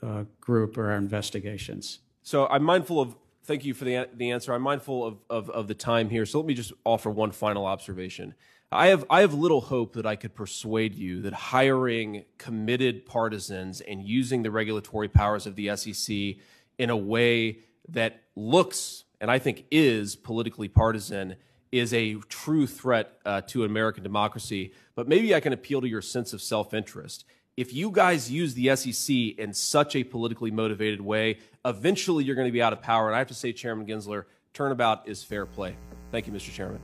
uh 0.04 0.24
group 0.42 0.78
or 0.78 0.92
our 0.92 0.98
investigations. 0.98 2.00
So 2.22 2.48
I'm 2.48 2.64
mindful 2.64 3.00
of 3.00 3.16
thank 3.46 3.66
you 3.66 3.74
for 3.74 3.86
the, 3.86 4.10
the 4.14 4.32
answer. 4.32 4.54
I'm 4.54 4.62
mindful 4.62 5.06
of, 5.06 5.18
of, 5.30 5.50
of, 5.50 5.68
the 5.68 5.74
time 5.74 6.10
here, 6.10 6.26
so 6.26 6.40
let 6.40 6.48
me 6.48 6.54
just 6.54 6.74
offer 6.84 7.10
one 7.10 7.32
final 7.32 7.66
observation. 7.66 8.34
I 8.72 8.88
have, 8.88 9.06
I 9.10 9.22
have 9.22 9.34
little 9.34 9.62
hope 9.62 9.94
that 9.94 10.06
I 10.06 10.16
could 10.16 10.34
persuade 10.36 10.96
you 10.96 11.22
that 11.22 11.34
hiring 11.34 12.26
committed 12.38 13.06
partisans 13.06 13.80
and 13.82 14.04
using 14.04 14.44
the 14.44 14.52
regulatory 14.52 15.08
powers 15.08 15.46
of 15.46 15.56
the 15.56 15.76
SEC 15.76 16.38
in 16.78 16.90
a 16.90 16.98
way 16.98 17.60
that 17.90 18.24
looks 18.36 19.06
and 19.22 19.32
I 19.32 19.40
think 19.40 19.66
is 19.72 20.16
politically 20.16 20.68
partisan 20.68 21.36
is 21.72 21.94
a 21.94 22.16
true 22.30 22.68
threat 22.68 23.18
uh, 23.26 23.42
to 23.42 23.64
American 23.64 24.04
democracy. 24.04 24.74
But 24.96 25.08
maybe 25.08 25.34
I 25.34 25.40
can 25.40 25.54
appeal 25.54 25.82
to 25.82 25.88
your 25.88 26.02
sense 26.02 26.34
of 26.34 26.42
self 26.42 26.74
interest. 26.74 27.26
If 27.58 27.74
you 27.74 27.90
guys 27.90 28.30
use 28.30 28.54
the 28.54 28.76
SEC 28.76 29.16
in 29.38 29.54
such 29.54 29.96
a 29.96 30.04
politically 30.04 30.52
motivated 30.52 31.00
way, 31.00 31.38
eventually 31.64 32.26
you're 32.26 32.36
going 32.36 32.50
to 32.50 32.52
be 32.52 32.62
out 32.62 32.74
of 32.74 32.82
power. 32.82 33.08
And 33.08 33.16
I 33.16 33.20
have 33.20 33.30
to 33.30 33.34
say, 33.34 33.54
Chairman 33.54 33.88
Gensler, 33.88 34.26
turnabout 34.54 35.08
is 35.08 35.24
fair 35.24 35.46
play. 35.46 35.78
Thank 36.12 36.28
you, 36.28 36.34
Mr. 36.34 36.52
Chairman. 36.52 36.80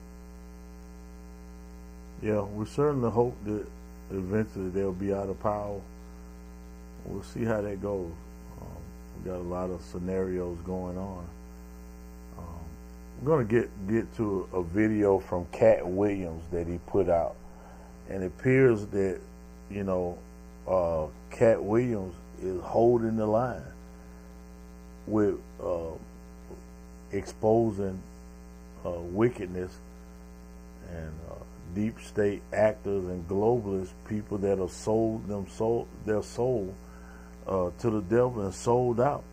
Yeah, 2.22 2.42
we 2.42 2.66
certainly 2.66 3.12
hope 3.12 3.36
that 3.44 3.66
eventually 4.12 4.70
they'll 4.70 4.94
be 4.94 5.14
out 5.14 5.28
of 5.28 5.42
power. 5.42 5.82
We'll 7.06 7.24
see 7.24 7.44
how 7.44 7.62
that 7.62 7.82
goes. 7.82 8.10
Um, 8.62 8.68
we 9.18 9.30
got 9.30 9.38
a 9.38 9.44
lot 9.44 9.72
of 9.72 9.82
scenarios 9.82 10.58
going 10.66 10.98
on. 10.98 11.28
Um, 12.38 12.46
we're 13.22 13.32
gonna 13.32 13.44
get 13.44 13.70
get 13.90 14.16
to 14.18 14.48
a 14.54 14.62
video 14.62 15.20
from 15.20 15.48
Katt 15.52 15.86
Williams 15.86 16.44
that 16.52 16.68
he 16.68 16.78
put 16.86 17.10
out, 17.10 17.36
and 18.08 18.24
it 18.24 18.28
appears 18.28 18.86
that 18.88 19.20
you 19.72 19.84
know 19.84 20.18
uh, 20.68 21.06
Katt 21.30 21.64
Williams 21.64 22.16
is 22.42 22.62
holding 22.62 23.18
the 23.18 23.26
line 23.26 23.62
with 25.08 25.36
uh, 25.64 25.92
exposing 27.12 28.02
uh, 28.86 28.92
wickedness 28.92 29.72
and 30.92 31.12
uh, 31.30 31.36
deep 31.76 32.00
state 32.02 32.42
actors 32.54 33.06
and 33.06 33.28
globalist 33.28 33.90
people 34.08 34.38
that 34.40 34.58
have 34.58 34.72
sold 34.72 35.28
them 35.28 35.48
soul 35.50 35.88
their 36.06 36.24
soul 36.24 36.74
uh, 37.48 37.70
to 37.80 37.90
the 37.90 38.02
devil 38.02 38.42
and 38.42 38.54
sold 38.54 39.00
out 39.00 39.24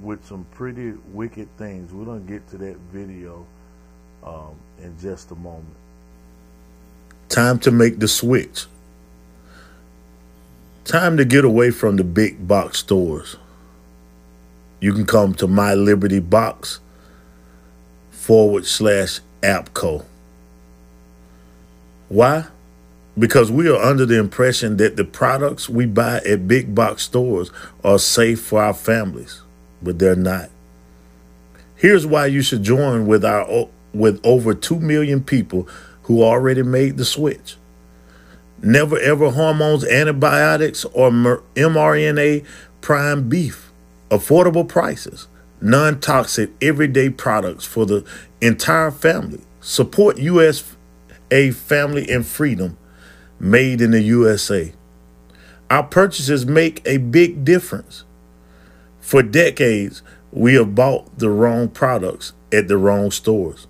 with 0.00 0.24
some 0.26 0.46
pretty 0.54 0.92
wicked 1.12 1.48
things. 1.58 1.92
We're 1.92 2.06
gonna 2.06 2.20
get 2.20 2.48
to 2.50 2.58
that 2.58 2.76
video 2.92 3.46
um, 4.24 4.54
in 4.82 4.98
just 4.98 5.30
a 5.30 5.34
moment. 5.34 5.76
Time 7.28 7.58
to 7.60 7.70
make 7.70 7.98
the 7.98 8.08
switch. 8.08 8.66
Time 10.84 11.16
to 11.18 11.24
get 11.24 11.44
away 11.44 11.70
from 11.70 11.96
the 11.96 12.04
big 12.04 12.48
box 12.48 12.78
stores. 12.78 13.36
You 14.80 14.92
can 14.92 15.06
come 15.06 15.34
to 15.34 15.46
My 15.46 15.74
Liberty 15.74 16.20
Box 16.20 16.80
forward 18.10 18.64
slash 18.66 19.20
APCO. 19.42 20.04
Why? 22.08 22.46
Because 23.18 23.52
we 23.52 23.68
are 23.68 23.80
under 23.80 24.06
the 24.06 24.18
impression 24.18 24.78
that 24.78 24.96
the 24.96 25.04
products 25.04 25.68
we 25.68 25.84
buy 25.84 26.18
at 26.26 26.48
big 26.48 26.74
box 26.74 27.02
stores 27.02 27.50
are 27.84 27.98
safe 27.98 28.40
for 28.40 28.62
our 28.62 28.74
families, 28.74 29.42
but 29.82 29.98
they're 29.98 30.16
not. 30.16 30.48
Here's 31.76 32.06
why 32.06 32.26
you 32.26 32.42
should 32.42 32.62
join 32.62 33.06
with 33.06 33.24
our 33.24 33.68
with 33.92 34.20
over 34.24 34.54
2 34.54 34.80
million 34.80 35.22
people 35.22 35.68
who 36.04 36.22
already 36.22 36.62
made 36.62 36.96
the 36.96 37.04
switch. 37.04 37.56
Never 38.62 38.98
ever 38.98 39.30
hormones, 39.30 39.84
antibiotics, 39.84 40.84
or 40.86 41.10
mRNA 41.10 42.44
prime 42.80 43.28
beef. 43.28 43.72
Affordable 44.10 44.68
prices, 44.68 45.28
non 45.60 46.00
toxic, 46.00 46.50
everyday 46.60 47.08
products 47.10 47.64
for 47.64 47.86
the 47.86 48.04
entire 48.40 48.90
family. 48.90 49.40
Support 49.60 50.18
USA 50.18 51.50
family 51.52 52.10
and 52.10 52.26
freedom 52.26 52.76
made 53.38 53.80
in 53.80 53.92
the 53.92 54.02
USA. 54.02 54.72
Our 55.70 55.84
purchases 55.84 56.44
make 56.44 56.82
a 56.84 56.98
big 56.98 57.44
difference. 57.44 58.04
For 59.00 59.22
decades, 59.22 60.02
we 60.32 60.54
have 60.54 60.74
bought 60.74 61.18
the 61.18 61.30
wrong 61.30 61.68
products 61.68 62.32
at 62.52 62.68
the 62.68 62.76
wrong 62.76 63.10
stores. 63.10 63.66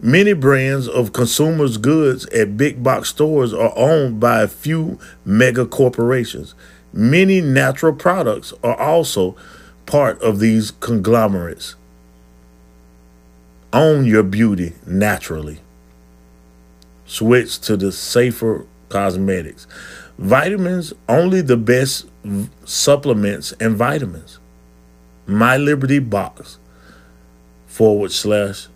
Many 0.00 0.32
brands 0.32 0.86
of 0.86 1.12
consumers' 1.12 1.76
goods 1.76 2.24
at 2.26 2.56
big 2.56 2.84
box 2.84 3.08
stores 3.08 3.52
are 3.52 3.72
owned 3.76 4.20
by 4.20 4.42
a 4.42 4.48
few 4.48 4.98
mega 5.24 5.66
corporations. 5.66 6.54
Many 6.92 7.40
natural 7.40 7.92
products 7.92 8.52
are 8.62 8.78
also 8.80 9.36
part 9.86 10.20
of 10.22 10.38
these 10.38 10.70
conglomerates. 10.70 11.74
Own 13.72 14.06
your 14.06 14.22
beauty 14.22 14.74
naturally. 14.86 15.58
Switch 17.04 17.58
to 17.62 17.76
the 17.76 17.90
safer 17.90 18.66
cosmetics. 18.88 19.66
Vitamins, 20.16 20.92
only 21.08 21.40
the 21.40 21.56
best 21.56 22.06
supplements 22.64 23.52
and 23.58 23.76
vitamins. 23.76 24.38
My 25.26 25.56
Liberty 25.56 25.98
Box 25.98 26.58
forward 27.66 28.12
slash 28.12 28.68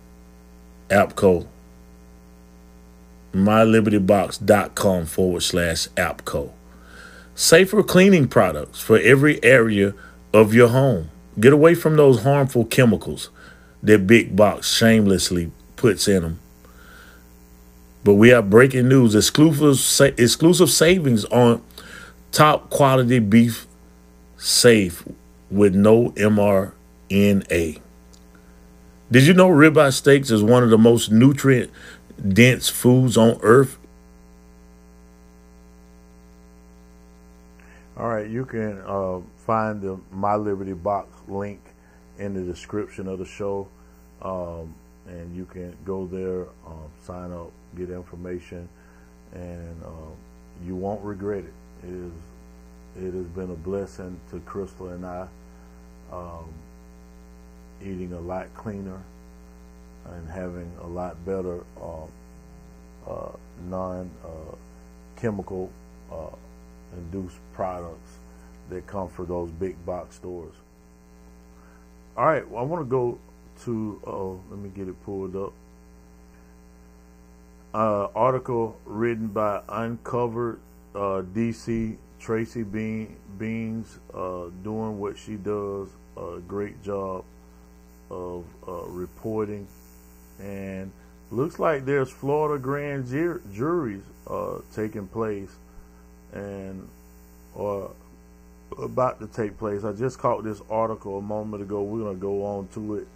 APCO. 0.93 1.47
MyLibertyBox.com 3.33 5.05
forward 5.07 5.41
slash 5.41 5.87
APCO. 5.89 6.51
Safer 7.33 7.81
cleaning 7.81 8.27
products 8.27 8.79
for 8.79 8.99
every 8.99 9.43
area 9.43 9.95
of 10.33 10.53
your 10.53 10.67
home. 10.67 11.09
Get 11.39 11.51
away 11.51 11.73
from 11.73 11.95
those 11.95 12.21
harmful 12.21 12.65
chemicals 12.65 13.31
that 13.81 14.05
Big 14.05 14.35
Box 14.35 14.71
shamelessly 14.71 15.51
puts 15.75 16.07
in 16.07 16.21
them. 16.21 16.39
But 18.03 18.13
we 18.13 18.29
have 18.29 18.51
breaking 18.51 18.87
news 18.87 19.15
exclusive, 19.15 20.13
exclusive 20.19 20.69
savings 20.69 21.25
on 21.25 21.63
top 22.31 22.69
quality 22.69 23.17
beef 23.19 23.65
safe 24.37 25.03
with 25.49 25.73
no 25.73 26.11
mRNA. 26.11 27.82
Did 29.13 29.27
you 29.27 29.35
know 29.35 29.47
ribeye 29.47 29.93
steaks 29.93 30.31
is 30.31 30.41
one 30.41 30.63
of 30.63 30.71
the 30.71 30.77
most 30.79 31.11
nutrient 31.11 31.69
dense 32.27 32.67
foods 32.67 33.15
on 33.15 33.39
earth? 33.43 33.77
All 37.95 38.09
right, 38.09 38.27
you 38.27 38.43
can 38.43 38.81
uh, 38.87 39.19
find 39.45 39.83
the 39.83 39.99
My 40.11 40.35
Liberty 40.35 40.73
Box 40.73 41.09
link 41.27 41.61
in 42.17 42.33
the 42.33 42.41
description 42.41 43.07
of 43.07 43.19
the 43.19 43.25
show. 43.25 43.67
Um, 44.23 44.73
and 45.07 45.35
you 45.35 45.45
can 45.45 45.77
go 45.85 46.07
there, 46.07 46.47
um, 46.65 46.89
sign 47.03 47.31
up, 47.31 47.51
get 47.77 47.91
information, 47.91 48.67
and 49.31 49.83
uh, 49.85 50.09
you 50.65 50.75
won't 50.75 51.03
regret 51.03 51.43
it. 51.43 51.53
It 51.83 51.93
is 51.93 52.11
it 52.97 53.13
has 53.13 53.27
been 53.27 53.51
a 53.51 53.55
blessing 53.55 54.19
to 54.31 54.39
Crystal 54.39 54.87
and 54.87 55.05
I. 55.05 55.27
Eating 57.83 58.13
a 58.13 58.19
lot 58.19 58.47
cleaner 58.55 59.01
and 60.05 60.29
having 60.29 60.71
a 60.81 60.87
lot 60.87 61.25
better 61.25 61.63
uh, 61.81 62.05
uh, 63.09 63.31
non-chemical 63.69 65.71
uh, 66.11 66.35
induced 66.97 67.37
products 67.53 68.17
that 68.69 68.85
come 68.87 69.07
from 69.09 69.27
those 69.27 69.49
big 69.51 69.85
box 69.85 70.15
stores. 70.15 70.53
All 72.15 72.25
right, 72.25 72.49
well, 72.49 72.61
I 72.61 72.65
want 72.65 72.85
to 72.85 72.89
go 72.89 73.17
to, 73.65 74.01
oh, 74.05 74.39
let 74.49 74.57
me 74.59 74.69
get 74.69 74.87
it 74.87 75.03
pulled 75.03 75.35
up. 75.35 75.51
Uh, 77.73 78.07
article 78.15 78.77
written 78.85 79.27
by 79.27 79.61
Uncovered 79.67 80.61
uh, 80.93 81.23
DC 81.33 81.97
Tracy 82.19 82.63
Bean, 82.63 83.17
Beanz, 83.37 83.97
uh, 84.13 84.49
doing 84.63 84.99
what 84.99 85.17
she 85.17 85.35
does. 85.35 85.89
A 86.15 86.37
great 86.47 86.83
job 86.83 87.25
of 88.13 88.45
uh, 88.67 88.85
reporting, 88.87 89.67
and 90.39 90.91
looks 91.31 91.59
like 91.59 91.85
there's 91.85 92.09
Florida 92.09 92.61
grand 92.61 93.07
jur- 93.07 93.41
juries 93.51 94.03
uh, 94.29 94.59
taking 94.75 95.07
place, 95.07 95.49
and 96.33 96.87
or 97.55 97.91
about 98.77 99.19
to 99.19 99.27
take 99.27 99.57
place. 99.57 99.83
I 99.83 99.93
just 99.93 100.19
caught 100.19 100.43
this 100.43 100.61
article 100.69 101.17
a 101.17 101.21
moment 101.21 101.63
ago. 101.63 101.81
We're 101.81 102.03
gonna 102.03 102.15
go 102.15 102.43
on 102.45 102.67
to 102.73 102.95
it. 102.95 103.07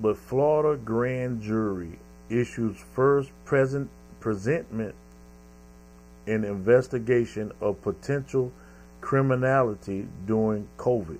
But 0.00 0.18
Florida 0.18 0.80
grand 0.82 1.42
jury 1.42 1.98
issues 2.28 2.76
first 2.94 3.30
present 3.44 3.88
presentment 4.20 4.94
in 6.26 6.44
investigation 6.44 7.52
of 7.60 7.80
potential 7.82 8.52
criminality 9.00 10.06
during 10.26 10.68
COVID. 10.76 11.18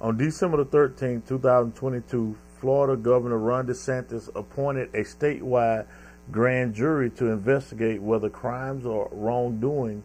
On 0.00 0.16
December 0.16 0.58
the 0.58 0.66
13th, 0.66 1.26
2022, 1.26 2.36
Florida 2.60 2.96
Governor 2.96 3.38
Ron 3.38 3.66
DeSantis 3.66 4.28
appointed 4.36 4.94
a 4.94 5.02
statewide 5.02 5.86
grand 6.30 6.74
jury 6.74 7.10
to 7.10 7.26
investigate 7.26 8.00
whether 8.00 8.30
crimes 8.30 8.86
or 8.86 9.08
wrongdoing 9.10 10.04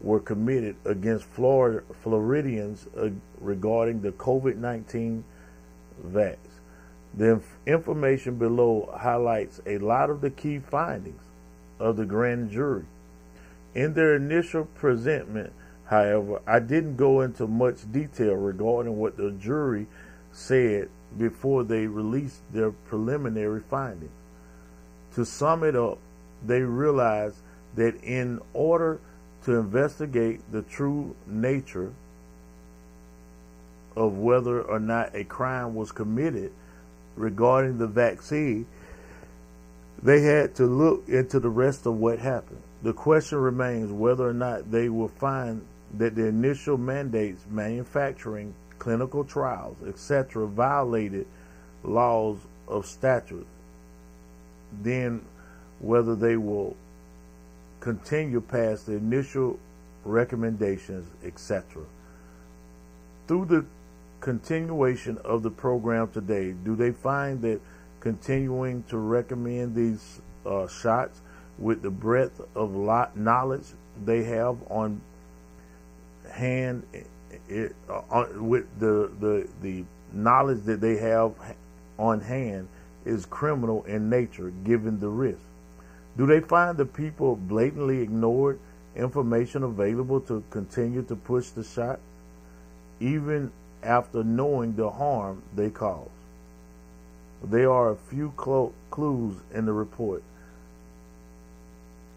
were 0.00 0.20
committed 0.20 0.76
against 0.86 1.24
Florida, 1.26 1.82
Floridians 2.02 2.86
uh, 2.96 3.10
regarding 3.40 4.00
the 4.00 4.12
COVID 4.12 4.56
19 4.56 5.22
vax. 6.06 6.38
The 7.14 7.32
inf- 7.32 7.58
information 7.66 8.36
below 8.36 8.94
highlights 8.98 9.60
a 9.66 9.76
lot 9.78 10.08
of 10.08 10.22
the 10.22 10.30
key 10.30 10.60
findings 10.60 11.22
of 11.78 11.96
the 11.96 12.06
grand 12.06 12.50
jury. 12.50 12.86
In 13.74 13.92
their 13.92 14.16
initial 14.16 14.64
presentment, 14.64 15.52
However, 15.90 16.40
I 16.46 16.60
didn't 16.60 16.96
go 16.96 17.20
into 17.20 17.48
much 17.48 17.90
detail 17.90 18.34
regarding 18.34 18.96
what 18.96 19.16
the 19.16 19.32
jury 19.32 19.88
said 20.32 20.88
before 21.18 21.64
they 21.64 21.88
released 21.88 22.42
their 22.52 22.70
preliminary 22.70 23.60
findings. 23.68 24.12
To 25.16 25.24
sum 25.24 25.64
it 25.64 25.74
up, 25.74 25.98
they 26.46 26.60
realized 26.60 27.38
that 27.74 27.96
in 28.04 28.40
order 28.54 29.00
to 29.44 29.54
investigate 29.56 30.40
the 30.52 30.62
true 30.62 31.16
nature 31.26 31.92
of 33.96 34.16
whether 34.16 34.62
or 34.62 34.78
not 34.78 35.12
a 35.16 35.24
crime 35.24 35.74
was 35.74 35.90
committed 35.90 36.52
regarding 37.16 37.78
the 37.78 37.88
vaccine, 37.88 38.64
they 40.00 40.20
had 40.20 40.54
to 40.54 40.66
look 40.66 41.08
into 41.08 41.40
the 41.40 41.50
rest 41.50 41.84
of 41.84 41.96
what 41.96 42.20
happened. 42.20 42.62
The 42.84 42.92
question 42.92 43.38
remains 43.38 43.90
whether 43.90 44.28
or 44.28 44.32
not 44.32 44.70
they 44.70 44.88
will 44.88 45.08
find 45.08 45.66
that 45.98 46.14
the 46.14 46.26
initial 46.26 46.78
mandates, 46.78 47.44
manufacturing, 47.50 48.54
clinical 48.78 49.24
trials, 49.24 49.76
etc., 49.86 50.46
violated 50.46 51.26
laws 51.82 52.38
of 52.68 52.86
statute. 52.86 53.46
Then, 54.82 55.22
whether 55.80 56.14
they 56.14 56.36
will 56.36 56.76
continue 57.80 58.40
past 58.40 58.86
the 58.86 58.92
initial 58.92 59.58
recommendations, 60.04 61.08
etc. 61.24 61.82
Through 63.26 63.46
the 63.46 63.64
continuation 64.20 65.18
of 65.24 65.42
the 65.42 65.50
program 65.50 66.10
today, 66.10 66.52
do 66.52 66.76
they 66.76 66.92
find 66.92 67.40
that 67.42 67.60
continuing 68.00 68.82
to 68.84 68.98
recommend 68.98 69.74
these 69.74 70.20
uh, 70.46 70.66
shots 70.68 71.20
with 71.58 71.82
the 71.82 71.90
breadth 71.90 72.40
of 72.54 72.72
knowledge 73.14 73.66
they 74.04 74.24
have 74.24 74.56
on 74.70 75.00
hand, 76.30 76.82
it, 77.48 77.74
uh, 77.88 78.26
with 78.36 78.66
the, 78.78 79.10
the 79.20 79.48
the 79.62 79.84
knowledge 80.12 80.62
that 80.64 80.80
they 80.80 80.96
have 80.96 81.32
on 81.98 82.20
hand, 82.20 82.68
is 83.04 83.26
criminal 83.26 83.84
in 83.84 84.08
nature, 84.10 84.52
given 84.64 85.00
the 85.00 85.08
risk? 85.08 85.40
Do 86.16 86.26
they 86.26 86.40
find 86.40 86.76
the 86.76 86.86
people 86.86 87.36
blatantly 87.36 88.00
ignored 88.00 88.58
information 88.96 89.62
available 89.62 90.20
to 90.22 90.42
continue 90.50 91.02
to 91.02 91.16
push 91.16 91.50
the 91.50 91.64
shot, 91.64 92.00
even 92.98 93.52
after 93.82 94.24
knowing 94.24 94.76
the 94.76 94.90
harm 94.90 95.42
they 95.54 95.70
cause? 95.70 96.08
There 97.42 97.70
are 97.70 97.90
a 97.90 97.96
few 97.96 98.32
clo- 98.36 98.72
clues 98.90 99.36
in 99.54 99.64
the 99.64 99.72
report, 99.72 100.22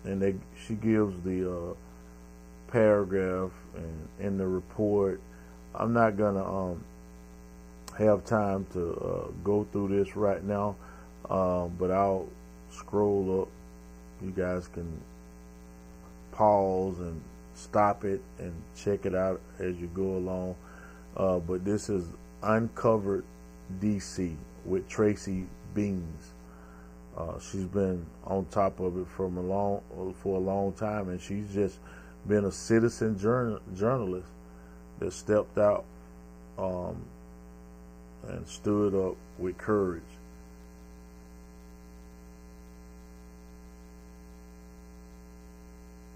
and 0.04 0.22
they, 0.22 0.36
she 0.68 0.74
gives 0.74 1.24
the 1.24 1.50
uh, 1.50 1.74
paragraph 2.68 3.52
and 3.76 4.08
in 4.20 4.38
the 4.38 4.48
report. 4.48 5.20
I'm 5.76 5.94
not 5.94 6.18
gonna 6.18 6.44
um, 6.44 6.84
have 7.98 8.26
time 8.26 8.66
to 8.74 8.94
uh, 8.94 9.32
go 9.44 9.66
through 9.72 9.90
this 9.90 10.16
right 10.16 10.44
now, 10.44 10.76
um, 11.30 11.76
but 11.80 11.92
I'll 11.92 12.28
scroll 12.72 13.42
up 13.42 13.48
you 14.24 14.32
guys 14.32 14.68
can 14.68 15.02
pause 16.32 16.98
and 17.00 17.22
stop 17.56 18.06
it 18.06 18.22
and 18.40 18.54
check 18.76 19.06
it 19.06 19.14
out 19.14 19.42
as 19.60 19.76
you 19.78 19.88
go 19.94 20.16
along. 20.16 20.56
Uh, 21.16 21.40
but 21.40 21.64
this 21.66 21.90
is 21.90 22.06
Uncovered 22.42 23.24
DC 23.80 24.36
with 24.66 24.88
Tracy 24.88 25.46
Beanz. 25.76 26.32
Uh, 27.16 27.40
she's 27.40 27.66
been 27.66 28.06
on 28.26 28.46
top 28.46 28.80
of 28.80 28.98
it 28.98 29.08
from 29.08 29.38
a 29.38 29.42
long 29.42 29.82
for 30.24 30.38
a 30.38 30.40
long 30.40 30.74
time, 30.74 31.10
and 31.10 31.22
she's 31.22 31.54
just 31.54 31.78
been 32.28 32.46
a 32.46 32.52
citizen 32.52 33.18
journal, 33.18 33.60
journalist 33.76 34.28
that 35.00 35.12
stepped 35.12 35.58
out 35.58 35.86
um, 36.58 36.96
and 38.28 38.48
stood 38.48 38.94
up 38.96 39.16
with 39.38 39.58
courage 39.58 40.04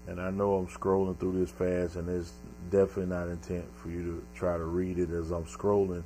and 0.08 0.20
I 0.20 0.30
know 0.30 0.54
I'm 0.54 0.66
scrolling 0.68 1.18
through 1.18 1.38
this 1.38 1.50
fast, 1.50 1.96
and 1.96 2.08
it's 2.08 2.32
definitely 2.70 3.14
not 3.14 3.28
intent 3.28 3.66
for 3.76 3.90
you 3.90 4.02
to 4.02 4.38
try 4.38 4.56
to 4.56 4.64
read 4.64 4.98
it 4.98 5.10
as 5.10 5.30
I'm 5.30 5.44
scrolling, 5.44 6.02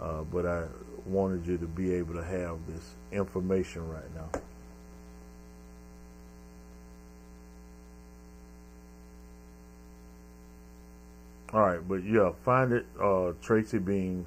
uh, 0.00 0.22
but 0.22 0.46
I 0.46 0.64
wanted 1.06 1.46
you 1.46 1.56
to 1.58 1.66
be 1.66 1.94
able 1.94 2.14
to 2.14 2.24
have 2.24 2.58
this 2.66 2.94
information 3.12 3.88
right 3.88 4.14
now. 4.16 4.40
All 11.52 11.60
right, 11.62 11.80
but 11.86 12.04
yeah, 12.04 12.30
find 12.44 12.72
it, 12.72 12.86
uh, 13.00 13.32
Tracy 13.42 13.80
Beanz, 13.80 14.26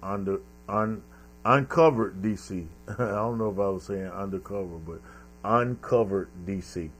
under 0.00 0.40
un, 0.68 1.02
uncovered 1.44 2.22
DC. 2.22 2.66
I 2.88 2.94
don't 2.94 3.38
know 3.38 3.50
if 3.50 3.58
I 3.58 3.68
was 3.68 3.82
saying 3.84 4.06
undercover, 4.06 4.78
but 4.78 5.00
uncovered 5.44 6.28
DC. 6.46 6.90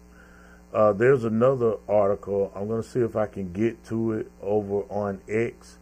Uh, 0.75 0.93
there's 0.93 1.23
another 1.23 1.77
article. 1.89 2.51
I'm 2.57 2.69
to 2.69 2.83
see 2.83 3.01
if 3.01 3.15
I 3.15 3.27
can 3.27 3.53
get 3.53 3.85
to 3.87 4.13
it 4.13 4.31
over 4.43 4.83
on 4.91 5.21
X 5.29 5.79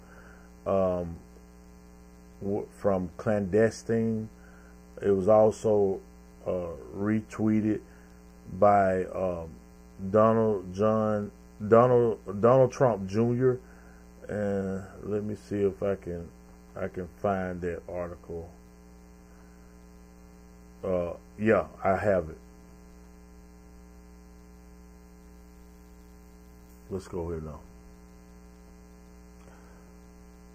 um, 0.67 1.17
from 2.79 3.11
Clandestine. 3.17 4.29
It 5.01 5.11
was 5.11 5.29
also 5.29 6.01
uh, 6.47 6.73
retweeted 6.95 7.81
by 8.59 9.05
um, 9.05 9.49
Donald 10.11 10.75
John 10.75 11.31
Donald 11.67 12.41
Donald 12.41 12.73
Trump 12.73 13.09
Jr. 13.09 13.55
And 14.29 14.85
let 15.03 15.25
me 15.25 15.35
see 15.35 15.63
if 15.63 15.83
I 15.83 15.97
can 15.97 16.29
I 16.77 16.89
can 16.89 17.09
find 17.21 17.61
that 17.63 17.83
article. 17.89 18.51
Uh, 20.85 21.13
yeah, 21.39 21.67
I 21.83 21.97
have 21.97 22.29
it. 22.31 22.39
Let's 26.91 27.09
go 27.09 27.29
here 27.29 27.41
now. 27.41 27.61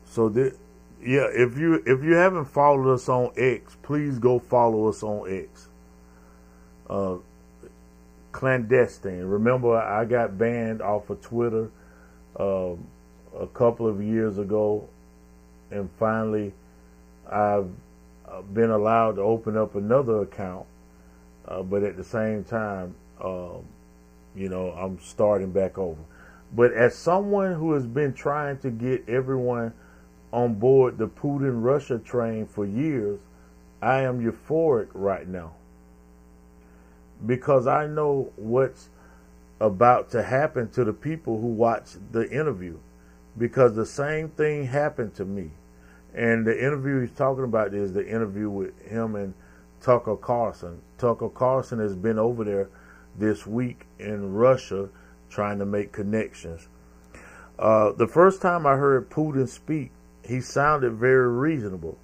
So 0.06 0.30
the, 0.30 0.56
yeah, 1.02 1.28
if 1.32 1.58
you 1.58 1.84
if 1.86 2.04
you 2.04 2.14
haven't 2.14 2.46
followed 2.46 2.94
us 2.94 3.10
on 3.10 3.32
X, 3.36 3.76
please 3.82 4.20
go 4.20 4.40
follow 4.40 4.88
us 4.88 5.04
on 5.04 5.32
X. 5.32 5.68
Uh, 6.90 7.18
clandestine. 8.34 9.24
Remember, 9.24 9.78
I 9.78 10.04
got 10.04 10.38
banned 10.38 10.82
off 10.82 11.10
of 11.10 11.22
Twitter 11.22 11.70
um, 12.38 12.86
a 13.40 13.48
couple 13.48 13.88
of 13.88 14.04
years 14.04 14.38
ago, 14.38 14.90
and 15.72 15.90
finally, 15.98 16.52
I've 17.32 17.70
uh, 18.28 18.42
been 18.42 18.72
allowed 18.72 19.16
to 19.16 19.22
open 19.22 19.56
up 19.56 19.76
another 19.76 20.24
account. 20.24 20.66
Uh, 21.48 21.62
but 21.62 21.84
at 21.84 21.96
the 21.96 22.04
same 22.04 22.44
time, 22.44 22.96
um, 23.24 23.64
you 24.36 24.50
know, 24.50 24.72
I'm 24.72 25.00
starting 25.00 25.52
back 25.52 25.78
over. 25.78 26.02
But 26.56 26.74
as 26.74 26.96
someone 26.96 27.54
who 27.54 27.74
has 27.74 27.86
been 27.86 28.14
trying 28.14 28.58
to 28.60 28.70
get 28.70 29.08
everyone 29.08 29.74
on 30.32 30.56
board 30.56 30.98
the 30.98 31.08
Putin 31.08 31.64
Russia 31.64 32.00
train 32.00 32.46
for 32.46 32.66
years, 32.66 33.20
I 33.82 34.02
am 34.02 34.24
euphoric 34.24 34.88
right 34.94 35.28
now. 35.28 35.54
Because 37.26 37.68
I 37.68 37.88
know 37.88 38.32
what's 38.36 38.90
about 39.60 40.12
to 40.12 40.24
happen 40.24 40.70
to 40.72 40.84
the 40.84 40.94
people 40.94 41.40
who 41.40 41.48
watch 41.48 41.92
the 42.12 42.30
interview. 42.30 42.78
Because 43.38 43.76
the 43.76 43.86
same 43.86 44.30
thing 44.30 44.66
happened 44.66 45.16
to 45.16 45.26
me. 45.26 45.52
And 46.14 46.46
the 46.46 46.58
interview 46.58 47.02
he's 47.02 47.12
talking 47.12 47.44
about 47.44 47.74
is 47.74 47.94
the 47.94 48.08
interview 48.08 48.50
with 48.50 48.80
him 48.86 49.16
and 49.16 49.34
Tucker 49.82 50.16
Carlson. 50.16 50.82
Tucker 50.98 51.30
Carlson 51.30 51.80
has 51.80 51.96
been 51.96 52.20
over 52.20 52.44
there 52.44 52.70
this 53.18 53.46
week 53.46 53.86
in 54.00 54.34
Russia 54.34 54.90
trying 55.30 55.60
to 55.60 55.66
make 55.66 55.92
connections. 55.92 56.68
Uh, 57.58 57.92
the 57.92 58.08
first 58.08 58.42
time 58.42 58.66
I 58.66 58.76
heard 58.76 59.10
Putin 59.10 59.48
speak, 59.48 59.92
he 60.24 60.42
sounded 60.42 60.94
very 60.94 61.30
reasonable. 61.30 61.98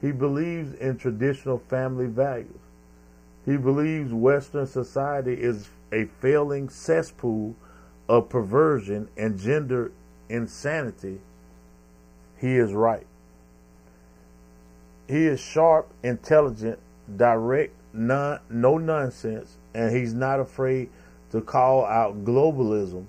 He 0.00 0.12
believes 0.12 0.74
in 0.74 0.98
traditional 0.98 1.58
family 1.58 2.06
values. 2.06 2.60
He 3.50 3.56
believes 3.56 4.12
Western 4.12 4.64
society 4.64 5.34
is 5.34 5.70
a 5.90 6.04
failing 6.20 6.68
cesspool 6.68 7.56
of 8.08 8.28
perversion 8.28 9.08
and 9.16 9.40
gender 9.40 9.90
insanity. 10.28 11.18
He 12.38 12.54
is 12.54 12.72
right. 12.72 13.08
He 15.08 15.26
is 15.26 15.40
sharp, 15.40 15.88
intelligent, 16.04 16.78
direct, 17.16 17.74
non, 17.92 18.38
no 18.48 18.78
nonsense, 18.78 19.56
and 19.74 19.96
he's 19.96 20.14
not 20.14 20.38
afraid 20.38 20.88
to 21.32 21.40
call 21.40 21.84
out 21.84 22.24
globalism, 22.24 23.06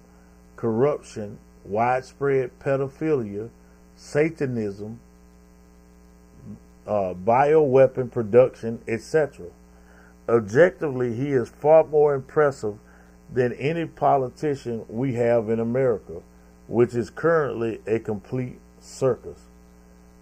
corruption, 0.55 1.37
widespread 1.65 2.49
pedophilia, 2.59 3.51
Satanism, 3.95 4.99
uh, 6.87 7.13
bioweapon 7.13 8.11
production, 8.11 8.81
etc. 8.87 9.45
Objectively, 10.29 11.13
he 11.13 11.31
is 11.31 11.49
far 11.49 11.83
more 11.83 12.13
impressive 12.13 12.75
than 13.33 13.53
any 13.53 13.85
politician 13.85 14.85
we 14.87 15.13
have 15.13 15.49
in 15.49 15.59
America, 15.59 16.21
which 16.67 16.93
is 16.93 17.09
currently 17.09 17.81
a 17.87 17.99
complete 17.99 18.59
circus. 18.79 19.39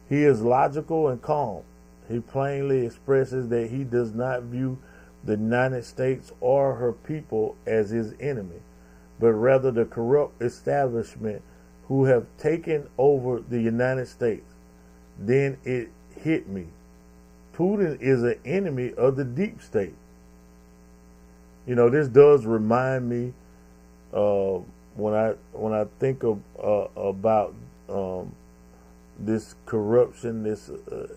He 0.07 0.23
is 0.23 0.41
logical 0.41 1.07
and 1.07 1.21
calm. 1.21 1.63
He 2.07 2.19
plainly 2.19 2.85
expresses 2.85 3.49
that 3.49 3.69
he 3.69 3.83
does 3.83 4.13
not 4.13 4.43
view 4.43 4.79
the 5.23 5.33
United 5.33 5.85
States 5.85 6.31
or 6.39 6.75
her 6.75 6.93
people 6.93 7.55
as 7.67 7.89
his 7.89 8.13
enemy, 8.19 8.61
but 9.19 9.33
rather 9.33 9.69
the 9.69 9.85
corrupt 9.85 10.41
establishment 10.41 11.41
who 11.87 12.05
have 12.05 12.25
taken 12.37 12.87
over 12.97 13.41
the 13.41 13.61
United 13.61 14.07
States. 14.07 14.53
Then 15.19 15.57
it 15.63 15.89
hit 16.15 16.47
me. 16.47 16.67
Putin 17.59 17.99
is 17.99 18.23
an 18.23 18.39
enemy 18.45 18.93
of 18.93 19.17
the 19.17 19.25
deep 19.25 19.61
state. 19.61 19.95
You 21.67 21.75
know, 21.75 21.89
this 21.89 22.07
does 22.07 22.45
remind 22.45 23.09
me 23.09 23.33
uh, 24.13 24.59
when 24.95 25.13
I 25.13 25.33
when 25.51 25.73
I 25.73 25.85
think 25.99 26.23
of 26.23 26.39
uh, 26.57 26.87
about 26.95 27.53
um, 27.89 28.33
this 29.19 29.55
corruption, 29.65 30.43
this 30.43 30.69
uh, 30.69 31.07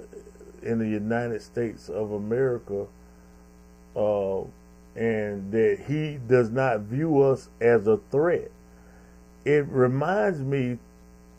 in 0.63 0.81
the 0.81 0.89
United 0.89 1.43
States 1.43 1.89
of 1.89 2.11
America, 2.11 2.87
uh, 3.95 4.41
and 4.97 5.53
that 5.53 5.85
he 5.87 6.19
does 6.27 6.51
not 6.51 6.81
view 6.81 7.23
us 7.23 7.49
as 7.61 7.87
a 7.87 7.99
threat. 8.11 8.51
It 9.45 9.67
reminds 9.69 10.41
me 10.41 10.79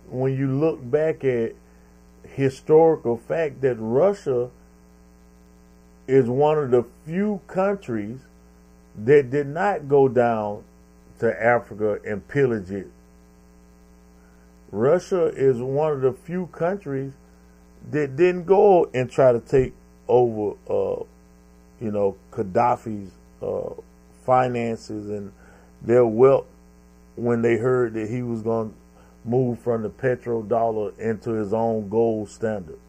when 0.09 0.37
you 0.37 0.47
look 0.47 0.79
back 0.89 1.25
at 1.25 1.55
historical 2.23 3.17
fact 3.17 3.59
that 3.61 3.75
Russia 3.75 4.49
is 6.07 6.27
one 6.27 6.57
of 6.57 6.71
the 6.71 6.85
few 7.05 7.41
countries 7.47 8.19
that 9.05 9.29
did 9.29 9.47
not 9.47 9.87
go 9.87 10.07
down 10.07 10.63
to 11.19 11.43
Africa 11.43 11.99
and 12.05 12.27
pillage 12.27 12.69
it. 12.71 12.87
Russia 14.71 15.27
is 15.27 15.57
one 15.61 15.93
of 15.93 16.01
the 16.01 16.13
few 16.13 16.47
countries 16.47 17.13
that 17.91 18.15
didn't 18.15 18.45
go 18.45 18.89
and 18.93 19.09
try 19.09 19.31
to 19.31 19.39
take 19.39 19.73
over, 20.07 20.55
uh, 20.69 21.03
you 21.79 21.91
know, 21.91 22.17
Gaddafi's 22.31 23.11
uh, 23.41 23.73
finances 24.25 25.09
and 25.09 25.31
their 25.81 26.05
wealth 26.05 26.45
when 27.15 27.41
they 27.41 27.57
heard 27.57 27.93
that 27.93 28.09
he 28.09 28.23
was 28.23 28.41
going 28.41 28.69
to 28.69 28.75
move 29.29 29.59
from 29.59 29.83
the 29.83 29.89
petrodollar 29.89 30.97
into 30.99 31.31
his 31.31 31.53
own 31.53 31.87
gold 31.87 32.29
standard, 32.29 32.79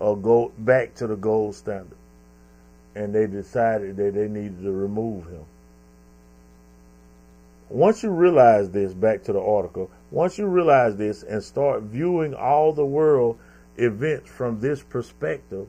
or 0.00 0.16
go 0.16 0.50
back 0.58 0.94
to 0.94 1.06
the 1.06 1.16
gold 1.16 1.54
standard 1.54 1.96
and 2.96 3.14
they 3.14 3.26
decided 3.26 3.96
that 3.98 4.14
they 4.14 4.26
needed 4.26 4.62
to 4.62 4.72
remove 4.72 5.26
him. 5.26 5.44
Once 7.68 8.02
you 8.02 8.10
realize 8.10 8.70
this, 8.70 8.94
back 8.94 9.22
to 9.22 9.34
the 9.34 9.40
article, 9.40 9.90
once 10.10 10.38
you 10.38 10.46
realize 10.46 10.96
this 10.96 11.22
and 11.22 11.42
start 11.42 11.82
viewing 11.82 12.34
all 12.34 12.72
the 12.72 12.86
world 12.86 13.38
events 13.76 14.30
from 14.30 14.60
this 14.60 14.82
perspective, 14.82 15.68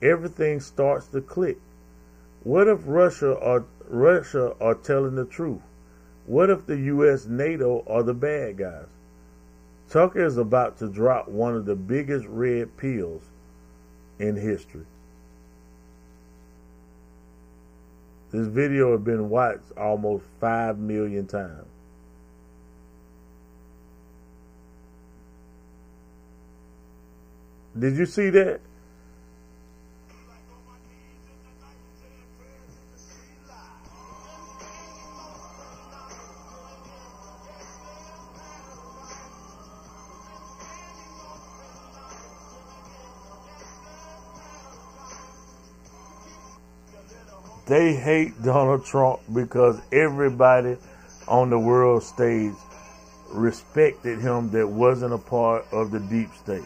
everything 0.00 0.60
starts 0.60 1.08
to 1.08 1.20
click. 1.20 1.58
What 2.44 2.68
if 2.68 2.80
Russia 2.84 3.32
or 3.32 3.64
Russia 3.88 4.54
are 4.60 4.74
telling 4.74 5.16
the 5.16 5.24
truth? 5.24 5.62
What 6.26 6.50
if 6.50 6.66
the 6.66 6.78
US, 6.78 7.26
NATO 7.26 7.82
are 7.88 8.04
the 8.04 8.14
bad 8.14 8.58
guys? 8.58 8.86
Tucker 9.88 10.24
is 10.24 10.36
about 10.36 10.78
to 10.78 10.88
drop 10.88 11.26
one 11.26 11.56
of 11.56 11.64
the 11.64 11.74
biggest 11.74 12.26
red 12.28 12.76
pills 12.76 13.22
in 14.20 14.36
history. 14.36 14.84
This 18.32 18.46
video 18.46 18.92
has 18.92 19.00
been 19.00 19.28
watched 19.28 19.72
almost 19.76 20.24
5 20.40 20.78
million 20.78 21.26
times. 21.26 21.66
Did 27.78 27.96
you 27.96 28.06
see 28.06 28.30
that? 28.30 28.60
They 47.70 47.94
hate 47.94 48.42
Donald 48.42 48.84
Trump 48.84 49.20
because 49.32 49.80
everybody 49.92 50.76
on 51.28 51.50
the 51.50 51.58
world 51.60 52.02
stage 52.02 52.54
respected 53.28 54.18
him 54.18 54.50
that 54.50 54.66
wasn't 54.66 55.14
a 55.14 55.18
part 55.18 55.66
of 55.70 55.92
the 55.92 56.00
deep 56.00 56.34
state. 56.34 56.64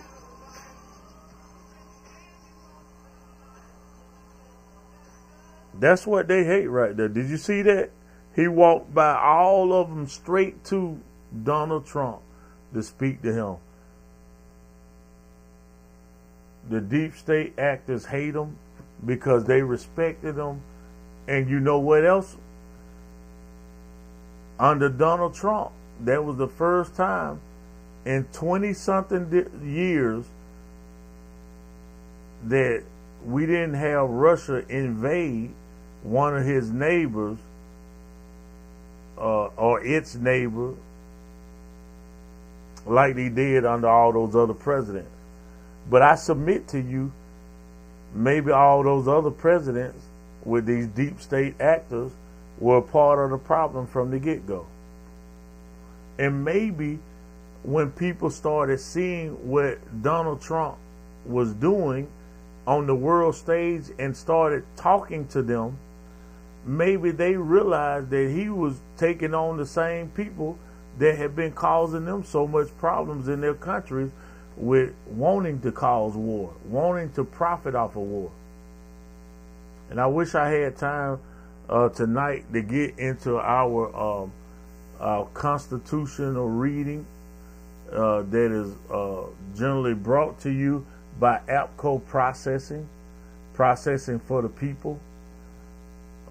That's 5.79 6.07
what 6.07 6.27
they 6.27 6.43
hate 6.43 6.69
right 6.69 6.97
there. 6.97 7.09
Did 7.09 7.29
you 7.29 7.37
see 7.37 7.61
that? 7.61 7.91
He 8.35 8.49
walked 8.49 8.95
by 8.95 9.15
all 9.15 9.75
of 9.75 9.91
them 9.91 10.07
straight 10.07 10.65
to 10.65 10.99
Donald 11.43 11.85
Trump 11.85 12.23
to 12.73 12.83
speak 12.83 13.21
to 13.21 13.31
him. 13.31 13.57
The 16.71 16.81
deep 16.81 17.15
state 17.15 17.59
actors 17.59 18.07
hate 18.07 18.35
him 18.35 18.57
because 19.05 19.45
they 19.45 19.61
respected 19.61 20.37
him. 20.37 20.63
And 21.27 21.49
you 21.49 21.61
know 21.61 21.79
what 21.79 22.05
else? 22.05 22.37
Under 24.59 24.89
Donald 24.89 25.35
Trump, 25.35 25.71
that 26.01 26.25
was 26.25 26.37
the 26.37 26.49
first 26.49 26.95
time 26.95 27.41
in 28.05 28.25
20 28.33 28.73
something 28.75 29.49
years 29.65 30.25
that 32.45 32.83
we 33.25 33.47
didn't 33.47 33.75
have 33.75 34.09
Russia 34.09 34.65
invade 34.69 35.51
one 36.03 36.37
of 36.37 36.45
his 36.45 36.71
neighbors 36.71 37.39
uh, 39.17 39.47
or 39.47 39.83
its 39.85 40.15
neighbor 40.15 40.75
like 42.87 43.15
they 43.15 43.31
did 43.31 43.65
under 43.65 43.89
all 43.89 44.13
those 44.13 44.37
other 44.37 44.53
presidents. 44.53 45.09
But 45.89 46.03
I 46.03 46.17
submit 46.17 46.69
to 46.69 46.81
you, 46.81 47.13
maybe 48.15 48.51
all 48.51 48.83
those 48.83 49.09
other 49.09 49.31
presidents 49.31 50.05
with 50.45 50.67
these 50.67 50.87
deep 50.89 51.21
state 51.21 51.61
actors 51.61 52.13
were 52.59 52.81
part 52.81 53.19
of 53.19 53.31
the 53.31 53.39
problem 53.39 53.87
from 53.87 54.11
the 54.11 54.19
get 54.19 54.47
go. 54.47 54.67
And 56.19 56.45
maybe 56.45 56.99
when 57.63 57.91
people 57.91 58.31
started 58.31 58.79
seeing 58.79 59.49
what 59.49 59.79
Donald 60.03 60.41
Trump 60.41 60.77
was 61.25 61.53
doing 61.55 62.09
on 62.67 62.87
the 62.87 62.95
world 62.95 63.35
stage 63.35 63.85
and 63.99 64.17
started 64.17 64.65
talking 64.77 65.27
to 65.29 65.43
them, 65.43 65.79
maybe 66.65 67.11
they 67.11 67.37
realized 67.37 68.11
that 68.11 68.31
he 68.31 68.49
was 68.49 68.79
taking 68.97 69.35
on 69.35 69.57
the 69.57 69.67
same 69.67 70.09
people 70.11 70.59
that 70.99 71.17
had 71.17 71.35
been 71.35 71.53
causing 71.53 72.05
them 72.05 72.23
so 72.25 72.47
much 72.47 72.69
problems 72.79 73.29
in 73.29 73.41
their 73.41 73.55
countries 73.55 74.11
with 74.57 74.95
wanting 75.07 75.61
to 75.61 75.73
cause 75.73 76.15
war, 76.15 76.53
wanting 76.67 77.11
to 77.13 77.25
profit 77.25 77.75
off 77.75 77.97
of 77.97 78.03
war. 78.03 78.31
And 79.91 80.01
I 80.01 80.07
wish 80.07 80.35
I 80.35 80.49
had 80.51 80.77
time 80.77 81.19
uh, 81.69 81.89
tonight 81.91 82.45
to 82.53 82.63
get 82.63 82.99
into 82.99 83.39
our, 83.39 83.95
um, 83.97 84.33
our 85.01 85.27
constitutional 85.35 86.49
reading 86.49 87.07
uh, 87.93 88.23
that 88.23 88.51
is 88.51 88.75
uh, 88.91 89.25
generally 89.57 89.95
brought 89.95 90.41
to 90.41 90.51
you 90.51 90.85
by 91.19 91.41
APCO 91.49 92.05
Processing, 92.07 92.89
Processing 93.53 94.19
for 94.19 94.43
the 94.43 94.49
People. 94.49 94.99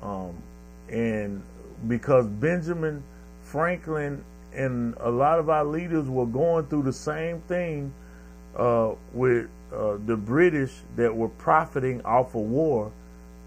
Um, 0.01 0.35
and 0.89 1.41
because 1.87 2.27
Benjamin 2.27 3.03
Franklin 3.43 4.23
and 4.53 4.95
a 4.99 5.09
lot 5.09 5.39
of 5.39 5.49
our 5.49 5.63
leaders 5.63 6.07
were 6.07 6.25
going 6.25 6.65
through 6.67 6.83
the 6.83 6.93
same 6.93 7.39
thing 7.41 7.93
uh, 8.55 8.93
with 9.13 9.47
uh, 9.73 9.97
the 10.05 10.15
British 10.15 10.73
that 10.95 11.15
were 11.15 11.29
profiting 11.29 12.03
off 12.03 12.35
of 12.35 12.41
war 12.41 12.91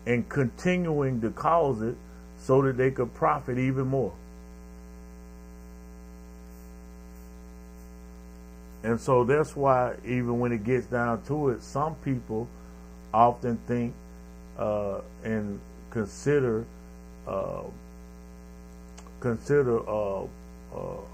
and 0.06 0.28
continuing 0.28 1.20
to 1.20 1.30
cause 1.30 1.82
it 1.82 1.96
so 2.38 2.62
that 2.62 2.76
they 2.76 2.90
could 2.90 3.12
profit 3.14 3.58
even 3.58 3.88
more. 3.88 4.12
And 8.84 9.00
so 9.00 9.24
that's 9.24 9.56
why, 9.56 9.96
even 10.04 10.38
when 10.38 10.52
it 10.52 10.62
gets 10.62 10.86
down 10.86 11.22
to 11.24 11.50
it, 11.50 11.62
some 11.62 11.96
people 11.96 12.46
often 13.12 13.56
think 13.66 13.92
uh, 14.56 15.00
and 15.24 15.58
consider 15.90 16.64
uh, 17.26 17.62
consider 19.18 19.80
uh, 19.88 20.22
uh, 20.22 20.26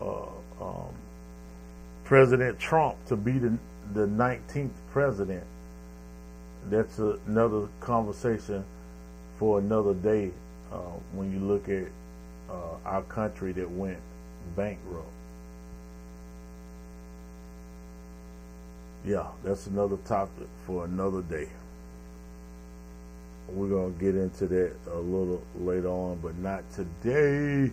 uh 0.01 0.26
um, 0.61 0.95
President 2.05 2.59
Trump 2.59 2.97
to 3.07 3.16
be 3.16 3.32
the 3.32 3.57
the 3.95 4.07
19th 4.07 4.70
president. 4.93 5.45
That's 6.68 6.99
another 6.99 7.68
conversation 7.80 8.64
for 9.43 9.59
another 9.59 9.93
day 9.93 10.30
uh, 10.72 10.76
when 11.14 11.32
you 11.32 11.40
look 11.40 11.68
at 11.68 11.88
uh, 12.49 12.76
our 12.86 13.03
country 13.03 13.51
that 13.51 13.68
went 13.68 13.99
bankrupt. 14.55 15.09
Yeah, 19.05 19.26
that's 19.43 19.66
another 19.66 19.97
topic 20.07 20.47
for 20.64 20.84
another 20.84 21.22
day. 21.22 21.49
We're 23.49 23.66
gonna 23.66 23.90
get 23.99 24.14
into 24.14 24.47
that 24.47 24.76
a 24.93 24.99
little 24.99 25.43
later 25.59 25.88
on, 25.88 26.20
but 26.22 26.38
not 26.38 26.62
today. 26.76 27.72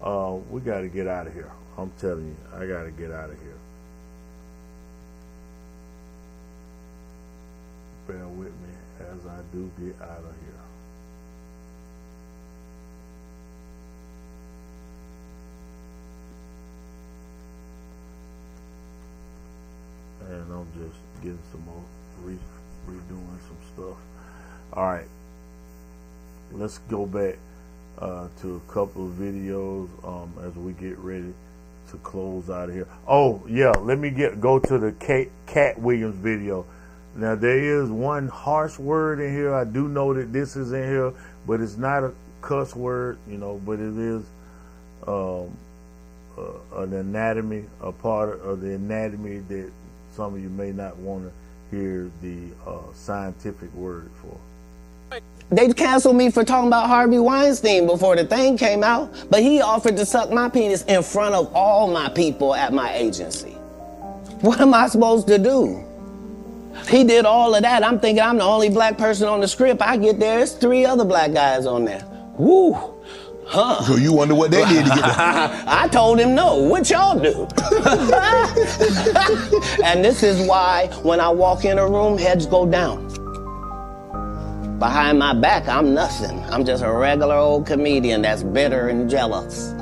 Uh, 0.00 0.36
we 0.48 0.60
got 0.60 0.82
to 0.82 0.88
get 0.88 1.08
out 1.08 1.26
of 1.26 1.34
here. 1.34 1.50
I'm 1.76 1.90
telling 1.98 2.28
you, 2.28 2.36
I 2.56 2.64
got 2.64 2.84
to 2.84 2.92
get 2.92 3.10
out 3.10 3.30
of 3.30 3.40
here. 3.40 3.58
Bear 8.06 8.28
with 8.28 8.52
me 8.52 8.74
as 9.00 9.26
I 9.26 9.40
do 9.52 9.68
get 9.80 10.00
out 10.00 10.18
of 10.18 10.34
here. 10.46 10.67
And 20.28 20.52
I'm 20.52 20.66
just 20.76 20.98
getting 21.22 21.38
some 21.50 21.64
more 21.64 21.82
re- 22.22 22.36
redoing 22.88 23.38
some 23.46 23.56
stuff. 23.74 23.96
All 24.72 24.84
right, 24.84 25.06
let's 26.52 26.78
go 26.90 27.06
back 27.06 27.38
uh, 27.98 28.28
to 28.42 28.56
a 28.56 28.72
couple 28.72 29.06
of 29.06 29.12
videos 29.14 29.88
um, 30.06 30.32
as 30.44 30.54
we 30.54 30.72
get 30.72 30.98
ready 30.98 31.32
to 31.90 31.96
close 31.98 32.50
out 32.50 32.68
of 32.68 32.74
here. 32.74 32.86
Oh 33.06 33.42
yeah, 33.48 33.70
let 33.70 33.98
me 33.98 34.10
get 34.10 34.40
go 34.40 34.58
to 34.58 34.78
the 34.78 34.92
Katt, 34.92 35.28
Katt 35.46 35.78
Williams 35.78 36.16
video. 36.16 36.66
Now 37.16 37.34
there 37.34 37.82
is 37.82 37.88
one 37.90 38.28
harsh 38.28 38.78
word 38.78 39.20
in 39.20 39.32
here. 39.32 39.54
I 39.54 39.64
do 39.64 39.88
know 39.88 40.12
that 40.14 40.32
this 40.32 40.56
is 40.56 40.72
in 40.72 40.84
here, 40.84 41.12
but 41.46 41.60
it's 41.60 41.76
not 41.76 42.04
a 42.04 42.12
cuss 42.42 42.76
word, 42.76 43.18
you 43.28 43.38
know. 43.38 43.60
But 43.64 43.80
it 43.80 43.96
is 43.96 44.22
um, 45.06 45.56
uh, 46.36 46.82
an 46.82 46.92
anatomy, 46.92 47.64
a 47.80 47.90
part 47.90 48.40
of 48.42 48.60
the 48.60 48.74
anatomy 48.74 49.38
that 49.38 49.72
some 50.18 50.34
of 50.34 50.42
you 50.42 50.48
may 50.48 50.72
not 50.72 50.96
want 50.96 51.22
to 51.22 51.76
hear 51.76 52.10
the 52.22 52.38
uh, 52.66 52.80
scientific 52.92 53.72
word 53.72 54.10
for. 54.20 55.20
They 55.48 55.72
canceled 55.72 56.16
me 56.16 56.28
for 56.32 56.42
talking 56.42 56.66
about 56.66 56.88
Harvey 56.88 57.20
Weinstein 57.20 57.86
before 57.86 58.16
the 58.16 58.24
thing 58.24 58.58
came 58.58 58.82
out, 58.82 59.14
but 59.30 59.42
he 59.42 59.60
offered 59.60 59.96
to 59.96 60.04
suck 60.04 60.32
my 60.32 60.48
penis 60.48 60.82
in 60.86 61.04
front 61.04 61.36
of 61.36 61.54
all 61.54 61.86
my 61.86 62.08
people 62.08 62.52
at 62.52 62.72
my 62.72 62.92
agency. 62.94 63.52
What 64.40 64.60
am 64.60 64.74
I 64.74 64.88
supposed 64.88 65.28
to 65.28 65.38
do? 65.38 65.84
He 66.88 67.04
did 67.04 67.24
all 67.24 67.54
of 67.54 67.62
that. 67.62 67.84
I'm 67.84 68.00
thinking 68.00 68.20
I'm 68.20 68.38
the 68.38 68.44
only 68.44 68.70
black 68.70 68.98
person 68.98 69.28
on 69.28 69.40
the 69.40 69.46
script. 69.46 69.80
I 69.80 69.96
get 69.96 70.18
there, 70.18 70.40
it's 70.40 70.52
three 70.52 70.84
other 70.84 71.04
black 71.04 71.32
guys 71.32 71.64
on 71.64 71.84
there. 71.84 72.04
Woo! 72.36 72.97
Huh. 73.50 73.82
So 73.82 73.96
you 73.96 74.12
wonder 74.12 74.34
what 74.34 74.50
they 74.50 74.62
did 74.66 74.84
to 74.84 74.90
get 74.90 75.00
that? 75.00 75.64
I 75.66 75.88
told 75.88 76.20
him 76.20 76.34
no. 76.34 76.58
What 76.58 76.90
y'all 76.90 77.18
do? 77.18 77.48
and 79.84 80.04
this 80.04 80.22
is 80.22 80.46
why 80.46 80.88
when 81.02 81.18
I 81.18 81.30
walk 81.30 81.64
in 81.64 81.78
a 81.78 81.88
room, 81.88 82.18
heads 82.18 82.44
go 82.44 82.66
down. 82.66 83.08
Behind 84.78 85.18
my 85.18 85.32
back, 85.32 85.66
I'm 85.66 85.94
nothing. 85.94 86.44
I'm 86.50 86.62
just 86.62 86.84
a 86.84 86.92
regular 86.92 87.36
old 87.36 87.66
comedian 87.66 88.20
that's 88.20 88.42
bitter 88.42 88.88
and 88.88 89.08
jealous. 89.08 89.72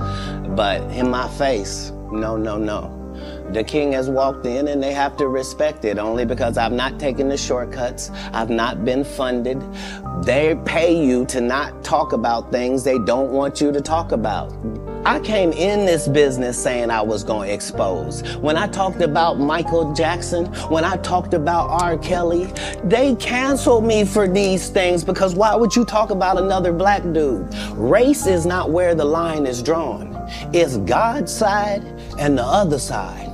But 0.50 0.82
in 0.92 1.10
my 1.10 1.28
face, 1.30 1.90
no, 2.12 2.36
no, 2.36 2.56
no. 2.56 2.95
The 3.53 3.64
king 3.64 3.92
has 3.92 4.11
walked 4.11 4.47
in 4.47 4.68
and 4.68 4.82
they 4.82 4.92
have 4.92 5.16
to 5.18 5.28
respect 5.28 5.84
it 5.84 5.99
only 5.99 6.24
because 6.24 6.59
I've 6.59 6.72
not 6.72 6.99
taken 6.99 7.28
the 7.28 7.36
shortcuts. 7.36 8.11
I've 8.32 8.51
not 8.51 8.84
been 8.84 9.05
funded. 9.05 9.62
They 10.22 10.59
pay 10.64 11.01
you 11.01 11.24
to 11.26 11.40
not 11.40 11.84
talk 11.84 12.12
about 12.12 12.51
things 12.51 12.82
they 12.82 12.99
don't 12.99 13.30
want 13.30 13.61
you 13.61 13.72
to 13.72 13.80
talk 13.80 14.12
about. 14.12 14.53
I 15.07 15.20
came 15.20 15.53
in 15.53 15.86
this 15.86 16.09
business 16.09 16.61
saying 16.61 16.90
I 16.90 17.01
was 17.01 17.22
going 17.22 17.49
to 17.49 17.55
expose. 17.55 18.22
When 18.38 18.57
I 18.57 18.66
talked 18.66 19.03
about 19.03 19.38
Michael 19.38 19.94
Jackson, 19.94 20.47
when 20.68 20.84
I 20.84 20.97
talked 20.97 21.32
about 21.32 21.70
R. 21.70 21.97
Kelly, 21.97 22.47
they 22.82 23.14
canceled 23.14 23.84
me 23.84 24.05
for 24.05 24.26
these 24.26 24.68
things 24.68 25.05
because 25.05 25.36
why 25.36 25.55
would 25.55 25.76
you 25.76 25.84
talk 25.84 26.11
about 26.11 26.38
another 26.38 26.72
black 26.72 27.05
dude? 27.12 27.55
Race 27.74 28.26
is 28.26 28.47
not 28.47 28.72
where 28.72 28.97
the 28.97 29.05
line 29.05 29.47
is 29.47 29.62
drawn. 29.62 30.12
It's 30.53 30.76
God's 30.78 31.32
side 31.32 31.84
and 32.18 32.36
the 32.36 32.44
other 32.44 32.80
side. 32.80 33.25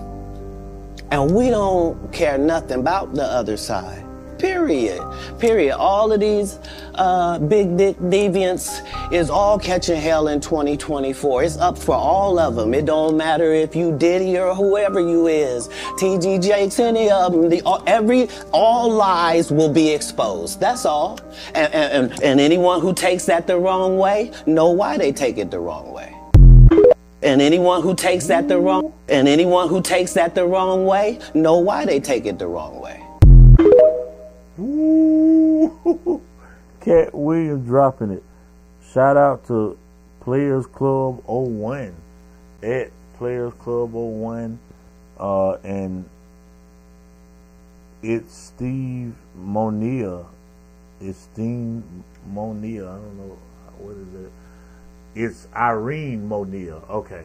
And 1.12 1.34
we 1.34 1.50
don't 1.50 2.10
care 2.10 2.38
nothing 2.38 2.80
about 2.80 3.12
the 3.12 3.22
other 3.22 3.58
side. 3.58 4.02
Period. 4.38 5.02
Period. 5.38 5.76
All 5.76 6.10
of 6.10 6.20
these 6.20 6.58
uh, 6.94 7.38
big 7.38 7.76
dick 7.76 7.98
deviants 7.98 8.80
is 9.12 9.28
all 9.28 9.58
catching 9.58 10.00
hell 10.00 10.28
in 10.28 10.40
2024. 10.40 11.42
It's 11.42 11.58
up 11.58 11.76
for 11.76 11.94
all 11.94 12.38
of 12.38 12.56
them. 12.56 12.72
It 12.72 12.86
don't 12.86 13.18
matter 13.18 13.52
if 13.52 13.76
you 13.76 13.94
Diddy 13.98 14.38
or 14.38 14.54
whoever 14.54 15.00
you 15.00 15.26
is, 15.26 15.68
TD 16.00 16.42
Jakes, 16.42 16.80
any 16.80 17.10
of 17.10 17.32
them. 17.32 17.50
The, 17.50 17.60
all, 17.60 17.84
every 17.86 18.30
all 18.50 18.90
lies 18.90 19.52
will 19.52 19.72
be 19.72 19.90
exposed. 19.90 20.60
That's 20.60 20.86
all. 20.86 21.20
And, 21.54 21.74
and, 21.74 22.22
and 22.22 22.40
anyone 22.40 22.80
who 22.80 22.94
takes 22.94 23.26
that 23.26 23.46
the 23.46 23.58
wrong 23.58 23.98
way, 23.98 24.32
know 24.46 24.70
why 24.70 24.96
they 24.96 25.12
take 25.12 25.36
it 25.36 25.50
the 25.50 25.60
wrong 25.60 25.92
way. 25.92 26.11
And 27.22 27.40
anyone 27.40 27.82
who 27.82 27.94
takes 27.94 28.26
that 28.26 28.48
the 28.48 28.58
wrong 28.58 28.92
and 29.08 29.28
anyone 29.28 29.68
who 29.68 29.80
takes 29.80 30.12
that 30.14 30.34
the 30.34 30.44
wrong 30.44 30.86
way, 30.86 31.20
know 31.34 31.58
why 31.58 31.84
they 31.84 32.00
take 32.00 32.26
it 32.26 32.38
the 32.38 32.48
wrong 32.48 32.80
way. 32.80 32.98
Katt 36.80 37.14
Williams 37.14 37.66
dropping 37.66 38.10
it. 38.10 38.24
Shout 38.92 39.16
out 39.16 39.46
to 39.46 39.78
Players 40.20 40.66
Club 40.66 41.22
01 41.26 41.94
at 42.62 42.90
Players 43.18 43.54
Club 43.54 43.92
01 43.92 44.58
uh, 45.18 45.52
and 45.62 46.04
it's 48.02 48.34
Steve 48.34 49.14
Monia. 49.36 50.24
It's 51.00 51.18
Steve 51.32 51.82
Monia. 52.32 52.82
I 52.82 52.94
don't 52.94 53.16
know 53.16 53.38
what 53.78 53.96
is 53.96 54.24
it. 54.26 54.32
It's 55.14 55.46
Irene 55.54 56.26
Monia. 56.26 56.76
Okay. 56.88 57.24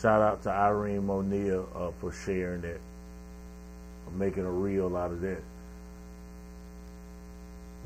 Shout 0.00 0.22
out 0.22 0.42
to 0.44 0.50
Irene 0.50 1.04
Monia 1.04 1.60
uh, 1.74 1.90
for 2.00 2.12
sharing 2.12 2.62
that, 2.62 2.80
for 4.04 4.10
making 4.12 4.44
a 4.44 4.50
reel 4.50 4.96
out 4.96 5.10
of 5.10 5.20
that 5.20 5.42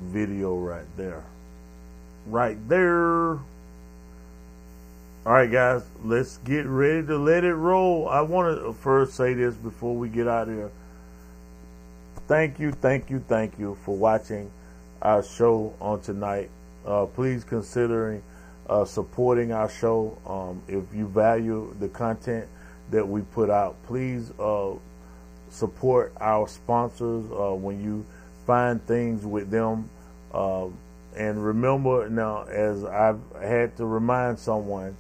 video 0.03 0.57
right 0.57 0.85
there. 0.97 1.25
Right 2.27 2.57
there. 2.69 3.39
All 5.25 5.33
right, 5.33 5.51
guys, 5.51 5.83
let's 6.05 6.39
get 6.39 6.67
ready 6.67 7.07
to 7.07 7.17
let 7.17 7.45
it 7.45 7.55
roll. 7.55 8.09
I 8.09 8.23
want 8.23 8.61
to 8.61 8.73
first 8.73 9.15
say 9.15 9.35
this 9.35 9.55
before 9.55 9.95
we 9.95 10.09
get 10.09 10.27
out 10.27 10.49
of 10.49 10.55
here. 10.55 10.71
Thank 12.27 12.59
you, 12.59 12.73
thank 12.73 13.09
you, 13.09 13.25
thank 13.29 13.59
you 13.59 13.77
for 13.85 13.97
watching 13.97 14.51
our 15.01 15.23
show 15.23 15.75
on 15.81 16.01
tonight. 16.01 16.51
Uh, 16.85 17.07
please 17.07 17.45
considering 17.45 18.23
uh, 18.69 18.85
supporting 18.85 19.53
our 19.53 19.69
show. 19.69 20.19
Um, 20.27 20.63
if 20.69 20.95
you 20.95 21.07
value 21.09 21.75
the 21.81 21.89
content 21.89 22.47
that 22.91 23.07
we 23.07 23.23
put 23.23 23.51
out, 23.51 23.77
please 23.87 24.31
uh, 24.39 24.73
support 25.51 26.13
our 26.21 26.49
sponsors 26.49 27.25
uh, 27.31 27.55
when 27.55 27.83
you 27.83 28.05
find 28.47 28.85
things 28.87 29.25
with 29.25 29.51
them. 29.51 29.89
Uh, 30.33 30.67
and 31.17 31.45
remember 31.45 32.09
now, 32.09 32.45
as 32.45 32.85
I've 32.85 33.21
had 33.41 33.77
to 33.77 33.85
remind 33.85 34.39
someone 34.39 34.97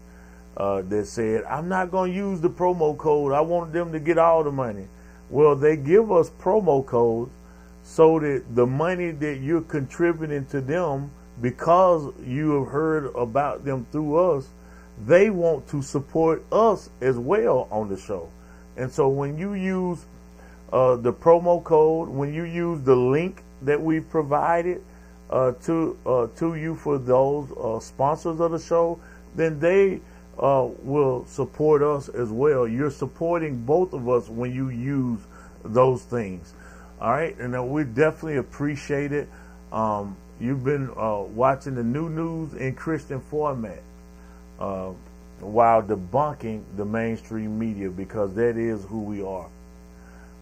uh, 0.56 0.82
that 0.82 1.06
said, 1.06 1.44
I'm 1.44 1.68
not 1.68 1.90
going 1.90 2.12
to 2.12 2.16
use 2.16 2.40
the 2.40 2.50
promo 2.50 2.96
code. 2.96 3.32
I 3.32 3.40
want 3.40 3.72
them 3.72 3.92
to 3.92 4.00
get 4.00 4.18
all 4.18 4.44
the 4.44 4.52
money. 4.52 4.88
Well, 5.30 5.56
they 5.56 5.76
give 5.76 6.12
us 6.12 6.28
promo 6.28 6.84
codes 6.84 7.30
so 7.82 8.18
that 8.20 8.44
the 8.54 8.66
money 8.66 9.10
that 9.10 9.40
you're 9.40 9.62
contributing 9.62 10.44
to 10.46 10.60
them 10.60 11.10
because 11.40 12.12
you 12.24 12.62
have 12.62 12.72
heard 12.72 13.14
about 13.16 13.64
them 13.64 13.86
through 13.90 14.16
us, 14.36 14.48
they 15.06 15.30
want 15.30 15.66
to 15.68 15.82
support 15.82 16.44
us 16.52 16.90
as 17.00 17.16
well 17.18 17.68
on 17.70 17.88
the 17.88 17.96
show. 17.96 18.28
And 18.76 18.90
so 18.90 19.08
when 19.08 19.38
you 19.38 19.54
use 19.54 20.04
uh, 20.72 20.96
the 20.96 21.12
promo 21.12 21.62
code, 21.62 22.08
when 22.08 22.32
you 22.32 22.44
use 22.44 22.82
the 22.82 22.96
link 22.96 23.42
that 23.62 23.80
we've 23.80 24.08
provided 24.08 24.82
uh, 25.30 25.52
to 25.52 25.98
uh, 26.04 26.26
to 26.36 26.54
you 26.54 26.76
for 26.76 26.98
those 26.98 27.50
uh, 27.52 27.80
sponsors 27.80 28.40
of 28.40 28.52
the 28.52 28.58
show, 28.58 29.00
then 29.34 29.58
they 29.58 30.00
uh, 30.38 30.68
will 30.82 31.24
support 31.26 31.82
us 31.82 32.08
as 32.08 32.28
well. 32.30 32.66
You're 32.66 32.90
supporting 32.90 33.64
both 33.64 33.92
of 33.92 34.08
us 34.08 34.28
when 34.28 34.52
you 34.54 34.68
use 34.68 35.20
those 35.64 36.02
things. 36.02 36.54
All 37.00 37.10
right, 37.10 37.36
and 37.38 37.70
we 37.70 37.84
definitely 37.84 38.36
appreciate 38.36 39.12
it. 39.12 39.28
Um, 39.72 40.16
You've 40.42 40.64
been 40.64 40.90
uh, 40.96 41.20
watching 41.20 41.76
the 41.76 41.84
new 41.84 42.08
news 42.08 42.54
in 42.54 42.74
Christian 42.74 43.20
format 43.20 43.80
uh, 44.58 44.90
while 45.38 45.84
debunking 45.84 46.64
the 46.76 46.84
mainstream 46.84 47.56
media 47.60 47.88
because 47.90 48.34
that 48.34 48.56
is 48.56 48.84
who 48.86 49.02
we 49.02 49.22
are. 49.22 49.46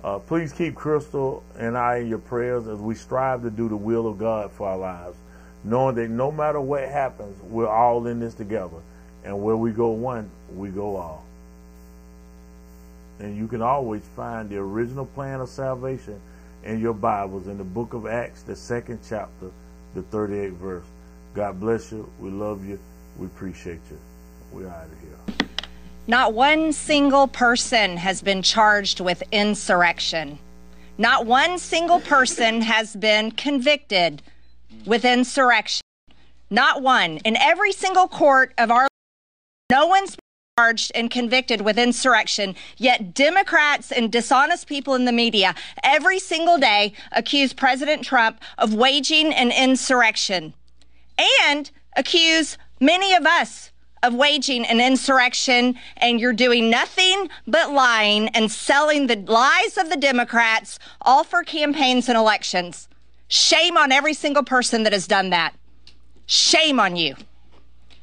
Uh, 0.03 0.19
please 0.21 0.55
keep 0.55 0.75
Crystal 0.75 1.43
and 1.59 1.77
I 1.77 1.99
in 1.99 2.09
your 2.09 2.19
prayers 2.19 2.67
as 2.67 2.79
we 2.79 2.95
strive 2.95 3.43
to 3.43 3.51
do 3.51 3.69
the 3.69 3.77
will 3.77 4.07
of 4.07 4.17
God 4.17 4.51
for 4.53 4.71
our 4.71 4.79
lives, 4.79 5.19
knowing 5.65 5.97
that 5.97 6.09
no 6.09 6.33
matter 6.33 6.63
what 6.63 6.89
happens, 6.89 7.39
we're 7.43 7.69
all 7.69 8.07
in 8.07 8.21
this 8.21 8.33
together. 8.33 8.79
And 9.23 9.43
where 9.43 9.57
we 9.57 9.71
go 9.71 9.91
one, 9.91 10.31
we 10.57 10.71
go 10.71 10.97
all. 10.97 11.27
And 13.19 13.37
you 13.37 13.47
can 13.47 13.61
always 13.61 14.03
find 14.17 14.49
the 14.49 14.57
original 14.57 15.05
plan 15.05 15.43
of 15.43 15.51
salvation 15.51 16.19
in 16.65 16.81
your 16.81 16.95
Bibles 16.95 17.47
in 17.49 17.59
the 17.59 17.65
book 17.65 17.93
of 17.93 18.07
Acts, 18.07 18.45
the 18.45 18.57
second 18.57 19.01
chapter, 19.07 19.51
the 19.95 20.03
38th 20.03 20.53
verse. 20.57 20.85
God 21.35 21.61
bless 21.61 21.93
you. 21.93 22.11
We 22.19 22.31
love 22.31 22.65
you. 22.65 22.79
We 23.19 23.27
appreciate 23.27 23.81
you. 23.91 23.99
We're 24.53 24.69
out 24.69 24.87
of 24.87 25.01
here. 25.01 25.49
Not 26.07 26.35
one 26.35 26.73
single 26.73 27.29
person 27.29 27.97
has 27.97 28.23
been 28.23 28.43
charged 28.43 29.01
with 29.01 29.23
insurrection. 29.31 30.39
Not 30.99 31.27
one 31.27 31.59
single 31.59 32.01
person 32.01 32.63
has 32.63 32.97
been 32.97 33.31
convicted 33.31 34.23
with 34.87 35.05
insurrection. 35.05 35.83
Not 36.51 36.83
one. 36.83 37.19
In 37.19 37.37
every 37.37 37.73
single 37.73 38.09
court 38.09 38.53
of 38.59 38.71
our 38.71 38.89
no 39.71 39.87
one's 39.87 40.17
charged 40.61 40.93
and 40.95 41.11
convicted 41.11 41.63
with 41.63 41.79
insurrection, 41.79 42.55
yet 42.77 43.15
Democrats 43.15 43.91
and 43.91 44.13
dishonest 44.13 44.67
people 44.67 44.95
in 44.95 45.07
the 45.07 45.13
media 45.13 45.55
every 45.83 46.19
single 46.19 46.59
day 46.59 46.93
accuse 47.13 47.55
President 47.55 48.05
Trump 48.05 48.39
of 48.59 48.75
waging 48.75 49.33
an 49.33 49.51
insurrection 49.51 50.53
and 51.43 51.71
accuse 51.97 52.59
many 52.79 53.15
of 53.15 53.25
us 53.25 53.71
of 54.03 54.15
waging 54.15 54.67
an 54.67 54.81
insurrection, 54.81 55.75
and 55.97 56.21
you're 56.21 56.33
doing 56.33 56.71
nothing 56.71 57.29
but 57.47 57.71
lying 57.71 58.29
and 58.29 58.51
selling 58.51 59.07
the 59.07 59.17
lies 59.17 59.79
of 59.79 59.89
the 59.91 59.97
Democrats, 59.97 60.79
all 61.01 61.25
for 61.25 61.43
campaigns 61.43 62.09
and 62.09 62.17
elections. 62.19 62.89
Shame 63.29 63.77
on 63.79 63.93
every 63.93 64.15
single 64.15 64.43
person 64.43 64.83
that 64.83 64.93
has 64.93 65.07
done 65.07 65.31
that. 65.31 65.55
Shame 66.27 66.81
on 66.81 66.97
you. 66.97 67.15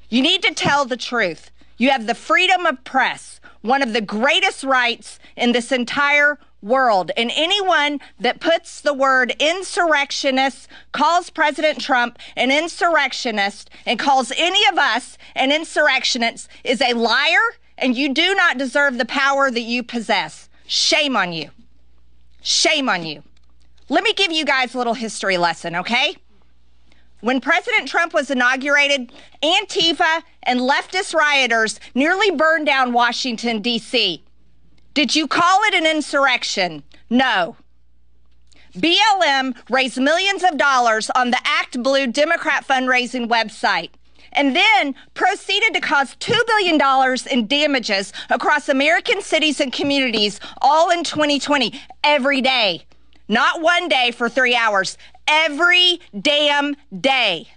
You 0.10 0.22
need 0.24 0.42
to 0.44 0.54
tell 0.54 0.86
the 0.86 0.98
truth. 0.98 1.52
You 1.78 1.92
have 1.92 2.08
the 2.08 2.16
freedom 2.16 2.66
of 2.66 2.84
press, 2.84 3.40
one 3.62 3.82
of 3.82 3.94
the 3.94 4.02
greatest 4.02 4.64
rights 4.64 5.20
in 5.36 5.52
this 5.52 5.72
entire 5.72 6.40
world. 6.62 7.12
And 7.16 7.32
anyone 7.36 8.00
that 8.20 8.40
puts 8.40 8.82
the 8.82 8.94
word 8.94 9.36
insurrectionist, 9.40 10.68
calls 10.92 11.30
President 11.30 11.80
Trump 11.80 12.18
an 12.36 12.52
insurrectionist, 12.52 13.70
and 13.86 14.00
calls 14.00 14.32
any 14.36 14.68
of 14.72 14.78
us 14.78 15.18
an 15.36 15.52
insurrectionist 15.52 16.50
is 16.64 16.82
a 16.82 16.94
liar, 16.94 17.56
and 17.78 17.96
you 17.96 18.14
do 18.14 18.34
not 18.34 18.58
deserve 18.58 18.98
the 18.98 19.06
power 19.06 19.52
that 19.52 19.62
you 19.62 19.84
possess. 19.84 20.50
Shame 20.66 21.16
on 21.16 21.32
you. 21.32 21.52
Shame 22.42 22.90
on 22.90 23.06
you. 23.06 23.24
Let 23.90 24.04
me 24.04 24.14
give 24.14 24.32
you 24.32 24.46
guys 24.46 24.74
a 24.74 24.78
little 24.78 24.96
history 24.96 25.38
lesson, 25.38 25.76
okay? 25.76 26.18
When 27.22 27.42
President 27.42 27.88
Trump 27.88 28.14
was 28.14 28.30
inaugurated, 28.30 29.12
Antifa 29.42 30.24
and 30.48 30.62
leftist 30.62 31.14
rioters 31.14 31.80
nearly 31.94 32.32
burned 32.32 32.66
down 32.66 32.94
Washington, 32.94 33.62
D.C. 33.62 34.24
Did 34.96 35.16
you 35.16 35.28
call 35.28 35.60
it 35.66 35.76
an 35.76 35.86
insurrection? 35.86 36.82
No. 37.10 37.58
BLM 38.76 39.56
raised 39.70 40.00
millions 40.00 40.44
of 40.44 40.58
dollars 40.58 41.12
on 41.16 41.32
the 41.32 41.40
Act 41.44 41.82
Blue 41.84 42.08
Democrat 42.08 42.66
fundraising 42.66 43.28
website 43.28 43.90
and 44.34 44.56
then 44.56 44.96
proceeded 45.14 45.74
to 45.74 45.80
cause 45.80 46.16
$2 46.16 46.34
billion 46.48 46.80
in 47.32 47.48
damages 47.48 48.14
across 48.30 48.70
American 48.70 49.22
cities 49.22 49.60
and 49.60 49.74
communities 49.74 50.40
all 50.62 50.90
in 50.92 51.04
2020, 51.04 51.80
every 52.04 52.42
day. 52.42 52.86
Not 53.28 53.62
one 53.62 53.90
day 53.90 54.12
for 54.12 54.30
three 54.30 54.56
hours, 54.56 54.98
every 55.28 56.00
damn 56.20 56.76
day. 56.98 57.48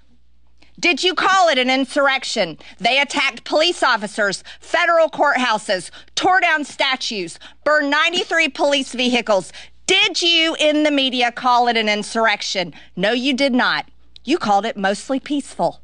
Did 0.80 1.04
you 1.04 1.14
call 1.14 1.48
it 1.48 1.58
an 1.58 1.68
insurrection? 1.68 2.56
They 2.78 2.98
attacked 2.98 3.44
police 3.44 3.82
officers, 3.82 4.42
federal 4.60 5.10
courthouses, 5.10 5.90
tore 6.14 6.40
down 6.40 6.64
statues, 6.64 7.38
burned 7.64 7.90
93 7.90 8.48
police 8.48 8.94
vehicles. 8.94 9.52
Did 9.86 10.22
you 10.22 10.56
in 10.58 10.84
the 10.84 10.90
media 10.90 11.32
call 11.32 11.68
it 11.68 11.76
an 11.76 11.90
insurrection? 11.90 12.72
No, 12.96 13.12
you 13.12 13.34
did 13.34 13.52
not. 13.52 13.90
You 14.24 14.38
called 14.38 14.64
it 14.64 14.78
mostly 14.78 15.20
peaceful. 15.20 15.82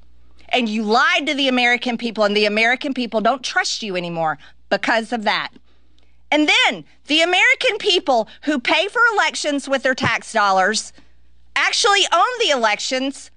And 0.48 0.66
you 0.66 0.82
lied 0.82 1.26
to 1.26 1.34
the 1.34 1.48
American 1.48 1.98
people, 1.98 2.24
and 2.24 2.34
the 2.34 2.46
American 2.46 2.94
people 2.94 3.20
don't 3.20 3.42
trust 3.42 3.82
you 3.82 3.96
anymore 3.96 4.38
because 4.70 5.12
of 5.12 5.24
that. 5.24 5.50
And 6.30 6.48
then 6.48 6.84
the 7.06 7.20
American 7.20 7.76
people 7.78 8.28
who 8.44 8.58
pay 8.58 8.88
for 8.88 9.02
elections 9.12 9.68
with 9.68 9.82
their 9.82 9.94
tax 9.94 10.32
dollars 10.32 10.94
actually 11.54 12.04
own 12.14 12.38
the 12.40 12.50
elections 12.50 13.30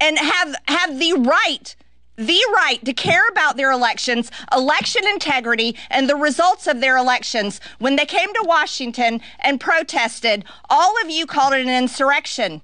and 0.00 0.18
have 0.18 0.54
have 0.66 0.98
the 0.98 1.12
right 1.12 1.76
the 2.20 2.40
right 2.54 2.84
to 2.84 2.92
care 2.92 3.26
about 3.30 3.56
their 3.56 3.70
elections, 3.72 4.30
election 4.52 5.06
integrity, 5.06 5.74
and 5.88 6.08
the 6.08 6.16
results 6.16 6.66
of 6.66 6.80
their 6.80 6.98
elections. 6.98 7.60
When 7.78 7.96
they 7.96 8.04
came 8.04 8.32
to 8.34 8.44
Washington 8.46 9.22
and 9.38 9.58
protested, 9.58 10.44
all 10.68 11.00
of 11.02 11.08
you 11.08 11.24
called 11.24 11.54
it 11.54 11.62
an 11.62 11.68
insurrection. 11.82 12.60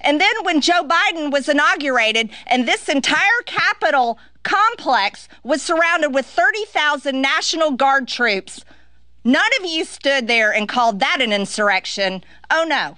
And 0.00 0.20
then 0.20 0.34
when 0.42 0.60
Joe 0.60 0.82
Biden 0.82 1.30
was 1.30 1.48
inaugurated 1.48 2.30
and 2.48 2.66
this 2.66 2.88
entire 2.88 3.42
Capitol 3.46 4.18
complex 4.42 5.28
was 5.44 5.62
surrounded 5.62 6.12
with 6.12 6.26
30,000 6.26 7.22
National 7.22 7.70
Guard 7.70 8.08
troops, 8.08 8.64
none 9.22 9.50
of 9.60 9.70
you 9.70 9.84
stood 9.84 10.26
there 10.26 10.52
and 10.52 10.68
called 10.68 10.98
that 10.98 11.20
an 11.20 11.32
insurrection. 11.32 12.24
Oh 12.50 12.64
no. 12.66 12.96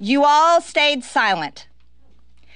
You 0.00 0.24
all 0.24 0.60
stayed 0.60 1.04
silent. 1.04 1.68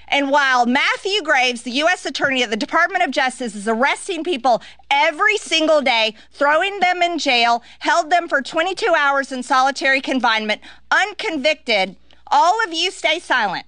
And 0.09 0.31
while 0.31 0.67
Matthew 0.67 1.23
Graves, 1.23 1.63
the 1.63 1.71
U.S. 1.73 2.05
Attorney 2.07 2.43
at 2.43 2.51
the 2.51 2.57
Department 2.57 3.05
of 3.05 3.11
Justice, 3.11 3.55
is 3.55 3.69
arresting 3.69 4.25
people 4.25 4.63
every 4.91 5.37
single 5.37 5.81
day, 5.81 6.15
throwing 6.33 6.81
them 6.81 7.03
in 7.03 7.19
jail, 7.19 7.63
held 7.81 8.11
them 8.11 8.29
for 8.29 8.43
22 8.43 8.95
hours 8.97 9.33
in 9.33 9.43
solitary 9.43 10.01
confinement, 10.01 10.61
unconvicted, 10.91 11.97
all 12.29 12.63
of 12.65 12.73
you 12.73 12.91
stay 12.91 13.19
silent. 13.19 13.67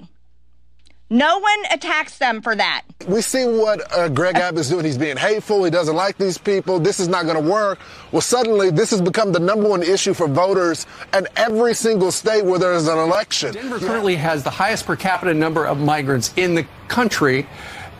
No 1.08 1.38
one 1.38 1.58
attacks 1.70 2.18
them 2.18 2.42
for 2.42 2.56
that. 2.56 2.82
We 3.06 3.20
see 3.20 3.44
what 3.44 3.92
uh, 3.96 4.08
Greg 4.08 4.34
Abbott 4.34 4.60
is 4.60 4.70
doing. 4.70 4.84
He's 4.84 4.98
being 4.98 5.16
hateful. 5.16 5.62
He 5.62 5.70
doesn't 5.70 5.94
like 5.94 6.18
these 6.18 6.36
people. 6.36 6.80
This 6.80 6.98
is 6.98 7.06
not 7.06 7.26
going 7.26 7.40
to 7.40 7.48
work. 7.48 7.78
Well, 8.10 8.20
suddenly 8.20 8.70
this 8.70 8.90
has 8.90 9.00
become 9.00 9.30
the 9.30 9.38
number 9.38 9.68
one 9.68 9.84
issue 9.84 10.14
for 10.14 10.26
voters 10.26 10.84
in 11.16 11.28
every 11.36 11.74
single 11.74 12.10
state 12.10 12.44
where 12.44 12.58
there 12.58 12.72
is 12.72 12.88
an 12.88 12.98
election. 12.98 13.54
Denver 13.54 13.78
currently 13.78 14.16
has 14.16 14.42
the 14.42 14.50
highest 14.50 14.86
per 14.86 14.96
capita 14.96 15.32
number 15.32 15.64
of 15.64 15.78
migrants 15.78 16.32
in 16.36 16.56
the 16.56 16.66
country, 16.88 17.46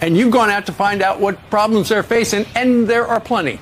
and 0.00 0.16
you've 0.16 0.32
gone 0.32 0.50
out 0.50 0.66
to 0.66 0.72
find 0.72 1.00
out 1.00 1.20
what 1.20 1.38
problems 1.48 1.90
they're 1.90 2.02
facing, 2.02 2.44
and 2.56 2.88
there 2.88 3.06
are 3.06 3.20
plenty. 3.20 3.60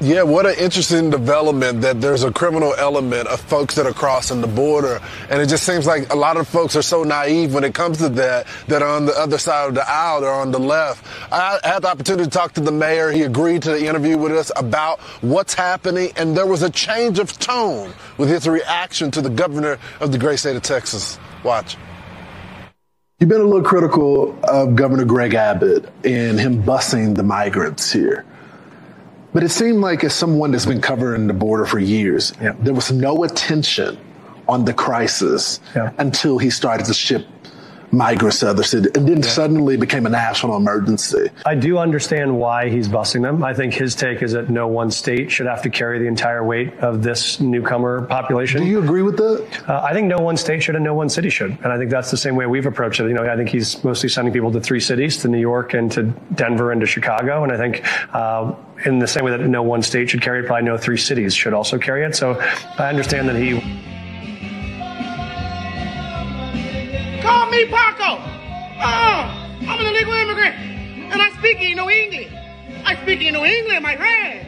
Yeah, 0.00 0.24
what 0.24 0.44
an 0.44 0.56
interesting 0.58 1.08
development 1.08 1.82
that 1.82 2.00
there's 2.00 2.24
a 2.24 2.32
criminal 2.32 2.74
element 2.74 3.28
of 3.28 3.40
folks 3.40 3.76
that 3.76 3.86
are 3.86 3.92
crossing 3.92 4.40
the 4.40 4.48
border. 4.48 5.00
And 5.30 5.40
it 5.40 5.48
just 5.48 5.64
seems 5.64 5.86
like 5.86 6.12
a 6.12 6.16
lot 6.16 6.36
of 6.36 6.48
folks 6.48 6.74
are 6.74 6.82
so 6.82 7.04
naive 7.04 7.54
when 7.54 7.62
it 7.62 7.74
comes 7.74 7.98
to 7.98 8.08
that, 8.10 8.48
that 8.66 8.82
are 8.82 8.88
on 8.88 9.06
the 9.06 9.16
other 9.16 9.38
side 9.38 9.68
of 9.68 9.76
the 9.76 9.88
aisle, 9.88 10.22
they're 10.22 10.32
on 10.32 10.50
the 10.50 10.58
left. 10.58 11.06
I 11.32 11.60
had 11.62 11.82
the 11.82 11.88
opportunity 11.88 12.24
to 12.24 12.30
talk 12.30 12.54
to 12.54 12.60
the 12.60 12.72
mayor. 12.72 13.12
He 13.12 13.22
agreed 13.22 13.62
to 13.62 13.70
the 13.70 13.86
interview 13.86 14.18
with 14.18 14.32
us 14.32 14.50
about 14.56 14.98
what's 15.20 15.54
happening. 15.54 16.10
And 16.16 16.36
there 16.36 16.46
was 16.46 16.62
a 16.62 16.70
change 16.70 17.20
of 17.20 17.32
tone 17.38 17.94
with 18.18 18.28
his 18.28 18.48
reaction 18.48 19.12
to 19.12 19.22
the 19.22 19.30
governor 19.30 19.78
of 20.00 20.10
the 20.10 20.18
great 20.18 20.40
state 20.40 20.56
of 20.56 20.62
Texas. 20.62 21.20
Watch. 21.44 21.76
You've 23.20 23.30
been 23.30 23.40
a 23.40 23.44
little 23.44 23.62
critical 23.62 24.36
of 24.42 24.74
Governor 24.74 25.04
Greg 25.04 25.34
Abbott 25.34 25.88
and 26.04 26.38
him 26.40 26.64
busing 26.64 27.14
the 27.14 27.22
migrants 27.22 27.92
here. 27.92 28.26
But 29.34 29.42
it 29.42 29.50
seemed 29.50 29.80
like 29.80 30.04
as 30.04 30.14
someone 30.14 30.52
that's 30.52 30.64
been 30.64 30.80
covering 30.80 31.26
the 31.26 31.34
border 31.34 31.66
for 31.66 31.80
years, 31.80 32.32
yeah. 32.40 32.54
there 32.60 32.72
was 32.72 32.92
no 32.92 33.24
attention 33.24 33.98
on 34.48 34.64
the 34.64 34.72
crisis 34.72 35.60
yeah. 35.74 35.92
until 35.98 36.38
he 36.38 36.50
started 36.50 36.86
to 36.86 36.94
ship 36.94 37.26
migrants 37.96 38.40
to 38.40 38.48
other 38.50 38.62
cities, 38.62 38.90
and 38.94 39.08
then 39.08 39.18
yeah. 39.18 39.28
suddenly 39.28 39.76
became 39.76 40.06
a 40.06 40.08
national 40.08 40.56
emergency. 40.56 41.28
I 41.46 41.54
do 41.54 41.78
understand 41.78 42.38
why 42.38 42.68
he's 42.68 42.88
busing 42.88 43.22
them. 43.22 43.42
I 43.44 43.54
think 43.54 43.74
his 43.74 43.94
take 43.94 44.22
is 44.22 44.32
that 44.32 44.50
no 44.50 44.66
one 44.68 44.90
state 44.90 45.30
should 45.30 45.46
have 45.46 45.62
to 45.62 45.70
carry 45.70 45.98
the 45.98 46.06
entire 46.06 46.44
weight 46.44 46.74
of 46.78 47.02
this 47.02 47.40
newcomer 47.40 48.02
population. 48.06 48.60
Do 48.60 48.66
you 48.66 48.82
agree 48.82 49.02
with 49.02 49.16
that? 49.16 49.68
Uh, 49.68 49.82
I 49.82 49.92
think 49.92 50.08
no 50.08 50.18
one 50.18 50.36
state 50.36 50.62
should, 50.62 50.74
and 50.74 50.84
no 50.84 50.94
one 50.94 51.08
city 51.08 51.30
should, 51.30 51.50
and 51.50 51.66
I 51.66 51.78
think 51.78 51.90
that's 51.90 52.10
the 52.10 52.16
same 52.16 52.36
way 52.36 52.46
we've 52.46 52.66
approached 52.66 53.00
it. 53.00 53.08
You 53.08 53.14
know, 53.14 53.30
I 53.30 53.36
think 53.36 53.48
he's 53.48 53.82
mostly 53.84 54.08
sending 54.08 54.32
people 54.32 54.52
to 54.52 54.60
three 54.60 54.80
cities: 54.80 55.18
to 55.18 55.28
New 55.28 55.40
York 55.40 55.74
and 55.74 55.90
to 55.92 56.02
Denver 56.34 56.72
and 56.72 56.80
to 56.80 56.86
Chicago, 56.86 57.44
and 57.44 57.52
I 57.52 57.56
think. 57.56 57.84
Uh, 58.14 58.54
in 58.84 58.98
the 58.98 59.06
same 59.06 59.24
way 59.24 59.30
that 59.30 59.40
no 59.40 59.62
one 59.62 59.82
state 59.82 60.10
should 60.10 60.20
carry 60.20 60.40
it, 60.40 60.46
probably 60.46 60.64
no 60.64 60.76
three 60.76 60.96
cities 60.96 61.32
should 61.32 61.54
also 61.54 61.78
carry 61.78 62.04
it. 62.04 62.14
So 62.14 62.40
I 62.76 62.88
understand 62.88 63.28
that 63.28 63.36
he. 63.36 63.93
me 67.54 67.66
Paco. 67.66 68.18
Oh, 68.82 69.20
I'm 69.68 69.80
an 69.80 69.86
illegal 69.86 70.12
immigrant, 70.14 70.56
and 70.56 71.22
I 71.22 71.30
speak 71.38 71.60
in 71.60 71.76
no 71.76 71.88
English. 71.88 72.32
I 72.84 72.96
speak 73.02 73.22
in 73.22 73.34
no 73.34 73.44
English, 73.44 73.80
my 73.80 73.96
friend. 73.96 74.40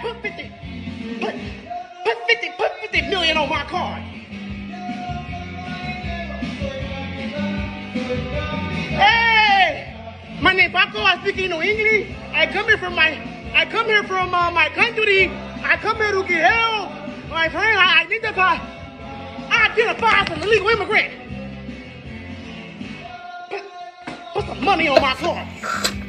Put 0.00 0.22
50, 0.22 0.52
put, 1.20 1.34
50, 2.28 2.50
put 2.56 2.72
50 2.80 3.02
million 3.08 3.36
on 3.36 3.48
my 3.48 3.64
card. 3.64 4.02
Hey, 8.94 9.94
my 10.40 10.52
name 10.52 10.70
Paco, 10.70 11.00
I 11.00 11.20
speak 11.22 11.38
in 11.38 11.50
no 11.50 11.60
English. 11.60 12.14
I 12.32 12.46
come 12.46 12.66
here 12.66 12.78
from 12.78 12.94
my 12.94 13.37
I 13.54 13.66
come 13.70 13.86
here 13.86 14.04
from 14.04 14.34
uh, 14.34 14.50
my 14.50 14.68
country. 14.70 15.28
I 15.62 15.76
come 15.80 15.96
here 15.96 16.12
to 16.12 16.22
get 16.26 16.50
help. 16.50 16.90
My 17.28 17.48
friend, 17.48 17.78
I, 17.78 18.02
I 18.02 18.04
need 18.04 18.22
to 18.22 18.32
buy. 18.32 18.60
I 19.50 19.72
get 19.74 19.96
a 19.96 20.00
pass 20.00 20.30
an 20.30 20.42
illegal 20.42 20.68
immigrant. 20.68 21.12
Put, 23.50 23.62
put 24.32 24.46
some 24.46 24.64
money 24.64 24.88
on 24.88 25.00
my 25.00 25.14
card. 25.14 26.07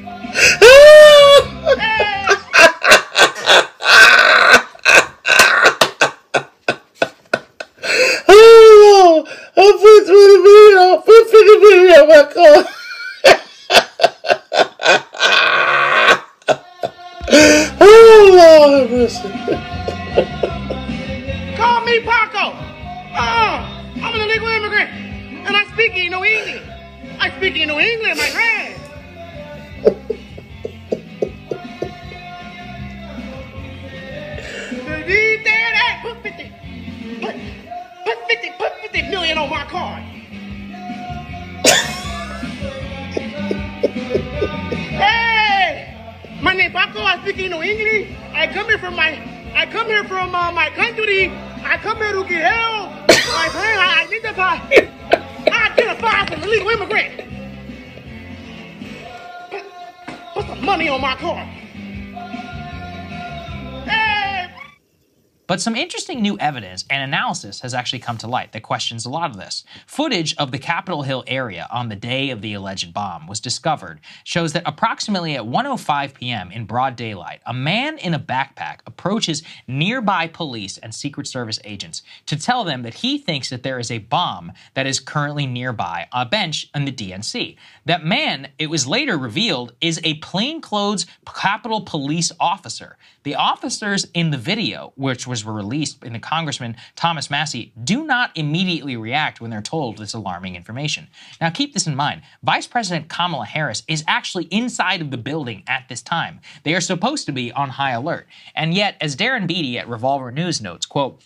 Analysis 67.29 67.59
has 67.59 67.75
actually 67.75 67.99
come 67.99 68.17
to 68.17 68.25
light 68.25 68.51
that 68.53 68.63
questions 68.63 69.05
a 69.05 69.09
lot 69.09 69.29
of 69.29 69.37
this. 69.37 69.63
Footage 69.85 70.35
of 70.37 70.49
the 70.49 70.57
Capitol 70.57 71.03
Hill 71.03 71.23
area 71.27 71.67
on 71.71 71.87
the 71.87 71.95
day 71.95 72.31
of 72.31 72.41
the 72.41 72.55
alleged 72.55 72.91
bomb 72.91 73.27
was 73.27 73.39
discovered 73.39 73.99
shows 74.23 74.53
that 74.53 74.63
approximately 74.65 75.35
at 75.35 75.43
1:05 75.43 76.15
p.m. 76.15 76.51
in 76.51 76.65
broad 76.65 76.95
daylight, 76.95 77.41
a 77.45 77.53
man 77.53 77.99
in 77.99 78.15
a 78.15 78.19
backpack 78.19 78.79
approaches 78.87 79.43
nearby 79.67 80.25
police 80.25 80.79
and 80.79 80.95
Secret 80.95 81.27
Service 81.27 81.59
agents 81.65 82.01
to 82.25 82.35
tell 82.35 82.63
them 82.63 82.81
that 82.81 82.95
he 82.95 83.19
thinks 83.19 83.51
that 83.51 83.61
there 83.61 83.77
is 83.77 83.91
a 83.91 83.99
bomb 83.99 84.51
that 84.73 84.87
is 84.87 84.99
currently 84.99 85.45
nearby 85.45 86.07
a 86.11 86.25
bench 86.25 86.67
in 86.73 86.85
the 86.85 86.91
DNC. 86.91 87.55
That 87.89 88.05
man, 88.05 88.49
it 88.59 88.69
was 88.69 88.85
later 88.85 89.17
revealed, 89.17 89.73
is 89.81 89.99
a 90.03 90.13
plainclothes 90.19 91.07
Capitol 91.25 91.81
Police 91.81 92.31
officer. 92.39 92.97
The 93.23 93.33
officers 93.33 94.05
in 94.13 94.29
the 94.29 94.37
video, 94.37 94.93
which 94.95 95.25
was 95.25 95.43
released 95.43 96.03
in 96.03 96.13
the 96.13 96.19
Congressman 96.19 96.75
Thomas 96.95 97.31
Massie, 97.31 97.73
do 97.83 98.05
not 98.05 98.37
immediately 98.37 98.95
react 98.95 99.41
when 99.41 99.49
they're 99.49 99.63
told 99.63 99.97
this 99.97 100.13
alarming 100.13 100.55
information. 100.55 101.07
Now, 101.41 101.49
keep 101.49 101.73
this 101.73 101.87
in 101.87 101.95
mind. 101.95 102.21
Vice 102.43 102.67
President 102.67 103.09
Kamala 103.09 103.45
Harris 103.45 103.81
is 103.87 104.03
actually 104.07 104.43
inside 104.51 105.01
of 105.01 105.09
the 105.09 105.17
building 105.17 105.63
at 105.65 105.89
this 105.89 106.03
time. 106.03 106.41
They 106.61 106.75
are 106.75 106.81
supposed 106.81 107.25
to 107.25 107.31
be 107.31 107.51
on 107.51 107.69
high 107.69 107.93
alert. 107.93 108.27
And 108.53 108.71
yet, 108.75 108.97
as 109.01 109.15
Darren 109.15 109.47
Beattie 109.47 109.79
at 109.79 109.89
Revolver 109.89 110.31
News 110.31 110.61
notes, 110.61 110.85
quote, 110.85 111.23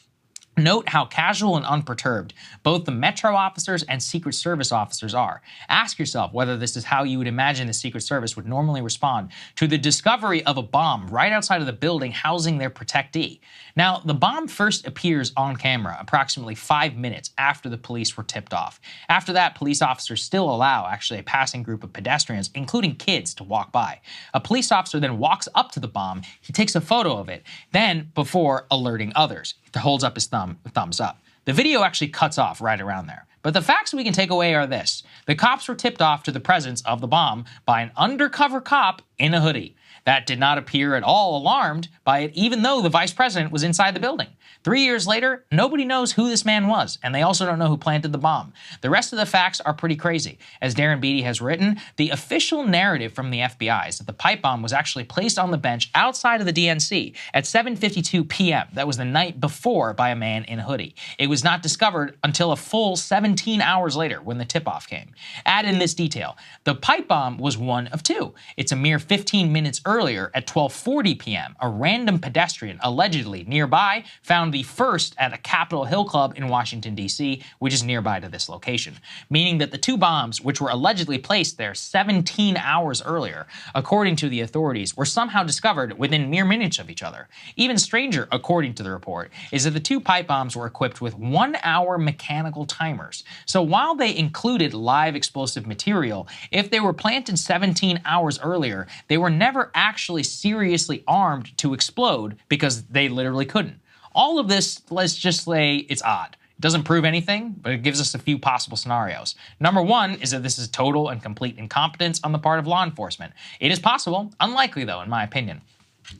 Note 0.55 0.88
how 0.88 1.05
casual 1.05 1.57
and 1.57 1.65
unperturbed 1.65 2.35
both 2.61 2.85
the 2.85 2.91
Metro 2.91 3.35
officers 3.35 3.81
and 3.84 4.01
Secret 4.01 4.34
Service 4.34 4.71
officers 4.71 5.15
are. 5.15 5.41
Ask 5.67 5.97
yourself 5.97 6.31
whether 6.31 6.57
this 6.57 6.77
is 6.77 6.84
how 6.84 7.03
you 7.03 7.17
would 7.17 7.25
imagine 7.25 7.65
the 7.65 7.73
Secret 7.73 8.01
Service 8.01 8.35
would 8.35 8.47
normally 8.47 8.81
respond 8.81 9.30
to 9.55 9.65
the 9.65 9.80
discovery 9.80 10.45
of 10.45 10.57
a 10.57 10.61
bomb 10.61 11.07
right 11.07 11.31
outside 11.31 11.61
of 11.61 11.65
the 11.65 11.73
building 11.73 12.11
housing 12.11 12.59
their 12.59 12.69
protectee. 12.69 13.39
Now, 13.75 14.01
the 14.05 14.13
bomb 14.13 14.47
first 14.47 14.85
appears 14.85 15.31
on 15.35 15.55
camera 15.55 15.97
approximately 15.99 16.53
five 16.53 16.95
minutes 16.95 17.31
after 17.37 17.69
the 17.69 17.77
police 17.77 18.15
were 18.15 18.23
tipped 18.23 18.53
off. 18.53 18.79
After 19.09 19.33
that, 19.33 19.55
police 19.55 19.81
officers 19.81 20.23
still 20.23 20.49
allow 20.49 20.87
actually 20.87 21.19
a 21.19 21.23
passing 21.23 21.63
group 21.63 21.83
of 21.83 21.91
pedestrians, 21.91 22.51
including 22.53 22.95
kids, 22.95 23.33
to 23.35 23.43
walk 23.43 23.71
by. 23.71 23.99
A 24.33 24.39
police 24.39 24.71
officer 24.71 24.99
then 24.99 25.17
walks 25.17 25.47
up 25.55 25.71
to 25.71 25.79
the 25.79 25.87
bomb, 25.87 26.21
he 26.41 26.53
takes 26.53 26.75
a 26.75 26.81
photo 26.81 27.17
of 27.17 27.29
it, 27.29 27.43
then 27.71 28.11
before 28.13 28.67
alerting 28.69 29.11
others 29.15 29.55
he 29.63 29.79
holds 29.79 30.03
up 30.03 30.15
his 30.15 30.27
thumb, 30.27 30.59
thumbs 30.73 30.99
up. 30.99 31.19
The 31.45 31.53
video 31.53 31.83
actually 31.83 32.09
cuts 32.09 32.37
off 32.37 32.61
right 32.61 32.79
around 32.79 33.07
there. 33.07 33.25
But 33.41 33.53
the 33.53 33.61
facts 33.61 33.93
we 33.93 34.05
can 34.05 34.13
take 34.13 34.29
away 34.29 34.55
are 34.55 34.65
this 34.65 35.03
the 35.25 35.35
cops 35.35 35.67
were 35.67 35.75
tipped 35.75 36.01
off 36.01 36.23
to 36.23 36.31
the 36.31 36.39
presence 36.39 36.81
of 36.83 37.01
the 37.01 37.07
bomb 37.07 37.43
by 37.65 37.81
an 37.81 37.91
undercover 37.97 38.61
cop 38.61 39.01
in 39.23 39.33
a 39.33 39.39
hoodie. 39.39 39.75
That 40.05 40.25
did 40.25 40.37
not 40.37 40.57
appear 40.57 40.95
at 40.95 41.03
all 41.03 41.37
alarmed 41.37 41.87
by 42.03 42.19
it, 42.19 42.31
even 42.33 42.61
though 42.61 42.81
the 42.81 42.89
vice 42.89 43.13
president 43.13 43.53
was 43.53 43.63
inside 43.63 43.95
the 43.95 44.01
building. 44.01 44.27
Three 44.63 44.83
years 44.83 45.07
later, 45.07 45.45
nobody 45.51 45.83
knows 45.83 46.13
who 46.13 46.29
this 46.29 46.45
man 46.45 46.67
was, 46.67 46.97
and 47.03 47.13
they 47.13 47.21
also 47.21 47.45
don't 47.45 47.59
know 47.59 47.67
who 47.67 47.77
planted 47.77 48.13
the 48.13 48.17
bomb. 48.17 48.53
The 48.81 48.89
rest 48.89 49.11
of 49.11 49.19
the 49.19 49.25
facts 49.25 49.59
are 49.59 49.73
pretty 49.73 49.97
crazy. 49.97 50.39
As 50.61 50.73
Darren 50.73 51.01
Beattie 51.01 51.23
has 51.23 51.41
written, 51.41 51.81
the 51.97 52.11
official 52.11 52.65
narrative 52.65 53.11
from 53.11 53.29
the 53.29 53.39
FBI 53.39 53.89
is 53.89 53.97
that 53.97 54.07
the 54.07 54.13
pipe 54.13 54.41
bomb 54.41 54.61
was 54.61 54.71
actually 54.71 55.03
placed 55.03 55.37
on 55.37 55.51
the 55.51 55.57
bench 55.57 55.89
outside 55.95 56.39
of 56.39 56.45
the 56.45 56.53
DNC 56.53 57.13
at 57.33 57.43
7:52 57.43 58.27
p.m. 58.27 58.67
That 58.73 58.87
was 58.87 58.97
the 58.97 59.05
night 59.05 59.41
before 59.41 59.93
by 59.93 60.09
a 60.09 60.15
man 60.15 60.45
in 60.45 60.59
a 60.59 60.63
hoodie. 60.63 60.95
It 61.17 61.27
was 61.27 61.43
not 61.43 61.61
discovered 61.61 62.17
until 62.23 62.51
a 62.51 62.57
full 62.57 62.95
17 62.95 63.61
hours 63.61 63.97
later 63.97 64.21
when 64.21 64.37
the 64.37 64.45
tip-off 64.45 64.87
came. 64.87 65.11
Add 65.45 65.65
in 65.65 65.79
this 65.79 65.93
detail: 65.93 66.37
the 66.63 66.75
pipe 66.75 67.09
bomb 67.09 67.37
was 67.37 67.57
one 67.57 67.87
of 67.87 68.01
two. 68.01 68.33
It's 68.55 68.71
a 68.71 68.77
mere 68.77 68.99
15 69.14 69.53
minutes 69.53 69.80
earlier 69.85 70.31
at 70.34 70.48
12:40 70.48 71.19
p.m. 71.19 71.56
A 71.60 71.69
random 71.69 72.18
pedestrian 72.18 72.80
allegedly 72.81 73.44
nearby 73.44 74.03
found 74.23 74.52
the 74.52 74.64
first 74.64 75.14
at 75.19 75.31
a 75.31 75.38
Capitol 75.38 75.85
Hill 75.85 76.03
Club 76.03 76.34
in 76.35 76.48
Washington, 76.48 76.95
D.C., 76.95 77.44
which 77.60 77.76
is 77.76 77.84
nearby 77.84 78.19
to 78.19 78.27
this 78.27 78.49
location, 78.49 78.95
meaning 79.30 79.60
that 79.60 79.69
the 79.69 79.77
two 79.77 79.98
bombs, 79.98 80.41
which 80.41 80.60
were 80.60 80.69
allegedly 80.69 81.19
placed 81.19 81.60
there 81.60 81.76
17 81.76 82.57
hours 82.57 83.03
earlier, 83.03 83.45
according 83.76 84.15
to 84.15 84.30
the 84.30 84.41
authorities, 84.41 84.98
were 84.98 85.06
somehow 85.06 85.44
discovered 85.44 85.99
within 85.99 86.31
mere 86.31 86.44
minutes 86.44 86.80
of 86.80 86.90
each 86.90 87.03
other. 87.03 87.27
Even 87.56 87.77
stranger, 87.77 88.27
according 88.31 88.73
to 88.73 88.81
the 88.81 88.90
report, 88.90 89.31
is 89.52 89.65
that 89.65 89.76
the 89.76 89.80
two 89.80 90.02
pipe 90.02 90.26
bombs 90.26 90.56
were 90.56 90.65
equipped 90.65 91.02
with 91.02 91.15
one 91.15 91.56
hour 91.61 91.99
mechanical 91.99 92.65
timers. 92.65 93.23
So 93.45 93.61
while 93.61 93.94
they 93.94 94.18
included 94.18 94.73
live 94.73 95.15
explosive 95.15 95.68
material, 95.68 96.27
if 96.49 96.72
they 96.72 96.80
were 96.80 96.94
planted 96.94 97.38
17 97.38 98.02
hours 98.06 98.40
earlier, 98.40 98.88
they 99.07 99.17
were 99.17 99.29
never 99.29 99.71
actually 99.73 100.23
seriously 100.23 101.03
armed 101.07 101.57
to 101.57 101.73
explode 101.73 102.37
because 102.49 102.83
they 102.83 103.09
literally 103.09 103.45
couldn't. 103.45 103.79
All 104.13 104.39
of 104.39 104.47
this, 104.47 104.81
let's 104.89 105.15
just 105.15 105.45
say 105.45 105.77
it's 105.89 106.03
odd. 106.03 106.37
It 106.57 106.61
doesn't 106.61 106.83
prove 106.83 107.03
anything, 107.03 107.55
but 107.61 107.73
it 107.73 107.83
gives 107.83 107.99
us 107.99 108.13
a 108.13 108.19
few 108.19 108.37
possible 108.37 108.77
scenarios. 108.77 109.35
Number 109.59 109.81
one 109.81 110.15
is 110.15 110.31
that 110.31 110.43
this 110.43 110.59
is 110.59 110.67
total 110.67 111.09
and 111.09 111.21
complete 111.21 111.57
incompetence 111.57 112.19
on 112.23 112.31
the 112.31 112.39
part 112.39 112.59
of 112.59 112.67
law 112.67 112.83
enforcement. 112.83 113.33
It 113.59 113.71
is 113.71 113.79
possible, 113.79 114.31
unlikely 114.39 114.85
though, 114.85 115.01
in 115.01 115.09
my 115.09 115.23
opinion. 115.23 115.61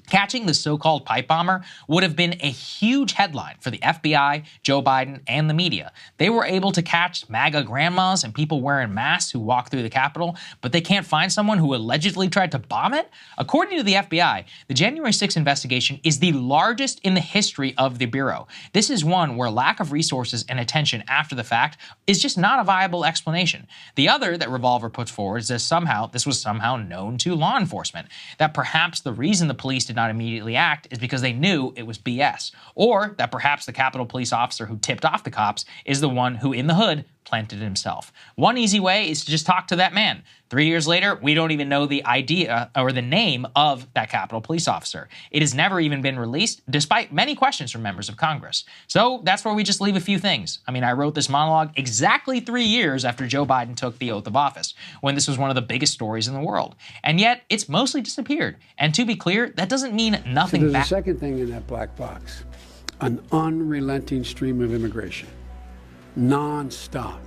Catching 0.10 0.46
the 0.46 0.54
so 0.54 0.78
called 0.78 1.06
pipe 1.06 1.28
bomber 1.28 1.64
would 1.88 2.04
have 2.04 2.16
been 2.16 2.36
a 2.42 2.50
huge 2.50 3.14
headline 3.14 3.56
for 3.60 3.72
the 3.72 3.80
FBI, 3.80 4.46
Joe 4.62 4.82
Biden, 4.82 5.22
and 5.28 5.50
the 5.50 5.54
media. 5.54 5.92
They 6.18 6.30
were 6.30 6.46
able 6.46 6.72
to 6.72 6.82
catch 6.82 7.28
MAGA 7.30 7.64
grandmas 7.64 8.24
and 8.24 8.34
people 8.34 8.62
wearing 8.62 8.94
masks 8.94 9.32
who 9.32 9.40
walked 9.40 9.72
through 9.72 9.84
the 9.84 9.90
Capitol, 9.90 10.36
but 10.62 10.72
they 10.72 10.82
can't 10.82 11.06
find 11.06 11.32
someone 11.32 11.58
who 11.58 11.74
allegedly 11.74 12.30
tried 12.30 12.52
to 12.52 12.60
bomb 12.60 12.94
it? 12.94 13.10
According 13.38 13.78
to 13.78 13.84
the 13.84 13.94
FBI, 13.94 14.46
the 14.68 14.74
January 14.74 15.12
6th 15.12 15.38
investigation 15.38 16.00
is 16.04 16.20
the 16.20 16.34
largest 16.34 17.00
in 17.02 17.14
the 17.14 17.20
history 17.20 17.74
of 17.78 18.00
the 18.00 18.06
Bureau. 18.06 18.48
This 18.74 18.90
is 18.90 19.04
one 19.04 19.36
where 19.36 19.50
lack 19.50 19.80
of 19.80 19.92
resources 19.92 20.46
and 20.48 20.60
attention 20.60 21.04
after 21.08 21.36
the 21.36 21.44
fact 21.44 21.78
is 22.08 22.22
just 22.22 22.38
not 22.38 22.60
a 22.60 22.64
viable 22.64 23.06
explanation. 23.06 23.68
The 23.96 24.10
other 24.10 24.38
that 24.38 24.50
Revolver 24.50 24.90
puts 24.90 25.12
forward 25.12 25.40
is 25.40 25.48
that 25.48 25.60
somehow 25.60 26.08
this 26.08 26.26
was 26.26 26.40
somehow 26.40 26.78
known 26.78 27.18
to 27.20 27.36
law 27.36 27.58
enforcement, 27.58 28.08
that 28.38 28.54
perhaps 28.54 29.02
the 29.02 29.14
reason 29.14 29.48
the 29.48 29.54
police 29.54 29.73
did 29.80 29.96
not 29.96 30.10
immediately 30.10 30.56
act 30.56 30.88
is 30.92 31.00
because 31.00 31.22
they 31.22 31.34
knew 31.34 31.74
it 31.76 31.88
was 31.88 31.98
BS. 31.98 32.52
Or 32.76 33.16
that 33.18 33.32
perhaps 33.32 33.66
the 33.66 33.74
Capitol 33.74 34.06
police 34.06 34.32
officer 34.32 34.66
who 34.66 34.78
tipped 34.78 35.06
off 35.06 35.24
the 35.24 35.32
cops 35.32 35.66
is 35.86 36.02
the 36.02 36.10
one 36.10 36.36
who, 36.36 36.54
in 36.54 36.68
the 36.68 36.76
hood, 36.76 37.06
planted 37.24 37.60
himself. 37.60 38.12
One 38.36 38.58
easy 38.58 38.80
way 38.80 39.10
is 39.10 39.26
to 39.26 39.32
just 39.32 39.46
talk 39.46 39.68
to 39.68 39.76
that 39.78 39.94
man. 39.94 40.24
Three 40.50 40.68
years 40.68 40.88
later, 40.88 41.18
we 41.22 41.34
don't 41.34 41.50
even 41.50 41.68
know 41.68 41.88
the 41.88 42.06
idea 42.06 42.70
or 42.76 42.92
the 42.92 43.02
name 43.02 43.48
of 43.56 43.92
that 43.96 44.12
Capitol 44.12 44.40
police 44.40 44.68
officer. 44.68 45.10
It 45.32 45.42
has 45.42 45.56
never 45.56 45.80
even 45.80 46.04
been 46.04 46.20
released, 46.20 46.62
despite 46.70 47.12
many 47.12 47.34
questions 47.34 47.72
from 47.72 47.82
members 47.82 48.08
of 48.08 48.18
Congress. 48.18 48.64
So 48.88 49.22
that's 49.24 49.44
where 49.44 49.54
we 49.56 49.64
just 49.64 49.82
leave 49.82 49.96
a 49.96 50.00
few 50.00 50.20
things. 50.20 50.60
I 50.68 50.72
mean, 50.72 50.84
I 50.84 50.92
wrote 50.92 51.16
this 51.16 51.28
monologue 51.28 51.72
exactly 51.76 52.40
three 52.40 52.66
years 52.66 53.04
after 53.04 53.26
Joe 53.26 53.48
Biden 53.48 53.76
took 53.76 53.98
the 53.98 54.12
oath 54.12 54.28
of 54.28 54.36
office, 54.36 54.76
when 55.02 55.16
this 55.16 55.28
was 55.28 55.40
one 55.40 55.50
of 55.50 55.56
the 55.56 55.62
biggest 55.62 55.94
stories 55.94 56.28
in 56.28 56.36
the 56.36 56.42
world. 56.42 56.76
And 57.04 57.20
yet, 57.20 57.42
it's 57.50 57.68
mostly 57.68 58.02
disappeared. 58.02 58.58
And 58.78 58.94
to 58.94 59.06
be 59.06 59.16
clear, 59.16 59.50
that 59.58 59.70
doesn't 59.70 59.96
mean 59.96 60.22
nothing 60.28 60.62
so 60.62 60.66
there's 60.66 60.74
bad. 60.74 60.86
a 60.86 60.88
second 60.88 61.20
thing 61.20 61.40
in 61.40 61.50
that 61.50 61.66
black 61.66 61.96
box 61.96 62.44
an 63.02 63.22
unrelenting 63.32 64.24
stream 64.24 64.62
of 64.62 64.74
immigration, 64.74 65.28
non-stop, 66.16 67.22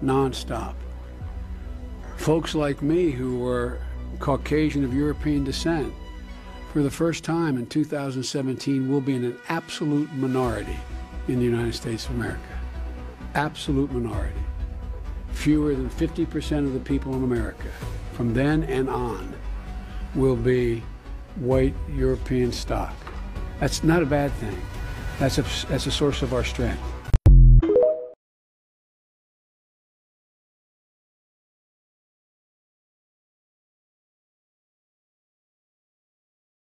non-stop. 0.00 0.76
Folks 2.16 2.54
like 2.54 2.80
me 2.80 3.10
who 3.10 3.38
were 3.38 3.78
Caucasian 4.20 4.84
of 4.84 4.94
European 4.94 5.44
descent, 5.44 5.92
for 6.72 6.82
the 6.82 6.90
first 6.90 7.24
time 7.24 7.56
in 7.56 7.66
2017, 7.66 8.88
will 8.88 9.00
be 9.00 9.14
in 9.14 9.24
an 9.24 9.38
absolute 9.48 10.12
minority 10.14 10.76
in 11.28 11.38
the 11.38 11.44
United 11.44 11.74
States 11.74 12.06
of 12.06 12.14
America. 12.14 12.40
Absolute 13.34 13.92
minority. 13.92 14.40
Fewer 15.32 15.74
than 15.74 15.90
50% 15.90 16.58
of 16.58 16.72
the 16.72 16.80
people 16.80 17.14
in 17.14 17.24
America, 17.24 17.68
from 18.12 18.32
then 18.34 18.62
and 18.64 18.88
on, 18.88 19.34
will 20.14 20.36
be 20.36 20.82
white 21.36 21.74
European 21.92 22.52
stock. 22.52 22.94
That's 23.58 23.82
not 23.82 24.02
a 24.02 24.06
bad 24.06 24.32
thing. 24.34 24.60
That's 25.18 25.38
a, 25.38 25.42
that's 25.68 25.86
a 25.86 25.90
source 25.90 26.22
of 26.22 26.32
our 26.32 26.44
strength. 26.44 26.80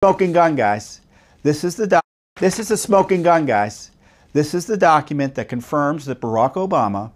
Smoking 0.07 0.31
gun, 0.31 0.55
guys. 0.55 1.01
This 1.43 1.65
is 1.65 1.75
the 1.75 1.99
this 2.39 2.59
is 2.59 2.69
the 2.69 2.77
smoking 2.77 3.23
gun, 3.23 3.45
guys. 3.45 3.91
This 4.31 4.53
is 4.53 4.65
the 4.65 4.77
document 4.77 5.35
that 5.35 5.49
confirms 5.49 6.05
that 6.05 6.21
Barack 6.21 6.53
Obama 6.53 7.11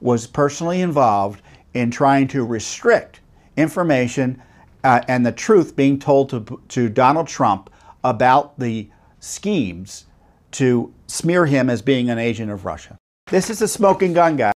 was 0.00 0.28
personally 0.28 0.80
involved 0.80 1.42
in 1.74 1.90
trying 1.90 2.28
to 2.28 2.44
restrict 2.44 3.18
information 3.56 4.40
uh, 4.84 5.00
and 5.08 5.26
the 5.26 5.32
truth 5.32 5.74
being 5.74 5.98
told 5.98 6.30
to, 6.30 6.62
to 6.68 6.88
Donald 6.88 7.26
Trump 7.26 7.68
about 8.04 8.56
the 8.60 8.88
schemes 9.18 10.04
to 10.52 10.94
smear 11.08 11.46
him 11.46 11.68
as 11.68 11.82
being 11.82 12.10
an 12.10 12.18
agent 12.18 12.52
of 12.52 12.64
Russia. 12.64 12.96
This 13.28 13.50
is 13.50 13.60
a 13.60 13.66
smoking 13.66 14.12
gun, 14.12 14.36
guy. 14.36 14.52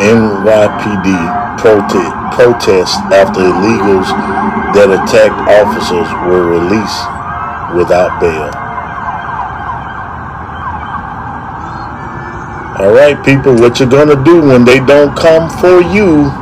NYPD 0.00 1.12
prote- 1.60 2.32
protests 2.34 2.96
after 3.12 3.40
illegals 3.40 4.08
that 4.74 4.88
attacked 4.90 5.38
officers 5.60 6.08
were 6.26 6.48
released 6.48 7.04
without 7.76 8.20
bail. 8.20 8.50
All 12.80 12.92
right, 12.92 13.22
people, 13.24 13.54
what 13.56 13.78
you 13.80 13.86
gonna 13.86 14.16
do 14.24 14.40
when 14.40 14.64
they 14.64 14.80
don't 14.80 15.14
come 15.16 15.50
for 15.60 15.82
you? 15.82 16.32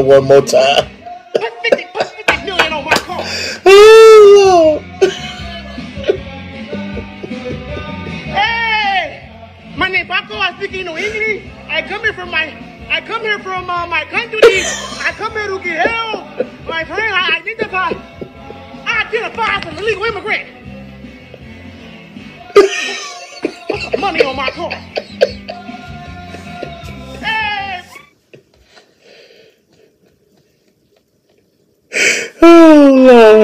One 0.00 0.24
more 0.24 0.42
time. 0.42 0.91
We 33.32 33.38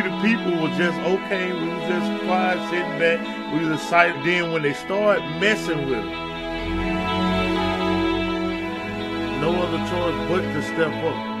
the 0.00 0.08
people 0.22 0.62
were 0.62 0.74
just 0.78 0.98
okay. 0.98 1.52
We 1.52 1.68
was 1.68 1.88
just 1.88 2.24
quiet, 2.24 2.70
sitting 2.70 2.98
back. 2.98 3.20
We 3.52 3.68
was 3.68 3.82
excited. 3.82 4.16
Then 4.24 4.50
when 4.50 4.62
they 4.62 4.72
start 4.72 5.20
messing 5.38 5.84
with 5.84 5.98
it, 5.98 6.04
no 9.42 9.54
other 9.62 9.78
choice 9.90 10.28
but 10.30 10.40
to 10.40 10.62
step 10.62 11.04
up. 11.04 11.35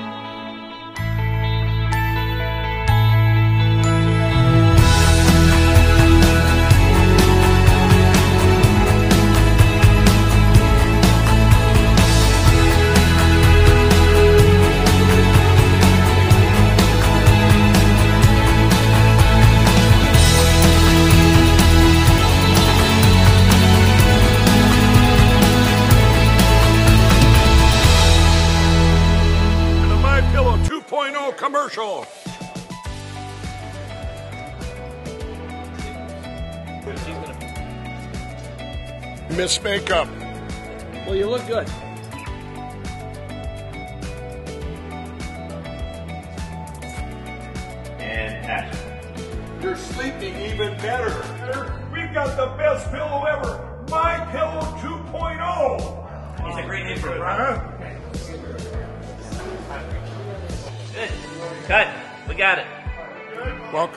Makeup. 39.62 40.15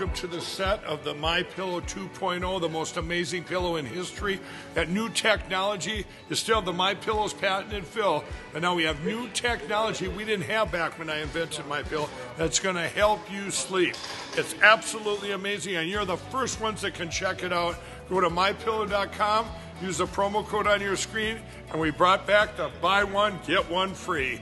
Welcome 0.10 0.30
to 0.30 0.36
the 0.36 0.42
set 0.42 0.84
of 0.86 1.04
the 1.04 1.14
My 1.14 1.44
Pillow 1.44 1.82
2.0, 1.82 2.62
the 2.62 2.68
most 2.68 2.98
amazing 2.98 3.44
pillow 3.44 3.76
in 3.76 3.86
history. 3.86 4.40
That 4.74 4.90
new 4.90 5.08
technology 5.10 6.04
is 6.32 6.40
still 6.40 6.64
the 6.64 6.74
My 6.74 6.96
Pillow's 6.96 7.32
patented 7.32 7.86
fill, 7.86 8.24
but 8.52 8.64
now 8.64 8.74
we 8.74 8.84
have 8.86 9.06
new 9.06 9.30
technology 9.36 10.08
we 10.08 10.26
didn't 10.26 10.46
have 10.46 10.72
back 10.72 10.98
when 10.98 11.12
I 11.12 11.20
invented 11.20 11.68
My 11.68 11.84
Pillow 11.84 12.10
that's 12.38 12.58
going 12.58 12.76
to 12.76 12.88
help 12.88 13.20
you 13.32 13.52
sleep. 13.52 13.94
It's 14.36 14.56
absolutely 14.64 15.34
amazing, 15.34 15.76
and 15.76 15.88
you're 15.88 16.06
the 16.06 16.18
first 16.18 16.60
ones 16.60 16.82
that 16.82 16.96
can 16.96 17.12
check 17.12 17.44
it 17.44 17.54
out. 17.54 17.76
Go 18.10 18.20
to 18.20 18.30
mypillow.com, 18.30 19.46
use 19.80 20.00
the 20.00 20.08
promo 20.08 20.44
code 20.44 20.66
on 20.66 20.82
your 20.82 20.96
screen, 20.96 21.38
and 21.72 21.80
we 21.80 21.92
brought 21.92 22.26
back 22.26 22.58
the 22.58 22.72
buy 22.82 23.04
one 23.04 23.40
get 23.46 23.70
one 23.70 23.94
free. 23.94 24.42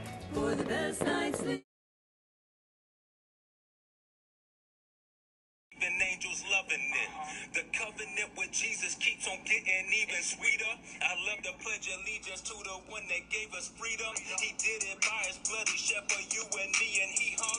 The 7.58 7.66
covenant 7.74 8.30
with 8.38 8.54
Jesus 8.54 8.94
keeps 9.02 9.26
on 9.26 9.34
getting 9.42 9.90
even 9.90 10.22
sweeter. 10.22 10.70
I 11.02 11.10
love 11.26 11.42
to 11.42 11.50
pledge 11.58 11.90
allegiance 11.90 12.38
to 12.46 12.54
the 12.54 12.78
one 12.86 13.02
that 13.10 13.26
gave 13.34 13.50
us 13.58 13.74
freedom. 13.74 14.14
He 14.38 14.54
did 14.62 14.86
it 14.86 15.02
by 15.02 15.26
his 15.26 15.42
blood. 15.42 15.66
He 15.66 15.74
shed 15.74 16.06
for 16.06 16.22
you 16.30 16.46
and 16.46 16.70
me, 16.78 16.90
and 17.02 17.10
he 17.18 17.34
hung 17.34 17.58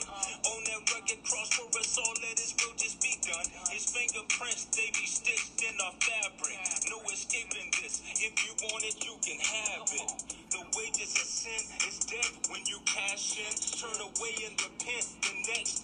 on 0.56 0.60
that 0.72 0.88
rugged 0.88 1.20
cross 1.28 1.52
for 1.52 1.68
us 1.76 2.00
all. 2.00 2.16
Let 2.16 2.40
his 2.40 2.56
will 2.56 2.72
just 2.80 2.96
be 3.04 3.12
done. 3.20 3.44
His 3.68 3.92
fingerprints, 3.92 4.72
they 4.72 4.88
be 4.88 5.04
stitched 5.04 5.60
in 5.68 5.76
our 5.84 5.92
fabric. 6.00 6.56
No 6.88 7.04
escaping 7.12 7.68
this. 7.84 8.00
If 8.24 8.32
you 8.40 8.56
want 8.72 8.88
it, 8.88 8.96
you 9.04 9.20
can 9.20 9.36
have 9.36 9.84
it. 9.84 10.08
The 10.48 10.64
wages 10.80 11.12
of 11.12 11.28
sin 11.28 11.60
is 11.84 12.00
death 12.08 12.48
when 12.48 12.64
you 12.64 12.80
cash 12.88 13.36
in. 13.36 13.52
Turn 13.76 14.00
away 14.00 14.32
and 14.48 14.56
repent. 14.64 15.06
The 15.20 15.34
next 15.44 15.76